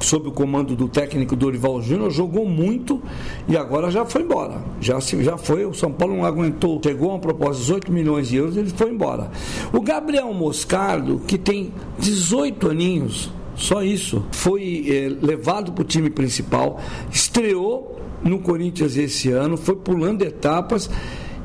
sob 0.01 0.29
o 0.29 0.33
comando 0.33 0.77
do 0.77 0.89
técnico 0.89 1.35
Dorival 1.35 1.81
Júnior, 1.81 2.11
jogou 2.11 2.47
muito 2.47 3.01
e 3.49 3.57
agora 3.57 3.91
já 3.91 4.05
foi 4.05 4.23
embora. 4.23 4.63
Já, 4.81 4.99
já 5.01 5.37
foi, 5.37 5.65
o 5.65 5.73
São 5.73 5.91
Paulo 5.91 6.17
não 6.17 6.25
aguentou, 6.25 6.81
chegou 6.83 7.11
a 7.11 7.15
uma 7.15 7.21
proposta 7.21 7.55
de 7.55 7.61
18 7.61 7.93
milhões 7.93 8.29
de 8.29 8.37
euros, 8.37 8.57
ele 8.57 8.71
foi 8.71 8.91
embora. 8.91 9.31
O 9.73 9.81
Gabriel 9.81 10.33
Moscardo, 10.35 11.21
que 11.27 11.39
tem 11.39 11.73
18 11.99 12.71
aninhos, 12.71 13.31
só 13.57 13.83
isso, 13.83 14.25
foi 14.33 14.85
é, 14.89 15.25
levado 15.25 15.73
para 15.73 15.83
o 15.83 15.85
time 15.85 16.11
principal, 16.11 16.81
estreou 17.11 17.94
no 18.25 18.39
Corinthians 18.39 18.97
esse 18.97 19.31
ano, 19.31 19.57
foi 19.57 19.77
pulando 19.77 20.23
etapas 20.23 20.89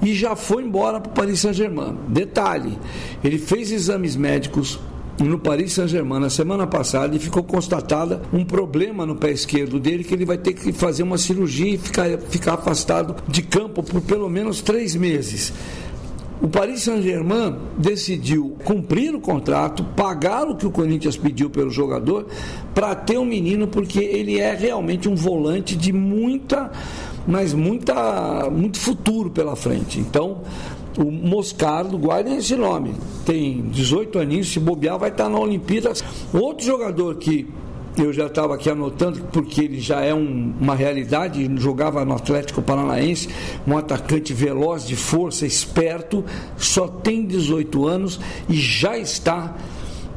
e 0.01 0.13
já 0.13 0.35
foi 0.35 0.63
embora 0.63 0.99
para 0.99 1.11
o 1.11 1.13
Paris 1.13 1.41
Saint-Germain. 1.41 1.95
Detalhe: 2.07 2.77
ele 3.23 3.37
fez 3.37 3.71
exames 3.71 4.15
médicos 4.15 4.79
no 5.19 5.37
Paris 5.37 5.73
Saint-Germain 5.73 6.19
na 6.19 6.29
semana 6.29 6.65
passada 6.65 7.15
e 7.15 7.19
ficou 7.19 7.43
constatada 7.43 8.21
um 8.31 8.45
problema 8.45 9.05
no 9.05 9.15
pé 9.15 9.31
esquerdo 9.31 9.79
dele 9.79 10.03
que 10.03 10.13
ele 10.13 10.25
vai 10.25 10.37
ter 10.37 10.53
que 10.53 10.71
fazer 10.71 11.03
uma 11.03 11.17
cirurgia 11.17 11.73
e 11.73 11.77
ficar, 11.77 12.17
ficar 12.29 12.53
afastado 12.53 13.15
de 13.27 13.41
campo 13.41 13.83
por 13.83 14.01
pelo 14.01 14.29
menos 14.29 14.61
três 14.61 14.95
meses. 14.95 15.51
O 16.41 16.47
Paris 16.47 16.83
Saint-Germain 16.83 17.53
decidiu 17.77 18.55
cumprir 18.63 19.13
o 19.13 19.19
contrato, 19.19 19.83
pagar 19.83 20.47
o 20.47 20.55
que 20.55 20.65
o 20.65 20.71
Corinthians 20.71 21.17
pediu 21.17 21.49
pelo 21.49 21.69
jogador, 21.69 22.27
para 22.73 22.95
ter 22.95 23.17
um 23.17 23.25
menino, 23.25 23.67
porque 23.67 23.99
ele 23.99 24.39
é 24.39 24.53
realmente 24.53 25.09
um 25.09 25.15
volante 25.15 25.75
de 25.75 25.91
muita, 25.91 26.71
mas 27.27 27.53
muita, 27.53 28.49
muito 28.49 28.79
futuro 28.79 29.29
pela 29.29 29.53
frente. 29.57 29.99
Então, 29.99 30.41
o 30.97 31.11
Moscardo, 31.11 31.97
guardem 31.97 32.37
esse 32.37 32.55
nome, 32.55 32.93
tem 33.25 33.63
18 33.63 34.19
aninhos, 34.19 34.47
se 34.49 34.61
bobear, 34.61 34.97
vai 34.97 35.09
estar 35.09 35.27
na 35.27 35.39
Olimpíada. 35.39 35.91
Outro 36.33 36.65
jogador 36.65 37.15
que 37.17 37.47
eu 37.97 38.13
já 38.13 38.27
estava 38.27 38.55
aqui 38.55 38.69
anotando, 38.69 39.21
porque 39.31 39.61
ele 39.61 39.79
já 39.79 40.01
é 40.01 40.13
um, 40.13 40.53
uma 40.59 40.75
realidade, 40.75 41.49
jogava 41.57 42.05
no 42.05 42.13
Atlético 42.13 42.61
Paranaense, 42.61 43.29
um 43.67 43.77
atacante 43.77 44.33
veloz, 44.33 44.85
de 44.87 44.95
força, 44.95 45.45
esperto, 45.45 46.23
só 46.57 46.87
tem 46.87 47.25
18 47.25 47.87
anos 47.87 48.19
e 48.47 48.55
já 48.55 48.97
está 48.97 49.55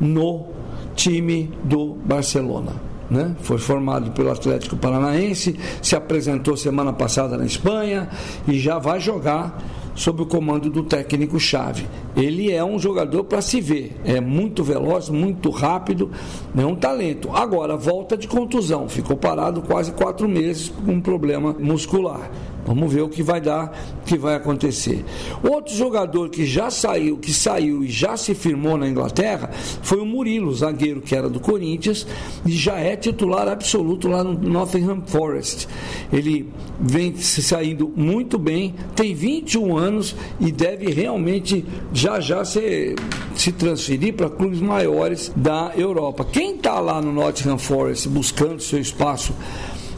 no 0.00 0.46
time 0.94 1.50
do 1.64 1.94
Barcelona. 2.04 2.72
Né? 3.10 3.36
Foi 3.42 3.58
formado 3.58 4.10
pelo 4.12 4.30
Atlético 4.30 4.76
Paranaense, 4.76 5.58
se 5.82 5.94
apresentou 5.94 6.56
semana 6.56 6.92
passada 6.92 7.36
na 7.36 7.44
Espanha 7.44 8.08
e 8.48 8.58
já 8.58 8.78
vai 8.78 9.00
jogar 9.00 9.62
sob 9.95 10.22
o 10.22 10.26
comando 10.26 10.70
do 10.70 10.82
técnico 10.82 11.38
chave. 11.38 11.86
Ele 12.16 12.51
é 12.51 12.64
um 12.64 12.78
jogador 12.78 13.24
para 13.24 13.40
se 13.40 13.61
ver, 13.61 13.97
é 14.05 14.20
muito 14.20 14.62
veloz, 14.64 15.09
muito 15.09 15.51
rápido, 15.51 16.11
é 16.57 16.64
um 16.64 16.74
talento. 16.74 17.30
Agora, 17.32 17.76
volta 17.76 18.16
de 18.16 18.28
contusão, 18.28 18.88
ficou 18.88 19.16
parado 19.16 19.62
quase 19.62 19.93
quatro 19.93 20.28
meses 20.28 20.68
com 20.68 20.93
um 20.93 21.01
problema 21.01 21.55
muscular. 21.59 22.30
Vamos 22.64 22.92
ver 22.92 23.02
o 23.02 23.08
que 23.08 23.22
vai 23.22 23.40
dar, 23.40 23.72
o 24.02 24.04
que 24.04 24.16
vai 24.16 24.36
acontecer. 24.36 25.04
Outro 25.42 25.74
jogador 25.74 26.28
que 26.30 26.46
já 26.46 26.70
saiu, 26.70 27.16
que 27.18 27.32
saiu 27.32 27.82
e 27.84 27.88
já 27.88 28.16
se 28.16 28.34
firmou 28.34 28.76
na 28.76 28.88
Inglaterra 28.88 29.50
foi 29.82 29.98
o 29.98 30.06
Murilo, 30.06 30.54
zagueiro 30.54 31.00
que 31.00 31.14
era 31.14 31.28
do 31.28 31.40
Corinthians 31.40 32.06
e 32.46 32.52
já 32.52 32.78
é 32.78 32.96
titular 32.96 33.48
absoluto 33.48 34.08
lá 34.08 34.22
no 34.22 34.34
Nottingham 34.34 35.02
Forest. 35.06 35.68
Ele 36.12 36.48
vem 36.80 37.16
se 37.16 37.42
saindo 37.42 37.92
muito 37.96 38.38
bem, 38.38 38.74
tem 38.94 39.14
21 39.14 39.76
anos 39.76 40.14
e 40.40 40.52
deve 40.52 40.90
realmente 40.90 41.64
já 41.92 42.20
já 42.20 42.44
se, 42.44 42.94
se 43.34 43.52
transferir 43.52 44.14
para 44.14 44.30
clubes 44.30 44.60
maiores 44.60 45.32
da 45.34 45.72
Europa. 45.76 46.24
Quem 46.24 46.54
está 46.56 46.78
lá 46.80 47.00
no 47.00 47.12
Nottingham 47.12 47.58
Forest 47.58 48.08
buscando 48.08 48.62
seu 48.62 48.78
espaço 48.78 49.32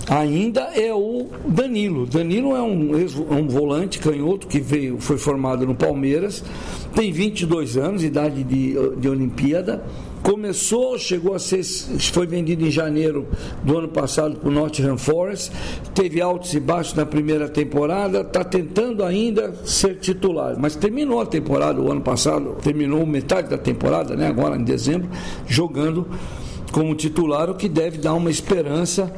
ainda 0.08 0.62
é 0.74 0.92
o 0.92 1.28
Danilo. 1.46 2.06
Danilo 2.06 2.54
é 2.54 2.62
um, 2.62 2.92
é 2.96 3.34
um 3.34 3.48
volante 3.48 3.98
canhoto 3.98 4.46
que 4.46 4.60
veio, 4.60 4.98
foi 4.98 5.16
formado 5.16 5.66
no 5.66 5.74
Palmeiras, 5.74 6.44
tem 6.94 7.10
22 7.12 7.76
anos, 7.76 8.04
idade 8.04 8.42
de, 8.44 8.74
de 8.96 9.08
Olimpíada. 9.08 9.82
Começou, 10.22 10.98
chegou 10.98 11.34
a 11.34 11.38
ser, 11.38 11.62
foi 11.62 12.26
vendido 12.26 12.64
em 12.64 12.70
janeiro 12.70 13.28
do 13.62 13.76
ano 13.76 13.88
passado 13.88 14.36
para 14.36 14.48
o 14.48 14.52
Nottingham 14.52 14.96
Forest, 14.96 15.52
teve 15.94 16.18
altos 16.18 16.54
e 16.54 16.60
baixos 16.60 16.94
na 16.94 17.04
primeira 17.04 17.46
temporada, 17.46 18.22
está 18.22 18.42
tentando 18.42 19.04
ainda 19.04 19.54
ser 19.66 19.96
titular, 19.96 20.56
mas 20.58 20.74
terminou 20.76 21.20
a 21.20 21.26
temporada 21.26 21.78
o 21.78 21.92
ano 21.92 22.00
passado, 22.00 22.56
terminou 22.62 23.04
metade 23.04 23.50
da 23.50 23.58
temporada, 23.58 24.16
né, 24.16 24.26
agora 24.26 24.56
em 24.56 24.64
dezembro, 24.64 25.10
jogando 25.46 26.08
como 26.72 26.94
titular, 26.94 27.50
o 27.50 27.54
que 27.54 27.68
deve 27.68 27.98
dar 27.98 28.14
uma 28.14 28.30
esperança 28.30 29.12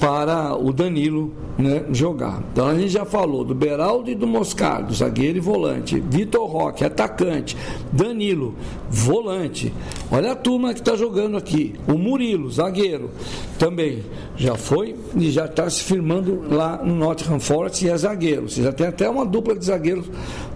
para 0.00 0.56
o 0.56 0.72
Danilo 0.72 1.32
né, 1.58 1.84
jogar. 1.90 2.42
Então 2.52 2.68
a 2.68 2.74
gente 2.74 2.88
já 2.88 3.04
falou 3.04 3.44
do 3.44 3.54
Beraldo 3.54 4.10
e 4.10 4.14
do 4.14 4.26
Moscardo, 4.26 4.94
zagueiro 4.94 5.38
e 5.38 5.40
volante. 5.40 5.98
Vitor 6.00 6.48
Roque, 6.48 6.84
atacante. 6.84 7.56
Danilo, 7.92 8.54
volante. 8.88 9.72
Olha 10.10 10.32
a 10.32 10.36
turma 10.36 10.72
que 10.72 10.80
está 10.80 10.94
jogando 10.94 11.36
aqui. 11.36 11.74
O 11.88 11.98
Murilo, 11.98 12.50
zagueiro, 12.50 13.10
também 13.58 14.04
já 14.36 14.54
foi 14.54 14.94
e 15.16 15.30
já 15.30 15.46
está 15.46 15.68
se 15.68 15.82
firmando 15.82 16.44
lá 16.48 16.80
no 16.82 16.94
Nottingham 16.94 17.40
Forest 17.40 17.84
e 17.84 17.90
é 17.90 17.96
zagueiro. 17.96 18.48
Você 18.48 18.62
já 18.62 18.72
tem 18.72 18.86
até 18.86 19.10
uma 19.10 19.26
dupla 19.26 19.56
de 19.56 19.64
zagueiros 19.64 20.06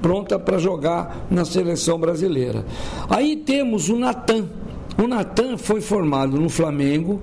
pronta 0.00 0.38
para 0.38 0.58
jogar 0.58 1.26
na 1.30 1.44
seleção 1.44 1.98
brasileira. 1.98 2.64
Aí 3.10 3.36
temos 3.36 3.88
o 3.88 3.96
Natan 3.96 4.46
o 4.98 5.06
Natan 5.06 5.56
foi 5.56 5.80
formado 5.80 6.38
no 6.38 6.48
Flamengo, 6.48 7.22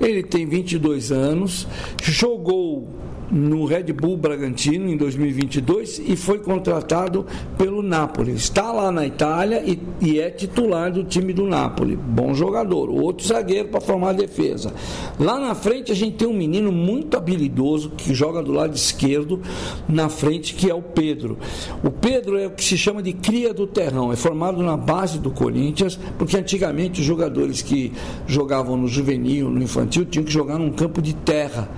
ele 0.00 0.22
tem 0.22 0.46
22 0.46 1.12
anos, 1.12 1.66
jogou 2.02 2.99
no 3.30 3.64
Red 3.64 3.92
Bull 3.92 4.16
Bragantino 4.16 4.88
em 4.88 4.96
2022 4.96 6.02
e 6.04 6.16
foi 6.16 6.38
contratado 6.38 7.24
pelo 7.56 7.82
Napoli. 7.82 8.32
Está 8.32 8.72
lá 8.72 8.90
na 8.90 9.06
Itália 9.06 9.62
e, 9.64 9.78
e 10.00 10.18
é 10.18 10.30
titular 10.30 10.90
do 10.90 11.04
time 11.04 11.32
do 11.32 11.46
Napoli. 11.46 11.96
Bom 11.96 12.34
jogador, 12.34 12.90
outro 12.90 13.26
zagueiro 13.26 13.68
para 13.68 13.80
formar 13.80 14.10
a 14.10 14.14
defesa. 14.14 14.72
Lá 15.18 15.38
na 15.38 15.54
frente 15.54 15.92
a 15.92 15.94
gente 15.94 16.16
tem 16.16 16.28
um 16.28 16.34
menino 16.34 16.72
muito 16.72 17.16
habilidoso 17.16 17.90
que 17.90 18.14
joga 18.14 18.42
do 18.42 18.52
lado 18.52 18.74
esquerdo 18.74 19.40
na 19.88 20.08
frente, 20.08 20.54
que 20.54 20.68
é 20.68 20.74
o 20.74 20.82
Pedro. 20.82 21.38
O 21.84 21.90
Pedro 21.90 22.36
é 22.36 22.46
o 22.46 22.50
que 22.50 22.64
se 22.64 22.76
chama 22.76 23.02
de 23.02 23.12
cria 23.12 23.54
do 23.54 23.66
terrão, 23.66 24.12
é 24.12 24.16
formado 24.16 24.62
na 24.62 24.76
base 24.76 25.18
do 25.18 25.30
Corinthians, 25.30 25.98
porque 26.18 26.36
antigamente 26.36 27.00
os 27.00 27.06
jogadores 27.06 27.62
que 27.62 27.92
jogavam 28.26 28.76
no 28.76 28.88
juvenil, 28.88 29.50
no 29.50 29.62
infantil, 29.62 30.04
tinham 30.04 30.24
que 30.24 30.32
jogar 30.32 30.58
num 30.58 30.70
campo 30.70 31.00
de 31.00 31.14
terra 31.14 31.68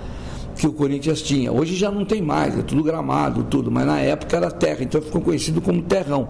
que 0.63 0.67
o 0.67 0.71
Corinthians 0.71 1.21
tinha. 1.21 1.51
Hoje 1.51 1.75
já 1.75 1.91
não 1.91 2.05
tem 2.05 2.21
mais, 2.21 2.57
é 2.57 2.61
tudo 2.61 2.81
gramado, 2.81 3.43
tudo, 3.43 3.69
mas 3.69 3.85
na 3.85 3.99
época 3.99 4.37
era 4.37 4.49
terra, 4.49 4.81
então 4.81 5.01
ficou 5.01 5.19
conhecido 5.19 5.59
como 5.59 5.81
terrão. 5.81 6.29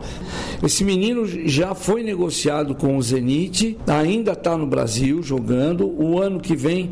Esse 0.63 0.83
menino 0.83 1.23
já 1.27 1.75
foi 1.75 2.01
negociado 2.01 2.73
com 2.73 2.97
o 2.97 3.01
Zenit, 3.01 3.77
ainda 3.85 4.31
está 4.31 4.57
no 4.57 4.65
Brasil 4.65 5.21
jogando. 5.21 5.85
O 5.85 6.19
ano 6.19 6.39
que 6.39 6.55
vem 6.55 6.89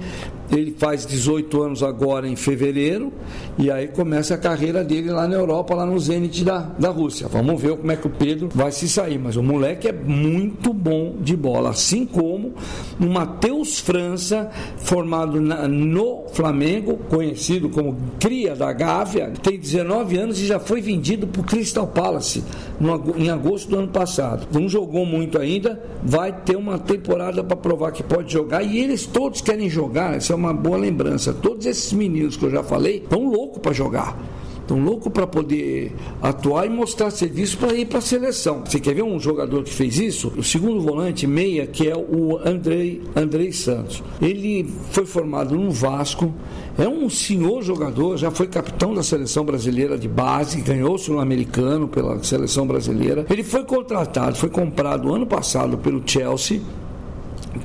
ele 0.51 0.75
faz 0.77 1.05
18 1.05 1.61
anos 1.61 1.83
agora 1.83 2.27
em 2.27 2.35
fevereiro 2.35 3.11
e 3.57 3.71
aí 3.71 3.87
começa 3.87 4.35
a 4.35 4.37
carreira 4.37 4.83
dele 4.83 5.09
lá 5.09 5.27
na 5.27 5.35
Europa, 5.35 5.73
lá 5.75 5.85
no 5.85 5.99
Zenit 5.99 6.43
da, 6.43 6.59
da 6.59 6.89
Rússia. 6.89 7.27
Vamos 7.27 7.61
ver 7.61 7.77
como 7.77 7.91
é 7.91 7.95
que 7.95 8.07
o 8.07 8.09
Pedro 8.09 8.49
vai 8.53 8.71
se 8.71 8.87
sair. 8.89 9.17
Mas 9.17 9.35
o 9.35 9.43
moleque 9.43 9.87
é 9.87 9.93
muito 9.93 10.73
bom 10.73 11.15
de 11.19 11.35
bola, 11.35 11.69
assim 11.69 12.05
como 12.05 12.53
o 12.99 13.05
Matheus 13.05 13.79
França, 13.79 14.49
formado 14.77 15.39
na, 15.39 15.67
no 15.67 16.25
Flamengo, 16.33 16.97
conhecido 17.09 17.69
como 17.69 17.97
cria 18.19 18.55
da 18.55 18.71
Gávea, 18.73 19.31
tem 19.41 19.59
19 19.59 20.17
anos 20.17 20.39
e 20.39 20.45
já 20.45 20.59
foi 20.59 20.81
vendido 20.81 21.27
para 21.27 21.41
o 21.41 21.43
Crystal 21.43 21.87
Palace 21.87 22.43
no, 22.79 23.15
em 23.17 23.29
agosto 23.29 23.69
do 23.69 23.79
ano 23.79 23.87
passado. 23.87 24.47
Não 24.51 24.67
jogou 24.67 25.05
muito 25.05 25.37
ainda, 25.37 25.81
vai 26.03 26.31
ter 26.31 26.55
uma 26.55 26.77
temporada 26.77 27.43
para 27.43 27.55
provar 27.55 27.91
que 27.91 28.03
pode 28.03 28.31
jogar 28.33 28.63
e 28.63 28.79
eles 28.79 29.05
todos 29.05 29.41
querem 29.41 29.69
jogar. 29.69 30.15
Essa 30.15 30.33
é 30.33 30.35
uma 30.35 30.40
boa 30.53 30.77
lembrança. 30.77 31.33
Todos 31.33 31.65
esses 31.65 31.93
meninos 31.93 32.35
que 32.35 32.45
eu 32.45 32.51
já 32.51 32.63
falei 32.63 32.97
estão 32.97 33.29
loucos 33.29 33.59
para 33.59 33.71
jogar. 33.71 34.17
Estão 34.61 34.79
loucos 34.79 35.11
para 35.11 35.27
poder 35.27 35.91
atuar 36.21 36.65
e 36.65 36.69
mostrar 36.69 37.11
serviço 37.11 37.57
para 37.57 37.73
ir 37.73 37.87
para 37.87 37.97
a 37.97 38.01
seleção. 38.01 38.63
Você 38.63 38.79
quer 38.79 38.95
ver 38.95 39.03
um 39.03 39.19
jogador 39.19 39.63
que 39.63 39.73
fez 39.73 39.99
isso? 39.99 40.31
O 40.37 40.43
segundo 40.43 40.79
volante, 40.79 41.27
meia, 41.27 41.67
que 41.67 41.89
é 41.89 41.95
o 41.95 42.39
Andrei, 42.45 43.01
Andrei 43.13 43.51
Santos. 43.51 44.01
Ele 44.21 44.71
foi 44.91 45.05
formado 45.05 45.55
no 45.55 45.71
Vasco, 45.71 46.33
é 46.77 46.87
um 46.87 47.09
senhor 47.09 47.61
jogador, 47.63 48.15
já 48.15 48.31
foi 48.31 48.47
capitão 48.47 48.93
da 48.93 49.03
seleção 49.03 49.43
brasileira 49.43 49.97
de 49.97 50.07
base, 50.07 50.61
ganhou 50.61 50.95
o 50.95 50.97
sul-americano 50.97 51.89
pela 51.89 52.23
seleção 52.23 52.65
brasileira. 52.65 53.25
Ele 53.29 53.43
foi 53.43 53.65
contratado, 53.65 54.37
foi 54.37 54.49
comprado 54.49 55.13
ano 55.13 55.25
passado 55.25 55.77
pelo 55.77 56.01
Chelsea 56.05 56.61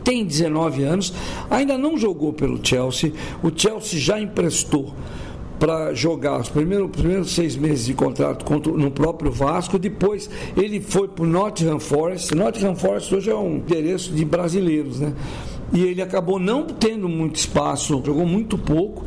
tem 0.05 0.25
19 0.25 0.83
anos, 0.85 1.13
ainda 1.51 1.77
não 1.77 1.97
jogou 1.97 2.33
pelo 2.33 2.59
Chelsea. 2.65 3.13
O 3.43 3.51
Chelsea 3.55 3.99
já 3.99 4.21
emprestou 4.21 4.95
para 5.59 5.95
jogar 5.95 6.41
os 6.41 6.49
primeiros, 6.49 6.91
primeiros 6.91 7.35
seis 7.35 7.57
meses 7.57 7.87
de 7.87 7.95
contrato 7.95 8.45
contra, 8.45 8.73
no 8.73 8.91
próprio 8.91 9.31
Vasco. 9.31 9.79
Depois 9.79 10.29
ele 10.57 10.81
foi 10.81 11.09
para 11.09 11.25
o 11.25 11.27
Nottingham 11.27 11.81
Forest. 11.81 12.35
Nottingham 12.35 12.77
Forest 12.77 13.15
hoje 13.15 13.31
é 13.31 13.35
um 13.35 13.57
endereço 13.57 14.13
de 14.13 14.25
brasileiros, 14.25 15.01
né? 15.01 15.13
E 15.73 15.83
ele 15.83 16.01
acabou 16.01 16.39
não 16.39 16.65
tendo 16.65 17.09
muito 17.09 17.37
espaço, 17.37 18.01
jogou 18.05 18.27
muito 18.27 18.57
pouco 18.57 19.05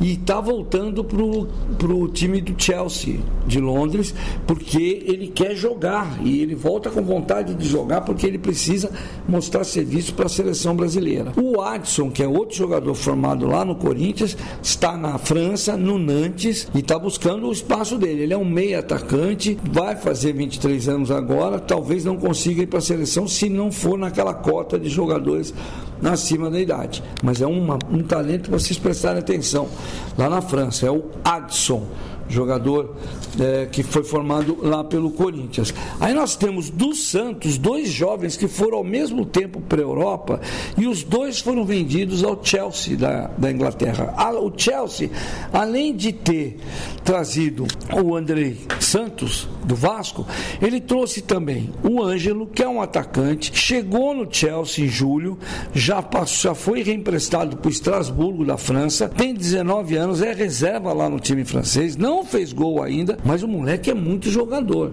e 0.00 0.12
está 0.12 0.40
voltando 0.40 1.04
para 1.04 1.92
o 1.92 2.08
time 2.08 2.40
do 2.40 2.60
Chelsea 2.60 3.20
de 3.46 3.60
Londres 3.60 4.14
porque 4.46 5.02
ele 5.06 5.28
quer 5.28 5.54
jogar 5.54 6.18
e 6.24 6.40
ele 6.40 6.54
volta 6.54 6.90
com 6.90 7.02
vontade 7.02 7.54
de 7.54 7.68
jogar 7.68 8.02
porque 8.02 8.26
ele 8.26 8.38
precisa 8.38 8.90
mostrar 9.28 9.64
serviço 9.64 10.14
para 10.14 10.26
a 10.26 10.28
seleção 10.28 10.74
brasileira. 10.74 11.32
O 11.36 11.60
Adson, 11.60 12.10
que 12.10 12.22
é 12.22 12.28
outro 12.28 12.56
jogador 12.56 12.94
formado 12.94 13.46
lá 13.46 13.64
no 13.64 13.74
Corinthians, 13.74 14.36
está 14.62 14.96
na 14.96 15.18
França, 15.18 15.76
no 15.76 15.98
Nantes 15.98 16.68
e 16.74 16.80
está 16.80 16.98
buscando 16.98 17.48
o 17.48 17.52
espaço 17.52 17.98
dele. 17.98 18.22
Ele 18.22 18.34
é 18.34 18.38
um 18.38 18.44
meio 18.44 18.78
atacante, 18.78 19.58
vai 19.70 19.96
fazer 19.96 20.32
23 20.32 20.88
anos 20.88 21.10
agora, 21.10 21.58
talvez 21.58 22.04
não 22.04 22.16
consiga 22.16 22.62
ir 22.62 22.66
para 22.66 22.78
a 22.78 22.82
seleção 22.82 23.26
se 23.26 23.48
não 23.48 23.70
for 23.70 23.98
naquela 23.98 24.34
cota 24.34 24.78
de 24.78 24.88
jogadores 24.88 25.54
acima 26.10 26.50
da 26.50 26.60
idade. 26.60 27.02
Mas 27.22 27.40
é 27.40 27.46
uma, 27.46 27.78
um 27.90 28.02
talento 28.02 28.50
para 28.50 28.58
vocês 28.58 28.78
prestarem 28.78 29.20
atenção. 29.20 29.68
Lá 30.18 30.28
na 30.28 30.42
França, 30.42 30.86
é 30.86 30.90
o 30.90 31.04
Adson 31.24 31.86
jogador 32.32 32.96
é, 33.38 33.66
que 33.66 33.82
foi 33.82 34.02
formado 34.04 34.58
lá 34.62 34.82
pelo 34.82 35.10
Corinthians. 35.10 35.72
Aí 36.00 36.14
nós 36.14 36.36
temos 36.36 36.70
do 36.70 36.94
Santos 36.94 37.58
dois 37.58 37.88
jovens 37.88 38.36
que 38.36 38.48
foram 38.48 38.78
ao 38.78 38.84
mesmo 38.84 39.24
tempo 39.24 39.60
para 39.60 39.80
a 39.80 39.84
Europa 39.84 40.40
e 40.76 40.86
os 40.86 41.02
dois 41.02 41.40
foram 41.40 41.64
vendidos 41.64 42.24
ao 42.24 42.42
Chelsea 42.42 42.96
da, 42.96 43.30
da 43.38 43.50
Inglaterra. 43.50 44.14
O 44.40 44.52
Chelsea, 44.56 45.10
além 45.52 45.94
de 45.94 46.12
ter 46.12 46.58
trazido 47.04 47.66
o 47.92 48.16
Andrei 48.16 48.58
Santos 48.80 49.48
do 49.64 49.74
Vasco, 49.74 50.26
ele 50.60 50.80
trouxe 50.80 51.20
também 51.20 51.70
o 51.82 52.02
Ângelo, 52.02 52.46
que 52.46 52.62
é 52.62 52.68
um 52.68 52.80
atacante, 52.80 53.52
chegou 53.54 54.14
no 54.14 54.26
Chelsea 54.32 54.84
em 54.84 54.88
julho, 54.88 55.38
já, 55.74 56.02
passou, 56.02 56.50
já 56.50 56.54
foi 56.54 56.82
reemprestado 56.82 57.56
para 57.56 57.68
o 57.68 57.70
Estrasburgo 57.70 58.44
da 58.44 58.56
França, 58.56 59.08
tem 59.08 59.34
19 59.34 59.96
anos, 59.96 60.22
é 60.22 60.32
reserva 60.32 60.92
lá 60.92 61.08
no 61.08 61.20
time 61.20 61.44
francês, 61.44 61.96
não 62.22 62.24
fez 62.24 62.52
gol 62.52 62.80
ainda, 62.80 63.18
mas 63.24 63.42
o 63.42 63.48
moleque 63.48 63.90
é 63.90 63.94
muito 63.94 64.30
jogador 64.30 64.92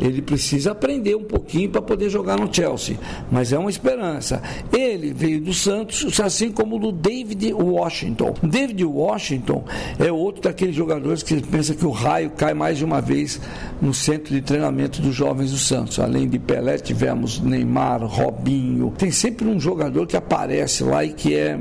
ele 0.00 0.22
precisa 0.22 0.72
aprender 0.72 1.14
um 1.14 1.24
pouquinho 1.24 1.68
para 1.68 1.82
poder 1.82 2.08
jogar 2.08 2.38
no 2.38 2.52
Chelsea, 2.52 2.98
mas 3.30 3.52
é 3.52 3.58
uma 3.58 3.68
esperança. 3.68 4.42
Ele 4.72 5.12
veio 5.12 5.40
do 5.40 5.52
Santos, 5.52 6.18
assim 6.20 6.50
como 6.50 6.78
do 6.78 6.90
David 6.90 7.52
Washington. 7.52 8.34
David 8.42 8.82
Washington 8.84 9.62
é 9.98 10.10
outro 10.10 10.42
daqueles 10.42 10.74
jogadores 10.74 11.22
que 11.22 11.40
pensa 11.42 11.74
que 11.74 11.84
o 11.84 11.90
raio 11.90 12.30
cai 12.30 12.54
mais 12.54 12.78
de 12.78 12.84
uma 12.84 13.00
vez 13.00 13.40
no 13.80 13.92
centro 13.92 14.32
de 14.32 14.40
treinamento 14.40 15.02
dos 15.02 15.14
jovens 15.14 15.50
do 15.50 15.58
Santos. 15.58 15.98
Além 15.98 16.28
de 16.28 16.38
Pelé, 16.38 16.78
tivemos 16.78 17.38
Neymar, 17.38 18.02
Robinho. 18.02 18.94
Tem 18.96 19.10
sempre 19.10 19.46
um 19.46 19.60
jogador 19.60 20.06
que 20.06 20.16
aparece 20.16 20.82
lá 20.82 21.04
e 21.04 21.12
que 21.12 21.34
é, 21.34 21.58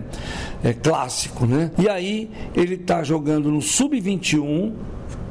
é 0.64 0.72
clássico, 0.72 1.45
né? 1.45 1.72
E 1.78 1.89
aí 1.89 2.30
ele 2.55 2.76
está 2.76 3.03
jogando 3.03 3.51
no 3.51 3.62
sub-21 3.62 4.72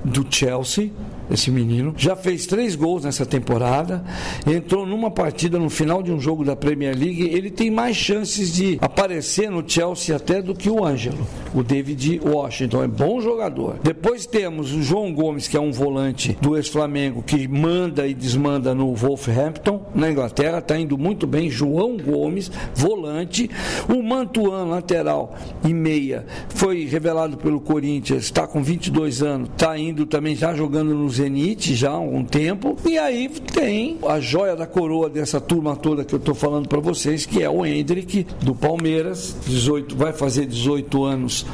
do 0.08 0.24
Chelsea 0.24 0.92
esse 1.30 1.50
menino. 1.50 1.94
Já 1.96 2.16
fez 2.16 2.46
três 2.46 2.74
gols 2.74 3.04
nessa 3.04 3.26
temporada. 3.26 4.04
Entrou 4.46 4.86
numa 4.86 5.10
partida 5.10 5.58
no 5.58 5.70
final 5.70 6.02
de 6.02 6.12
um 6.12 6.20
jogo 6.20 6.44
da 6.44 6.56
Premier 6.56 6.96
League. 6.96 7.28
Ele 7.28 7.50
tem 7.50 7.70
mais 7.70 7.96
chances 7.96 8.52
de 8.52 8.78
aparecer 8.80 9.50
no 9.50 9.68
Chelsea 9.68 10.14
até 10.14 10.40
do 10.40 10.54
que 10.54 10.70
o 10.70 10.84
Ângelo, 10.84 11.26
o 11.54 11.62
David 11.62 12.20
Washington. 12.24 12.82
É 12.82 12.88
bom 12.88 13.20
jogador. 13.20 13.78
Depois 13.82 14.26
temos 14.26 14.72
o 14.72 14.82
João 14.82 15.12
Gomes, 15.12 15.48
que 15.48 15.56
é 15.56 15.60
um 15.60 15.72
volante 15.72 16.36
do 16.40 16.56
ex-Flamengo, 16.56 17.22
que 17.22 17.46
manda 17.46 18.06
e 18.06 18.14
desmanda 18.14 18.74
no 18.74 18.94
Wolverhampton, 18.94 19.82
na 19.94 20.10
Inglaterra. 20.10 20.58
Está 20.58 20.78
indo 20.78 20.96
muito 20.96 21.26
bem. 21.26 21.50
João 21.50 21.96
Gomes, 21.96 22.50
volante. 22.74 23.50
O 23.88 24.02
Mantuan, 24.02 24.64
lateral 24.64 25.34
e 25.64 25.74
meia, 25.74 26.26
foi 26.48 26.84
revelado 26.84 27.36
pelo 27.36 27.60
Corinthians. 27.60 28.24
Está 28.24 28.46
com 28.46 28.62
22 28.62 29.22
anos. 29.22 29.50
Está 29.50 29.76
indo 29.78 30.06
também, 30.06 30.34
já 30.34 30.54
jogando 30.54 30.94
nos 30.94 31.17
Zenit 31.18 31.74
já 31.74 31.90
há 31.90 31.94
algum 31.94 32.24
tempo. 32.24 32.76
E 32.86 32.96
aí 32.96 33.28
tem 33.28 33.98
a 34.06 34.20
joia 34.20 34.54
da 34.54 34.66
coroa 34.66 35.10
dessa 35.10 35.40
turma 35.40 35.74
toda 35.74 36.04
que 36.04 36.14
eu 36.14 36.18
estou 36.18 36.34
falando 36.34 36.68
para 36.68 36.80
vocês, 36.80 37.26
que 37.26 37.42
é 37.42 37.50
o 37.50 37.66
Hendrick, 37.66 38.26
do 38.42 38.54
Palmeiras, 38.54 39.36
18, 39.46 39.96
vai 39.96 40.12
fazer 40.12 40.46
18 40.46 41.04
anos 41.04 41.46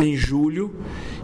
em 0.00 0.14
julho 0.16 0.74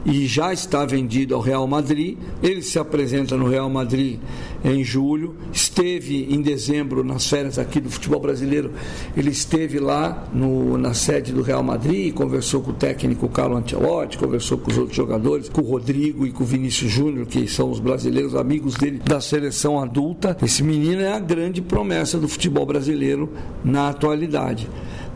e 0.05 0.27
já 0.27 0.53
está 0.53 0.85
vendido 0.85 1.35
ao 1.35 1.41
Real 1.41 1.67
Madrid. 1.67 2.19
Ele 2.43 2.63
se 2.63 2.79
apresenta 2.79 3.37
no 3.37 3.49
Real 3.49 3.71
Madrid 3.71 4.19
em 4.65 4.83
julho, 4.85 5.35
esteve 5.53 6.27
em 6.33 6.41
dezembro 6.41 7.05
nas 7.05 7.29
férias 7.29 7.59
aqui 7.59 7.81
do 7.81 7.91
futebol 7.91 8.21
brasileiro. 8.21 8.73
Ele 9.17 9.31
esteve 9.31 9.79
lá 9.79 10.29
no, 10.33 10.77
na 10.79 10.95
sede 10.95 11.33
do 11.33 11.43
Real 11.43 11.63
Madrid, 11.63 12.13
conversou 12.15 12.63
com 12.63 12.71
o 12.71 12.75
técnico 12.75 13.29
Carlo 13.29 13.57
Ancelotti, 13.57 14.19
conversou 14.19 14.59
com 14.59 14.71
os 14.71 14.79
outros 14.79 14.97
jogadores, 14.97 15.49
com 15.49 15.61
o 15.61 15.65
Rodrigo 15.65 16.27
e 16.27 16.33
com 16.33 16.45
o 16.45 16.47
Vinícius 16.47 16.91
Júnior, 16.91 17.27
que 17.27 17.47
são 17.47 17.71
os 17.71 17.81
brasileiros 17.81 18.35
amigos 18.35 18.75
dele 18.75 19.01
da 19.05 19.21
seleção 19.21 19.81
adulta. 19.81 20.37
Esse 20.43 20.63
menino 20.63 21.01
é 21.01 21.13
a 21.13 21.19
grande 21.19 21.61
promessa 21.61 22.19
do 22.19 22.29
futebol 22.29 22.67
brasileiro 22.67 23.31
na 23.65 23.89
atualidade. 23.89 24.69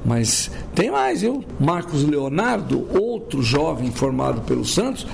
Mas 0.04 0.50
tem 0.74 0.90
mais, 0.90 1.22
viu? 1.22 1.44
Marcos 1.58 2.04
Leonardo, 2.04 2.86
outro 2.98 3.42
jovem 3.42 3.90
formado 3.90 4.40
pelo 4.42 4.64
Santos, 4.64 5.06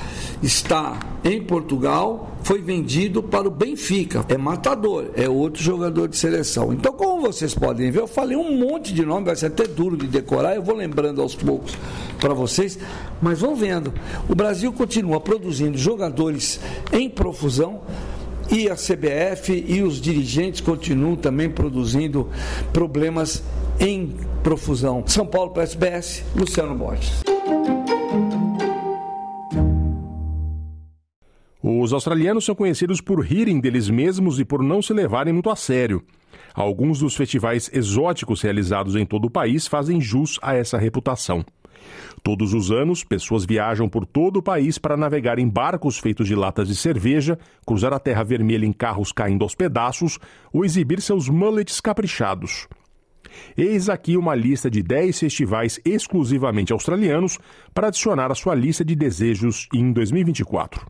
está 0.43 0.99
em 1.25 1.43
Portugal, 1.43 2.37
foi 2.43 2.61
vendido 2.61 3.23
para 3.23 3.49
o 3.49 3.51
Benfica. 3.51 4.25
É 4.29 4.37
matador, 4.37 5.07
é 5.17 5.29
outro 5.29 5.63
jogador 5.63 6.09
de 6.09 6.17
seleção. 6.17 6.73
Então, 6.73 6.93
como 6.93 7.23
vocês 7.23 7.55
podem 7.55 7.91
ver, 7.91 8.01
eu 8.01 8.07
falei 8.07 8.37
um 8.37 8.59
monte 8.59 8.93
de 8.93 9.05
nome, 9.05 9.27
vai 9.27 9.37
ser 9.37 9.47
até 9.47 9.67
duro 9.67 9.97
de 9.97 10.07
decorar, 10.07 10.55
eu 10.55 10.63
vou 10.63 10.77
lembrando 10.77 11.23
aos 11.23 11.35
poucos 11.35 11.77
para 12.21 12.35
vocês, 12.35 12.79
mas 13.23 13.41
vão 13.41 13.57
vendo. 13.57 13.93
O 14.29 14.35
Brasil 14.35 14.73
continua 14.73 15.21
produzindo 15.21 15.79
jogadores 15.79 16.61
em 16.93 17.09
profusão 17.09 17.81
e 18.51 18.69
a 18.69 18.75
CBF 18.75 19.65
e 19.67 19.83
os 19.83 20.01
dirigentes 20.01 20.61
continuam 20.61 21.17
também 21.17 21.49
produzindo 21.49 22.29
problemas 22.73 23.43
em 23.81 24.15
profusão. 24.45 25.03
São 25.07 25.27
Paulo 25.27 25.51
para 25.51 25.63
SBS, 25.63 26.23
Luciano 26.37 26.75
Borges. 26.75 27.23
Os 31.63 31.95
australianos 31.95 32.45
são 32.45 32.55
conhecidos 32.55 33.01
por 33.01 33.21
rirem 33.21 33.59
deles 33.59 33.89
mesmos 33.89 34.39
e 34.39 34.45
por 34.45 34.63
não 34.63 34.83
se 34.83 34.93
levarem 34.93 35.33
muito 35.33 35.49
a 35.49 35.57
sério. 35.57 36.05
Alguns 36.55 36.99
dos 36.99 37.17
festivais 37.17 37.71
exóticos 37.73 38.43
realizados 38.43 38.95
em 38.97 39.07
todo 39.07 39.25
o 39.25 39.31
país 39.31 39.67
fazem 39.67 39.99
jus 39.99 40.39
a 40.43 40.55
essa 40.55 40.77
reputação. 40.77 41.43
Todos 42.23 42.53
os 42.53 42.71
anos, 42.71 43.03
pessoas 43.03 43.47
viajam 43.47 43.89
por 43.89 44.05
todo 44.05 44.39
o 44.39 44.43
país 44.43 44.79
para 44.79 44.97
navegar 44.97 45.39
em 45.39 45.49
barcos 45.49 45.99
feitos 45.99 46.27
de 46.27 46.35
latas 46.35 46.69
de 46.69 46.77
cerveja, 46.77 47.39
cruzar 47.67 47.95
a 47.95 47.99
Terra 47.99 48.23
Vermelha 48.23 48.67
em 48.67 48.73
carros 48.73 49.11
caindo 49.11 49.43
aos 49.43 49.55
pedaços 49.55 50.19
ou 50.53 50.65
exibir 50.65 51.01
seus 51.01 51.31
mullets 51.31 51.81
caprichados. 51.81 52.69
Eis 53.57 53.89
aqui 53.89 54.17
uma 54.17 54.35
lista 54.35 54.71
de 54.71 54.83
10 54.83 55.19
festivais 55.19 55.81
exclusivamente 55.85 56.73
australianos 56.73 57.39
para 57.73 57.89
adicionar 57.89 58.31
à 58.31 58.35
sua 58.35 58.55
lista 58.55 58.85
de 58.85 58.95
desejos 58.95 59.69
em 59.73 59.93
2024. 59.93 60.87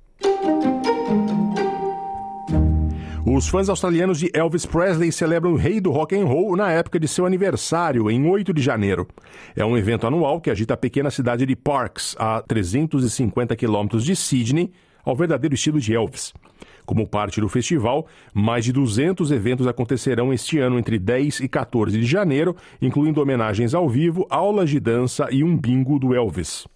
Os 3.26 3.48
fãs 3.48 3.68
australianos 3.68 4.20
de 4.20 4.30
Elvis 4.34 4.66
Presley 4.66 5.10
celebram 5.10 5.54
o 5.54 5.56
rei 5.56 5.80
do 5.80 5.90
rock 5.90 6.14
and 6.14 6.26
roll 6.26 6.54
na 6.54 6.70
época 6.70 7.00
de 7.00 7.08
seu 7.08 7.24
aniversário, 7.24 8.10
em 8.10 8.28
8 8.28 8.52
de 8.52 8.62
janeiro. 8.62 9.08
É 9.56 9.64
um 9.64 9.76
evento 9.76 10.06
anual 10.06 10.40
que 10.40 10.50
agita 10.50 10.74
a 10.74 10.76
pequena 10.76 11.10
cidade 11.10 11.46
de 11.46 11.56
Parks, 11.56 12.14
a 12.18 12.42
350 12.42 13.56
quilômetros 13.56 14.04
de 14.04 14.14
Sydney, 14.14 14.70
ao 15.02 15.16
verdadeiro 15.16 15.54
estilo 15.54 15.80
de 15.80 15.94
Elvis. 15.94 16.32
Como 16.86 17.06
parte 17.06 17.40
do 17.40 17.48
festival, 17.48 18.06
mais 18.32 18.64
de 18.64 18.72
200 18.72 19.30
eventos 19.30 19.66
acontecerão 19.66 20.32
este 20.32 20.58
ano 20.58 20.78
entre 20.78 20.98
10 20.98 21.40
e 21.40 21.48
14 21.48 21.98
de 21.98 22.06
janeiro, 22.06 22.54
incluindo 22.80 23.20
homenagens 23.20 23.74
ao 23.74 23.88
vivo, 23.88 24.26
aulas 24.28 24.68
de 24.68 24.78
dança 24.78 25.28
e 25.30 25.42
um 25.42 25.56
bingo 25.56 25.98
do 25.98 26.14
Elvis. 26.14 26.66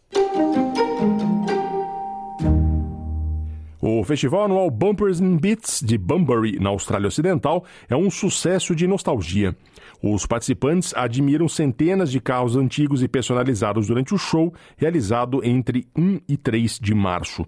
O 3.81 4.03
festival 4.03 4.45
anual 4.45 4.71
Bumpers 4.71 5.21
and 5.21 5.37
Beats 5.37 5.81
de 5.81 5.97
Bunbury, 5.97 6.59
na 6.59 6.71
Austrália 6.71 7.09
Ocidental, 7.09 7.65
é 7.89 7.97
um 7.97 8.11
sucesso 8.11 8.75
de 8.75 8.87
nostalgia. 8.87 9.57
Os 10.03 10.27
participantes 10.27 10.93
admiram 10.95 11.49
centenas 11.49 12.11
de 12.11 12.21
carros 12.21 12.55
antigos 12.55 13.03
e 13.03 13.09
personalizados 13.09 13.87
durante 13.89 14.15
o 14.15 14.19
show, 14.19 14.53
realizado 14.77 15.45
entre 15.45 15.87
1 15.97 16.21
e 16.29 16.37
3 16.37 16.79
de 16.81 16.95
março. 16.95 17.47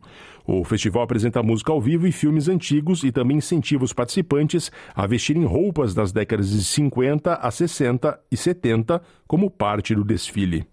O 0.53 0.65
festival 0.65 1.05
apresenta 1.05 1.45
música 1.45 1.71
ao 1.71 1.81
vivo 1.81 2.09
e 2.09 2.13
filmes 2.13 2.49
antigos 2.49 3.05
e 3.05 3.13
também 3.13 3.37
incentiva 3.37 3.85
os 3.85 3.93
participantes 3.93 4.69
a 4.93 5.07
vestirem 5.07 5.45
roupas 5.45 5.95
das 5.95 6.11
décadas 6.11 6.51
de 6.51 6.65
50 6.65 7.35
a 7.35 7.51
60 7.53 8.21
e 8.33 8.37
70 8.37 9.01
como 9.29 9.49
parte 9.49 9.95
do 9.95 10.03
desfile. 10.03 10.67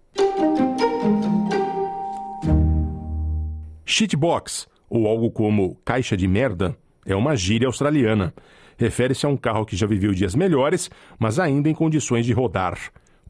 Shitbox 3.86 4.66
ou 4.90 5.06
algo 5.06 5.30
como 5.30 5.76
caixa 5.84 6.16
de 6.16 6.26
merda, 6.26 6.76
é 7.06 7.14
uma 7.14 7.36
gíria 7.36 7.68
australiana. 7.68 8.34
Refere-se 8.76 9.26
a 9.26 9.28
um 9.28 9.36
carro 9.36 9.64
que 9.64 9.76
já 9.76 9.86
viveu 9.86 10.12
dias 10.12 10.34
melhores, 10.34 10.90
mas 11.20 11.38
ainda 11.38 11.70
em 11.70 11.74
condições 11.74 12.26
de 12.26 12.32
rodar. 12.32 12.76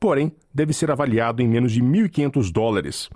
Porém, 0.01 0.33
deve 0.55 0.73
ser 0.73 0.91
avaliado 0.91 1.43
em 1.43 1.49
menos 1.49 1.73
de 1.73 1.83
1.500 1.83 2.51
dólares. 2.51 3.11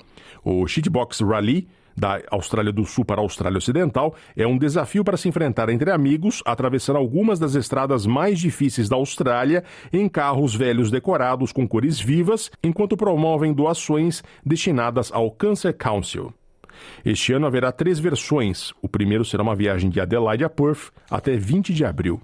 O 0.45 0.67
Shitbox 0.67 1.21
Rally, 1.21 1.67
da 1.97 2.21
Austrália 2.31 2.73
do 2.73 2.85
Sul 2.85 3.05
para 3.05 3.21
a 3.21 3.25
Austrália 3.25 3.59
Ocidental, 3.59 4.15
é 4.37 4.47
um 4.47 4.59
desafio 4.59 5.05
para 5.05 5.17
se 5.17 5.29
enfrentar 5.29 5.69
entre 5.69 5.91
amigos, 5.91 6.43
atravessando 6.45 6.97
algumas 6.97 7.39
das 7.39 7.55
estradas 7.55 8.07
mais 8.07 8.39
difíceis 8.39 8.89
da 8.89 8.97
Austrália 8.97 9.65
em 9.93 10.09
carros 10.09 10.55
velhos 10.55 10.91
decorados 10.91 11.53
com 11.53 11.67
cores 11.67 12.01
vivas, 12.01 12.51
enquanto 12.63 12.97
promovem 12.97 13.53
doações 13.53 14.23
destinadas 14.45 15.11
ao 15.13 15.31
Cancer 15.31 15.77
Council. 15.77 16.33
Este 17.05 17.33
ano 17.33 17.47
haverá 17.47 17.71
três 17.71 17.99
versões. 17.99 18.73
O 18.81 18.89
primeiro 18.89 19.25
será 19.25 19.43
uma 19.43 19.55
viagem 19.55 19.91
de 19.91 20.01
Adelaide 20.01 20.45
a 20.45 20.51
Perth 20.51 20.91
até 21.11 21.37
20 21.37 21.73
de 21.73 21.85
abril. 21.85 22.21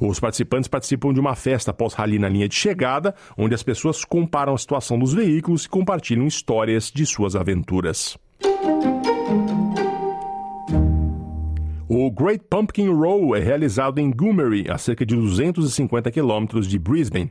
Os 0.00 0.18
participantes 0.18 0.68
participam 0.68 1.12
de 1.12 1.20
uma 1.20 1.34
festa 1.34 1.72
pós-rally 1.72 2.18
na 2.18 2.28
linha 2.28 2.48
de 2.48 2.54
chegada, 2.54 3.14
onde 3.36 3.54
as 3.54 3.62
pessoas 3.62 4.04
comparam 4.04 4.54
a 4.54 4.58
situação 4.58 4.98
dos 4.98 5.12
veículos 5.12 5.64
e 5.64 5.68
compartilham 5.68 6.26
histórias 6.26 6.90
de 6.90 7.06
suas 7.06 7.36
aventuras. 7.36 8.18
O 11.94 12.10
Great 12.10 12.46
Pumpkin 12.48 12.88
Row 12.88 13.36
é 13.36 13.38
realizado 13.38 13.98
em 13.98 14.10
Goomery, 14.10 14.64
a 14.70 14.78
cerca 14.78 15.04
de 15.04 15.14
250 15.14 16.10
quilômetros 16.10 16.66
de 16.66 16.78
Brisbane. 16.78 17.30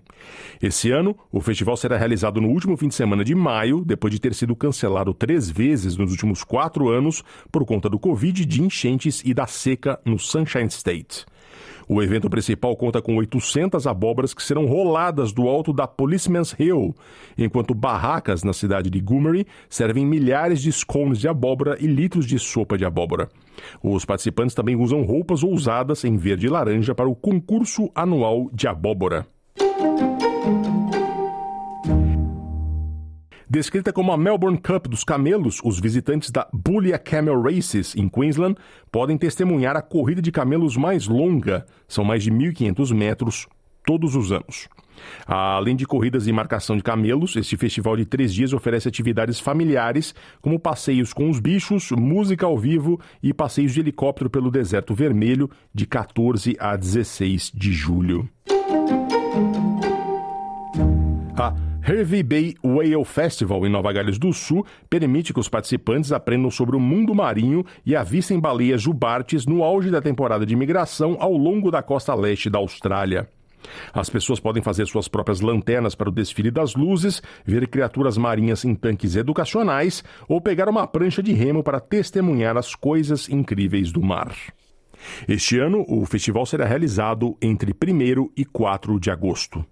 Esse 0.62 0.92
ano, 0.92 1.18
o 1.32 1.42
festival 1.42 1.76
será 1.76 1.98
realizado 1.98 2.40
no 2.40 2.48
último 2.48 2.78
fim 2.78 2.88
de 2.88 2.94
semana 2.94 3.24
de 3.24 3.34
maio, 3.34 3.84
depois 3.84 4.14
de 4.14 4.20
ter 4.20 4.36
sido 4.36 4.56
cancelado 4.56 5.16
três 5.16 5.50
vezes 5.50 5.98
nos 5.98 6.12
últimos 6.12 6.44
quatro 6.44 6.90
anos 6.90 7.24
por 7.52 7.66
conta 7.66 7.90
do 7.90 7.98
Covid, 7.98 8.46
de 8.46 8.62
enchentes 8.62 9.24
e 9.26 9.34
da 9.34 9.48
seca 9.48 10.00
no 10.06 10.20
Sunshine 10.20 10.68
State. 10.68 11.26
O 11.88 12.02
evento 12.02 12.30
principal 12.30 12.76
conta 12.76 13.02
com 13.02 13.18
800 13.18 13.88
abóboras 13.88 14.34
que 14.34 14.44
serão 14.44 14.66
roladas 14.66 15.32
do 15.32 15.48
alto 15.48 15.74
da 15.74 15.88
Policeman's 15.88 16.56
Hill, 16.58 16.96
enquanto 17.38 17.74
barracas 17.74 18.44
na 18.44 18.54
cidade 18.54 18.90
de 18.90 19.00
Goomery 19.00 19.46
servem 19.70 20.06
milhares 20.06 20.62
de 20.62 20.72
scones 20.72 21.20
de 21.20 21.28
abóbora 21.28 21.78
e 21.80 21.88
litros 21.88 22.26
de 22.26 22.40
sopa 22.40 22.78
de 22.78 22.86
abóbora. 22.86 23.30
Os 23.84 24.06
participantes 24.06 24.56
também 24.56 24.76
usam 24.76 25.04
roupas 25.04 25.44
ousadas 25.44 26.04
em 26.04 26.18
verde 26.18 26.48
e 26.48 26.50
laranja 26.50 26.96
para 26.96 27.10
o 27.10 27.16
concurso 27.16 27.90
anual 27.96 28.50
de 28.54 28.68
abóbora. 28.68 29.26
Descrita 33.54 33.92
como 33.92 34.14
a 34.14 34.18
Melbourne 34.18 34.58
Cup 34.58 34.88
dos 34.88 35.04
camelos, 35.04 35.60
os 35.62 35.78
visitantes 35.78 36.32
da 36.32 36.48
Bullia 36.54 36.98
Camel 36.98 37.42
Races, 37.42 37.94
em 37.98 38.08
Queensland, 38.08 38.56
podem 38.90 39.18
testemunhar 39.18 39.76
a 39.76 39.82
corrida 39.82 40.22
de 40.22 40.32
camelos 40.32 40.78
mais 40.78 41.06
longa, 41.06 41.66
são 41.86 42.06
mais 42.06 42.24
de 42.24 42.32
1.500 42.32 42.96
metros, 42.96 43.48
todos 43.86 44.16
os 44.16 44.32
anos. 44.32 44.70
Além 45.28 45.76
de 45.76 45.86
corridas 45.86 46.28
e 46.28 46.32
marcação 46.32 46.78
de 46.78 46.82
camelos, 46.82 47.36
este 47.36 47.58
festival 47.58 47.98
de 47.98 48.06
três 48.06 48.34
dias 48.34 48.54
oferece 48.54 48.88
atividades 48.88 49.38
familiares, 49.38 50.16
como 50.42 50.58
passeios 50.58 51.12
com 51.12 51.30
os 51.30 51.38
bichos, 51.38 51.92
música 51.92 52.46
ao 52.46 52.58
vivo 52.58 53.02
e 53.22 53.34
passeios 53.34 53.74
de 53.74 53.82
helicóptero 53.82 54.30
pelo 54.30 54.50
Deserto 54.50 54.96
Vermelho, 54.96 55.52
de 55.76 55.86
14 55.86 56.56
a 56.58 56.78
16 56.78 57.52
de 57.54 57.74
julho. 57.74 58.30
A 61.36 61.71
Hervey 61.84 62.22
Bay 62.22 62.56
Whale 62.64 63.04
Festival, 63.04 63.66
em 63.66 63.70
Nova 63.70 63.92
Gales 63.92 64.20
do 64.20 64.32
Sul, 64.32 64.66
permite 64.88 65.34
que 65.34 65.40
os 65.40 65.50
participantes 65.50 66.12
aprendam 66.12 66.52
sobre 66.52 66.76
o 66.76 66.80
mundo 66.80 67.16
marinho 67.16 67.66
e 67.84 67.96
avistem 67.96 68.40
baleias 68.40 68.82
jubartes 68.82 69.48
no 69.48 69.64
auge 69.64 69.90
da 69.90 70.00
temporada 70.00 70.46
de 70.46 70.56
migração 70.56 71.18
ao 71.20 71.34
longo 71.34 71.72
da 71.72 71.82
costa 71.82 72.14
leste 72.14 72.52
da 72.52 72.60
Austrália. 72.60 73.28
As 73.94 74.10
pessoas 74.10 74.40
podem 74.40 74.62
fazer 74.62 74.86
suas 74.86 75.08
próprias 75.08 75.42
lanternas 75.42 75.96
para 75.96 76.10
o 76.10 76.12
desfile 76.12 76.52
das 76.52 76.76
luzes, 76.76 77.22
ver 77.46 77.68
criaturas 77.68 78.18
marinhas 78.18 78.64
em 78.64 78.76
tanques 78.76 79.16
educacionais 79.16 80.04
ou 80.28 80.40
pegar 80.40 80.70
uma 80.70 80.86
prancha 80.86 81.22
de 81.22 81.34
remo 81.34 81.64
para 81.64 81.80
testemunhar 81.80 82.58
as 82.58 82.76
coisas 82.76 83.28
incríveis 83.28 83.92
do 83.92 84.02
mar. 84.02 84.36
Este 85.28 85.58
ano, 85.58 85.84
o 85.88 86.06
festival 86.06 86.46
será 86.46 86.66
realizado 86.66 87.36
entre 87.42 87.72
1 87.72 88.30
e 88.38 88.46
4 88.46 89.00
de 89.00 89.10
agosto. 89.10 89.66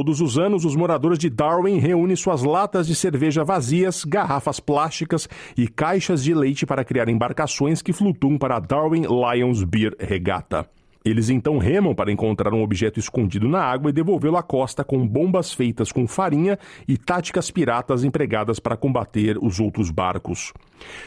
Todos 0.00 0.22
os 0.22 0.38
anos, 0.38 0.64
os 0.64 0.74
moradores 0.74 1.18
de 1.18 1.28
Darwin 1.28 1.76
reúnem 1.76 2.16
suas 2.16 2.42
latas 2.42 2.86
de 2.86 2.94
cerveja 2.94 3.44
vazias, 3.44 4.02
garrafas 4.02 4.58
plásticas 4.58 5.28
e 5.54 5.68
caixas 5.68 6.24
de 6.24 6.32
leite 6.32 6.64
para 6.64 6.82
criar 6.82 7.10
embarcações 7.10 7.82
que 7.82 7.92
flutuam 7.92 8.38
para 8.38 8.56
a 8.56 8.60
Darwin 8.60 9.02
Lions 9.02 9.62
Beer 9.62 9.94
Regatta. 10.00 10.66
Eles 11.04 11.30
então 11.30 11.56
remam 11.56 11.94
para 11.94 12.12
encontrar 12.12 12.52
um 12.52 12.62
objeto 12.62 13.00
escondido 13.00 13.48
na 13.48 13.62
água 13.62 13.88
e 13.88 13.92
devolvê-lo 13.92 14.36
à 14.36 14.42
costa 14.42 14.84
com 14.84 15.06
bombas 15.06 15.52
feitas 15.52 15.90
com 15.90 16.06
farinha 16.06 16.58
e 16.86 16.98
táticas 16.98 17.50
piratas 17.50 18.04
empregadas 18.04 18.60
para 18.60 18.76
combater 18.76 19.38
os 19.40 19.58
outros 19.60 19.90
barcos. 19.90 20.52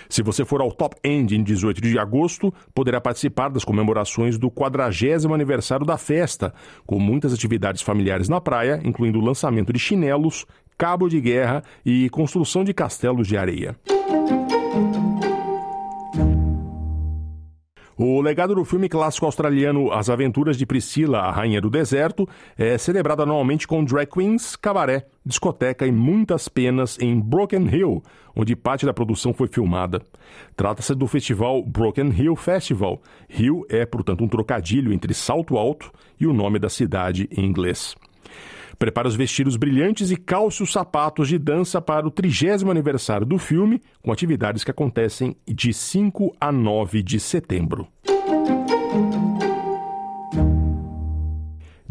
Se 0.10 0.24
você 0.24 0.44
for 0.44 0.62
ao 0.62 0.72
Top 0.72 0.96
End 1.04 1.36
em 1.36 1.44
18 1.44 1.82
de 1.82 2.00
agosto, 2.00 2.54
poderá 2.74 3.00
participar 3.00 3.50
das 3.50 3.64
comemorações 3.64 4.38
do 4.38 4.50
40 4.50 4.74
aniversário 5.34 5.86
da 5.86 5.98
festa, 5.98 6.54
com 6.86 7.00
muitas 7.00 7.34
atividades 7.34 7.82
familiares 7.82 8.28
na 8.28 8.41
praia, 8.41 8.82
incluindo 8.84 9.20
o 9.20 9.24
lançamento 9.24 9.72
de 9.72 9.80
chinelos, 9.80 10.46
cabo 10.78 11.08
de 11.08 11.22
guerra 11.22 11.64
e 11.86 12.10
construção 12.10 12.64
de 12.64 12.74
castelos 12.74 13.28
de 13.28 13.38
areia. 13.38 13.76
O 17.96 18.22
legado 18.22 18.56
do 18.56 18.66
filme 18.66 18.89
clássico 18.89 19.26
australiano 19.26 19.91
As 19.91 20.10
Aventuras 20.10 20.58
de 20.58 20.66
Priscila, 20.66 21.20
a 21.20 21.32
Rainha 21.32 21.62
do 21.62 21.70
Deserto, 21.70 22.28
é 22.58 22.76
celebrado 22.78 23.22
anualmente 23.22 23.68
com 23.68 23.84
drag 23.84 24.08
queens, 24.08 24.56
cabaré, 24.56 25.06
discoteca 25.24 25.86
e 25.86 25.91
muitas 25.91 26.48
penas 26.48 26.98
em 27.00 27.20
Broken 27.20 27.68
Hill, 27.68 28.02
onde 28.36 28.56
parte 28.56 28.86
da 28.86 28.94
produção 28.94 29.32
foi 29.32 29.48
filmada. 29.48 30.02
Trata-se 30.56 30.96
do 30.96 31.06
festival 31.06 31.62
Broken 31.62 32.10
Hill 32.10 32.36
Festival. 32.36 33.00
Hill 33.30 33.64
é, 33.70 33.86
portanto, 33.86 34.24
um 34.24 34.28
trocadilho 34.28 34.91
entre 34.91 35.14
salto 35.14 35.56
alto 35.56 35.91
e 36.20 36.26
o 36.26 36.34
nome 36.34 36.58
da 36.58 36.70
cidade 36.70 37.30
em 37.32 37.46
inglês. 37.46 37.96
Prepare 38.78 39.07
os 39.07 39.15
vestidos 39.15 39.55
brilhantes 39.55 40.11
e 40.11 40.15
calce 40.15 40.63
os 40.63 40.71
sapatos 40.71 41.28
de 41.28 41.38
dança 41.38 41.82
para 41.82 42.07
o 42.07 42.11
trigésimo 42.11 42.71
aniversário 42.71 43.26
do 43.26 43.38
filme, 43.38 43.82
com 44.01 44.11
atividades 44.11 44.63
que 44.63 44.71
acontecem 44.71 45.36
de 45.47 45.74
5 45.74 46.36
a 46.39 46.51
9 46.51 47.01
de 47.03 47.19
setembro. 47.19 47.88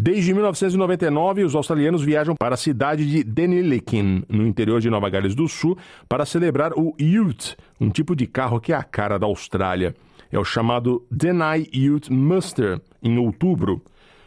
Desde 0.05 0.35
1999, 0.35 1.45
os 1.45 1.55
australianos 1.55 2.03
viajam 2.03 2.35
para 2.35 2.55
a 2.55 2.59
cidade 2.59 3.09
de 3.09 3.23
Deniliquin, 3.23 4.25
no 4.29 4.45
interior 4.45 4.81
de 4.81 4.91
Nova 4.91 5.09
Gales 5.09 5.33
do 5.33 5.47
Sul, 5.47 5.79
para 6.09 6.27
celebrar 6.27 6.73
o 6.73 6.93
Ute, 6.99 7.57
um 7.81 7.89
tipo 7.89 8.17
de 8.17 8.27
carro 8.27 8.61
que 8.61 8.73
é 8.73 8.77
a 8.77 8.83
cara 8.83 9.17
da 9.17 9.27
Austrália. 9.27 9.95
É 10.33 10.37
o 10.37 10.45
chamado 10.45 11.07
Denai 11.09 11.69
Ute 11.73 12.13
Muster, 12.13 12.81
em 13.01 13.17
outubro. 13.17 13.81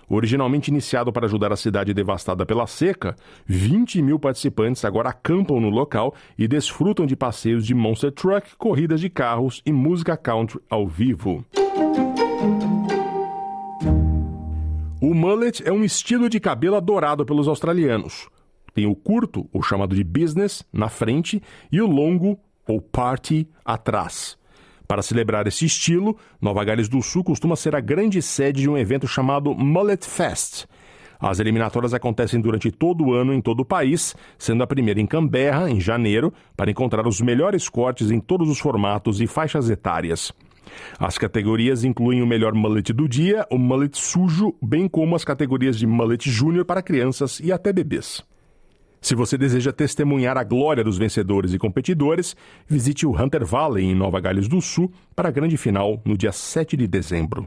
Originalmente 0.07 0.69
iniciado 0.69 1.11
para 1.11 1.25
ajudar 1.25 1.51
a 1.51 1.55
cidade 1.55 1.93
devastada 1.93 2.45
pela 2.45 2.67
seca, 2.67 3.15
20 3.45 4.01
mil 4.01 4.19
participantes 4.19 4.85
agora 4.85 5.09
acampam 5.09 5.59
no 5.59 5.69
local 5.69 6.13
e 6.37 6.47
desfrutam 6.47 7.05
de 7.05 7.15
passeios 7.15 7.65
de 7.65 7.73
monster 7.73 8.11
truck, 8.11 8.55
corridas 8.57 9.01
de 9.01 9.09
carros 9.09 9.61
e 9.65 9.71
música 9.71 10.15
country 10.15 10.59
ao 10.69 10.87
vivo. 10.87 11.43
O 15.01 15.13
mullet 15.13 15.61
é 15.63 15.71
um 15.71 15.83
estilo 15.83 16.29
de 16.29 16.39
cabelo 16.39 16.75
adorado 16.75 17.25
pelos 17.25 17.47
australianos. 17.47 18.27
Tem 18.73 18.85
o 18.85 18.95
curto, 18.95 19.47
ou 19.53 19.61
chamado 19.61 19.95
de 19.95 20.03
business, 20.03 20.65
na 20.73 20.89
frente, 20.89 21.41
e 21.71 21.81
o 21.81 21.87
longo, 21.87 22.39
ou 22.67 22.81
party, 22.81 23.47
atrás. 23.63 24.37
Para 24.87 25.01
celebrar 25.01 25.47
esse 25.47 25.65
estilo, 25.65 26.17
Nova 26.39 26.63
Gales 26.63 26.87
do 26.87 27.01
Sul 27.01 27.23
costuma 27.23 27.55
ser 27.55 27.75
a 27.75 27.79
grande 27.79 28.21
sede 28.21 28.61
de 28.61 28.69
um 28.69 28.77
evento 28.77 29.07
chamado 29.07 29.53
Mullet 29.53 30.05
Fest. 30.05 30.65
As 31.19 31.39
eliminatórias 31.39 31.93
acontecem 31.93 32.39
durante 32.39 32.71
todo 32.71 33.05
o 33.05 33.13
ano 33.13 33.33
em 33.33 33.41
todo 33.41 33.61
o 33.61 33.65
país, 33.65 34.15
sendo 34.37 34.63
a 34.63 34.67
primeira 34.67 34.99
em 34.99 35.07
Canberra, 35.07 35.69
em 35.69 35.79
janeiro, 35.79 36.33
para 36.55 36.69
encontrar 36.69 37.07
os 37.07 37.21
melhores 37.21 37.69
cortes 37.69 38.11
em 38.11 38.19
todos 38.19 38.49
os 38.49 38.59
formatos 38.59 39.21
e 39.21 39.27
faixas 39.27 39.69
etárias. 39.69 40.31
As 40.99 41.17
categorias 41.17 41.83
incluem 41.83 42.21
o 42.21 42.27
melhor 42.27 42.53
mullet 42.53 42.91
do 42.91 43.07
dia, 43.07 43.45
o 43.49 43.57
mullet 43.57 43.97
sujo, 43.97 44.53
bem 44.61 44.87
como 44.87 45.15
as 45.15 45.23
categorias 45.23 45.77
de 45.77 45.87
mullet 45.87 46.29
júnior 46.29 46.65
para 46.65 46.81
crianças 46.81 47.39
e 47.39 47.51
até 47.51 47.71
bebês. 47.71 48.23
Se 49.05 49.13
você 49.13 49.37
deseja 49.37 49.71
testemunhar 49.71 50.35
a 50.35 50.43
glória 50.43 50.83
dos 50.83 50.97
vencedores 50.97 51.53
e 51.53 51.59
competidores, 51.59 52.35
visite 52.67 53.05
o 53.05 53.11
Hunter 53.11 53.45
Valley, 53.45 53.85
em 53.85 53.93
Nova 53.93 54.19
Gales 54.19 54.47
do 54.47 54.59
Sul, 54.59 54.91
para 55.15 55.29
a 55.29 55.31
grande 55.31 55.57
final 55.57 56.01
no 56.03 56.17
dia 56.17 56.31
7 56.31 56.75
de 56.75 56.87
dezembro. 56.87 57.45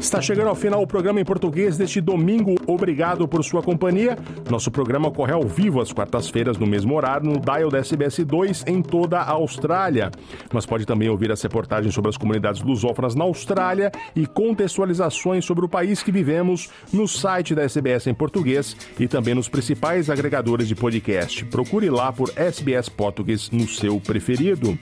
Está 0.00 0.22
chegando 0.22 0.48
ao 0.48 0.54
final 0.54 0.80
o 0.80 0.86
programa 0.86 1.20
em 1.20 1.24
português 1.24 1.76
deste 1.76 2.00
domingo. 2.00 2.54
Obrigado 2.66 3.26
por 3.26 3.42
sua 3.44 3.62
companhia. 3.62 4.16
Nosso 4.48 4.70
programa 4.70 5.08
ocorre 5.08 5.32
ao 5.32 5.42
vivo 5.42 5.80
às 5.80 5.92
quartas-feiras, 5.92 6.56
no 6.56 6.66
mesmo 6.66 6.94
horário, 6.94 7.28
no 7.28 7.40
Dial 7.40 7.68
da 7.68 7.78
SBS 7.78 8.20
2 8.24 8.64
em 8.68 8.80
toda 8.80 9.18
a 9.18 9.30
Austrália. 9.32 10.10
Mas 10.52 10.64
pode 10.64 10.86
também 10.86 11.08
ouvir 11.08 11.32
as 11.32 11.42
reportagens 11.42 11.92
sobre 11.92 12.10
as 12.10 12.16
comunidades 12.16 12.62
lusófonas 12.62 13.16
na 13.16 13.24
Austrália 13.24 13.90
e 14.14 14.24
contextualizações 14.26 15.44
sobre 15.44 15.64
o 15.64 15.68
país 15.68 16.02
que 16.02 16.12
vivemos 16.12 16.70
no 16.92 17.08
site 17.08 17.54
da 17.54 17.62
SBS 17.62 18.06
em 18.06 18.14
português 18.14 18.76
e 18.98 19.08
também 19.08 19.34
nos 19.34 19.48
principais 19.48 20.08
agregadores 20.08 20.68
de 20.68 20.76
podcast. 20.76 21.44
Procure 21.46 21.90
lá 21.90 22.12
por 22.12 22.30
SBS 22.36 22.88
Português 22.88 23.50
no 23.50 23.66
seu 23.68 24.00
preferido. 24.00 24.78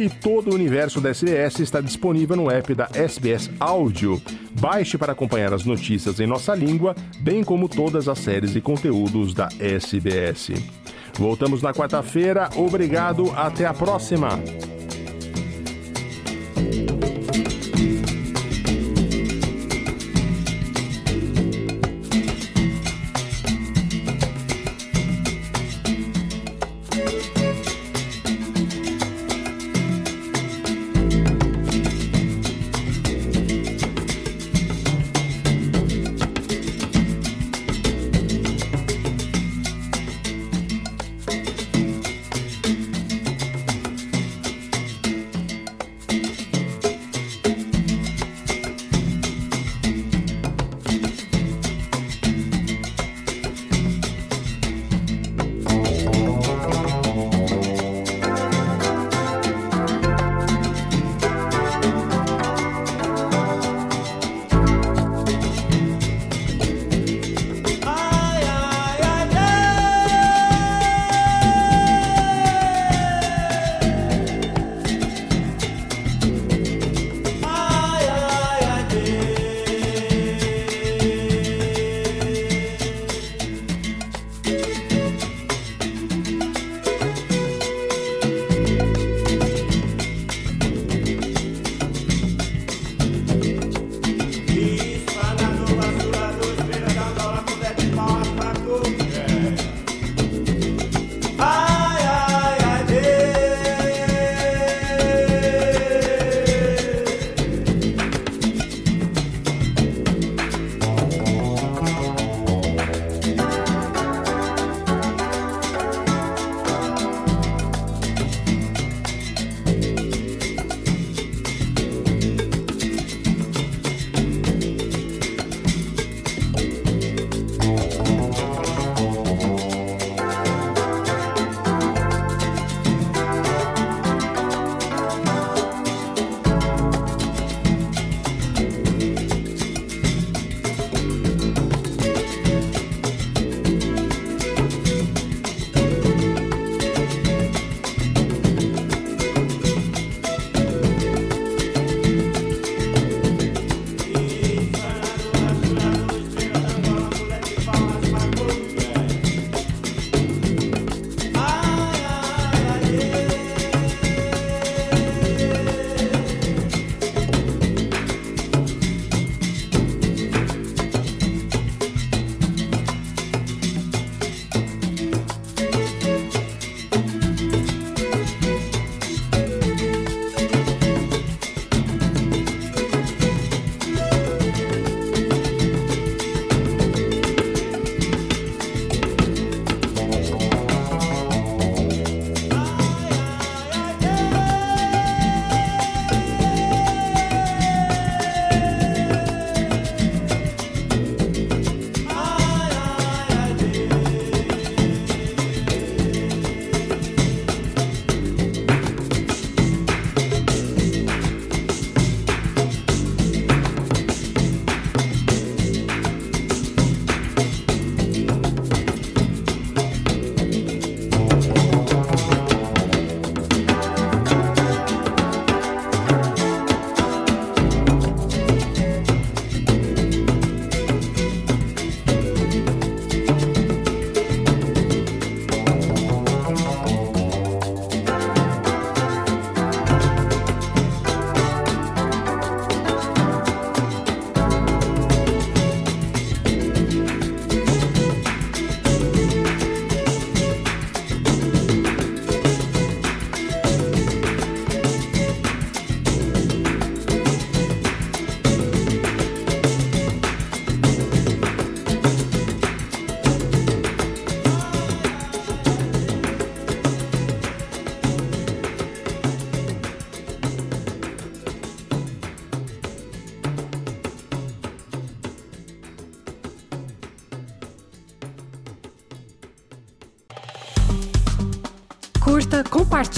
E 0.00 0.08
todo 0.08 0.50
o 0.50 0.54
universo 0.54 0.98
da 0.98 1.10
SBS 1.10 1.60
está 1.60 1.78
disponível 1.78 2.34
no 2.34 2.50
app 2.50 2.74
da 2.74 2.88
SBS 2.94 3.50
Áudio. 3.60 4.18
Baixe 4.58 4.96
para 4.96 5.12
acompanhar 5.12 5.52
as 5.52 5.66
notícias 5.66 6.18
em 6.18 6.26
nossa 6.26 6.54
língua, 6.54 6.96
bem 7.18 7.44
como 7.44 7.68
todas 7.68 8.08
as 8.08 8.18
séries 8.18 8.56
e 8.56 8.62
conteúdos 8.62 9.34
da 9.34 9.50
SBS. 9.58 10.52
Voltamos 11.18 11.60
na 11.60 11.74
quarta-feira. 11.74 12.48
Obrigado, 12.56 13.30
até 13.36 13.66
a 13.66 13.74
próxima. 13.74 14.40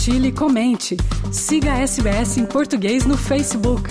Compartilhe 0.03 0.33
comente. 0.33 0.97
Siga 1.31 1.75
a 1.75 1.87
SBS 1.87 2.37
em 2.37 2.45
português 2.45 3.07
no 3.07 3.17
Facebook. 3.17 3.89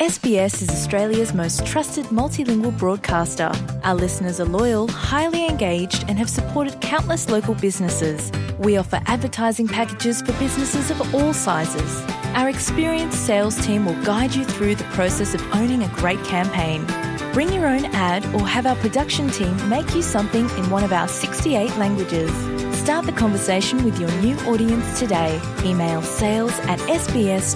SBS 0.00 0.60
is 0.60 0.68
Australia's 0.70 1.32
most 1.32 1.64
trusted 1.64 2.06
multilingual 2.06 2.76
broadcaster. 2.76 3.52
Our 3.84 3.94
listeners 3.94 4.40
are 4.40 4.48
loyal, 4.48 4.88
highly 4.88 5.46
engaged, 5.46 6.04
and 6.08 6.18
have 6.18 6.28
supported 6.28 6.80
countless 6.80 7.28
local 7.28 7.54
businesses. 7.54 8.32
We 8.58 8.76
offer 8.76 9.00
advertising 9.06 9.68
packages 9.68 10.20
for 10.20 10.32
businesses 10.40 10.90
of 10.90 11.14
all 11.14 11.32
sizes. 11.32 12.02
Our 12.34 12.48
experienced 12.48 13.24
sales 13.24 13.56
team 13.64 13.84
will 13.84 14.02
guide 14.02 14.34
you 14.34 14.44
through 14.44 14.74
the 14.74 14.88
process 14.96 15.34
of 15.34 15.42
owning 15.54 15.84
a 15.84 15.88
great 15.94 16.22
campaign. 16.24 16.84
Bring 17.32 17.52
your 17.52 17.66
own 17.66 17.84
ad 17.86 18.24
or 18.34 18.46
have 18.46 18.66
our 18.66 18.76
production 18.76 19.28
team 19.30 19.56
make 19.68 19.94
you 19.94 20.02
something 20.02 20.48
in 20.50 20.70
one 20.70 20.84
of 20.84 20.92
our 20.92 21.08
68 21.08 21.76
languages. 21.76 22.30
Start 22.76 23.06
the 23.06 23.12
conversation 23.12 23.84
with 23.84 24.00
your 24.00 24.10
new 24.20 24.36
audience 24.40 24.98
today. 24.98 25.40
Email 25.64 26.02
sales 26.02 26.58
at 26.60 26.78
sbs.com.au. 26.80 27.50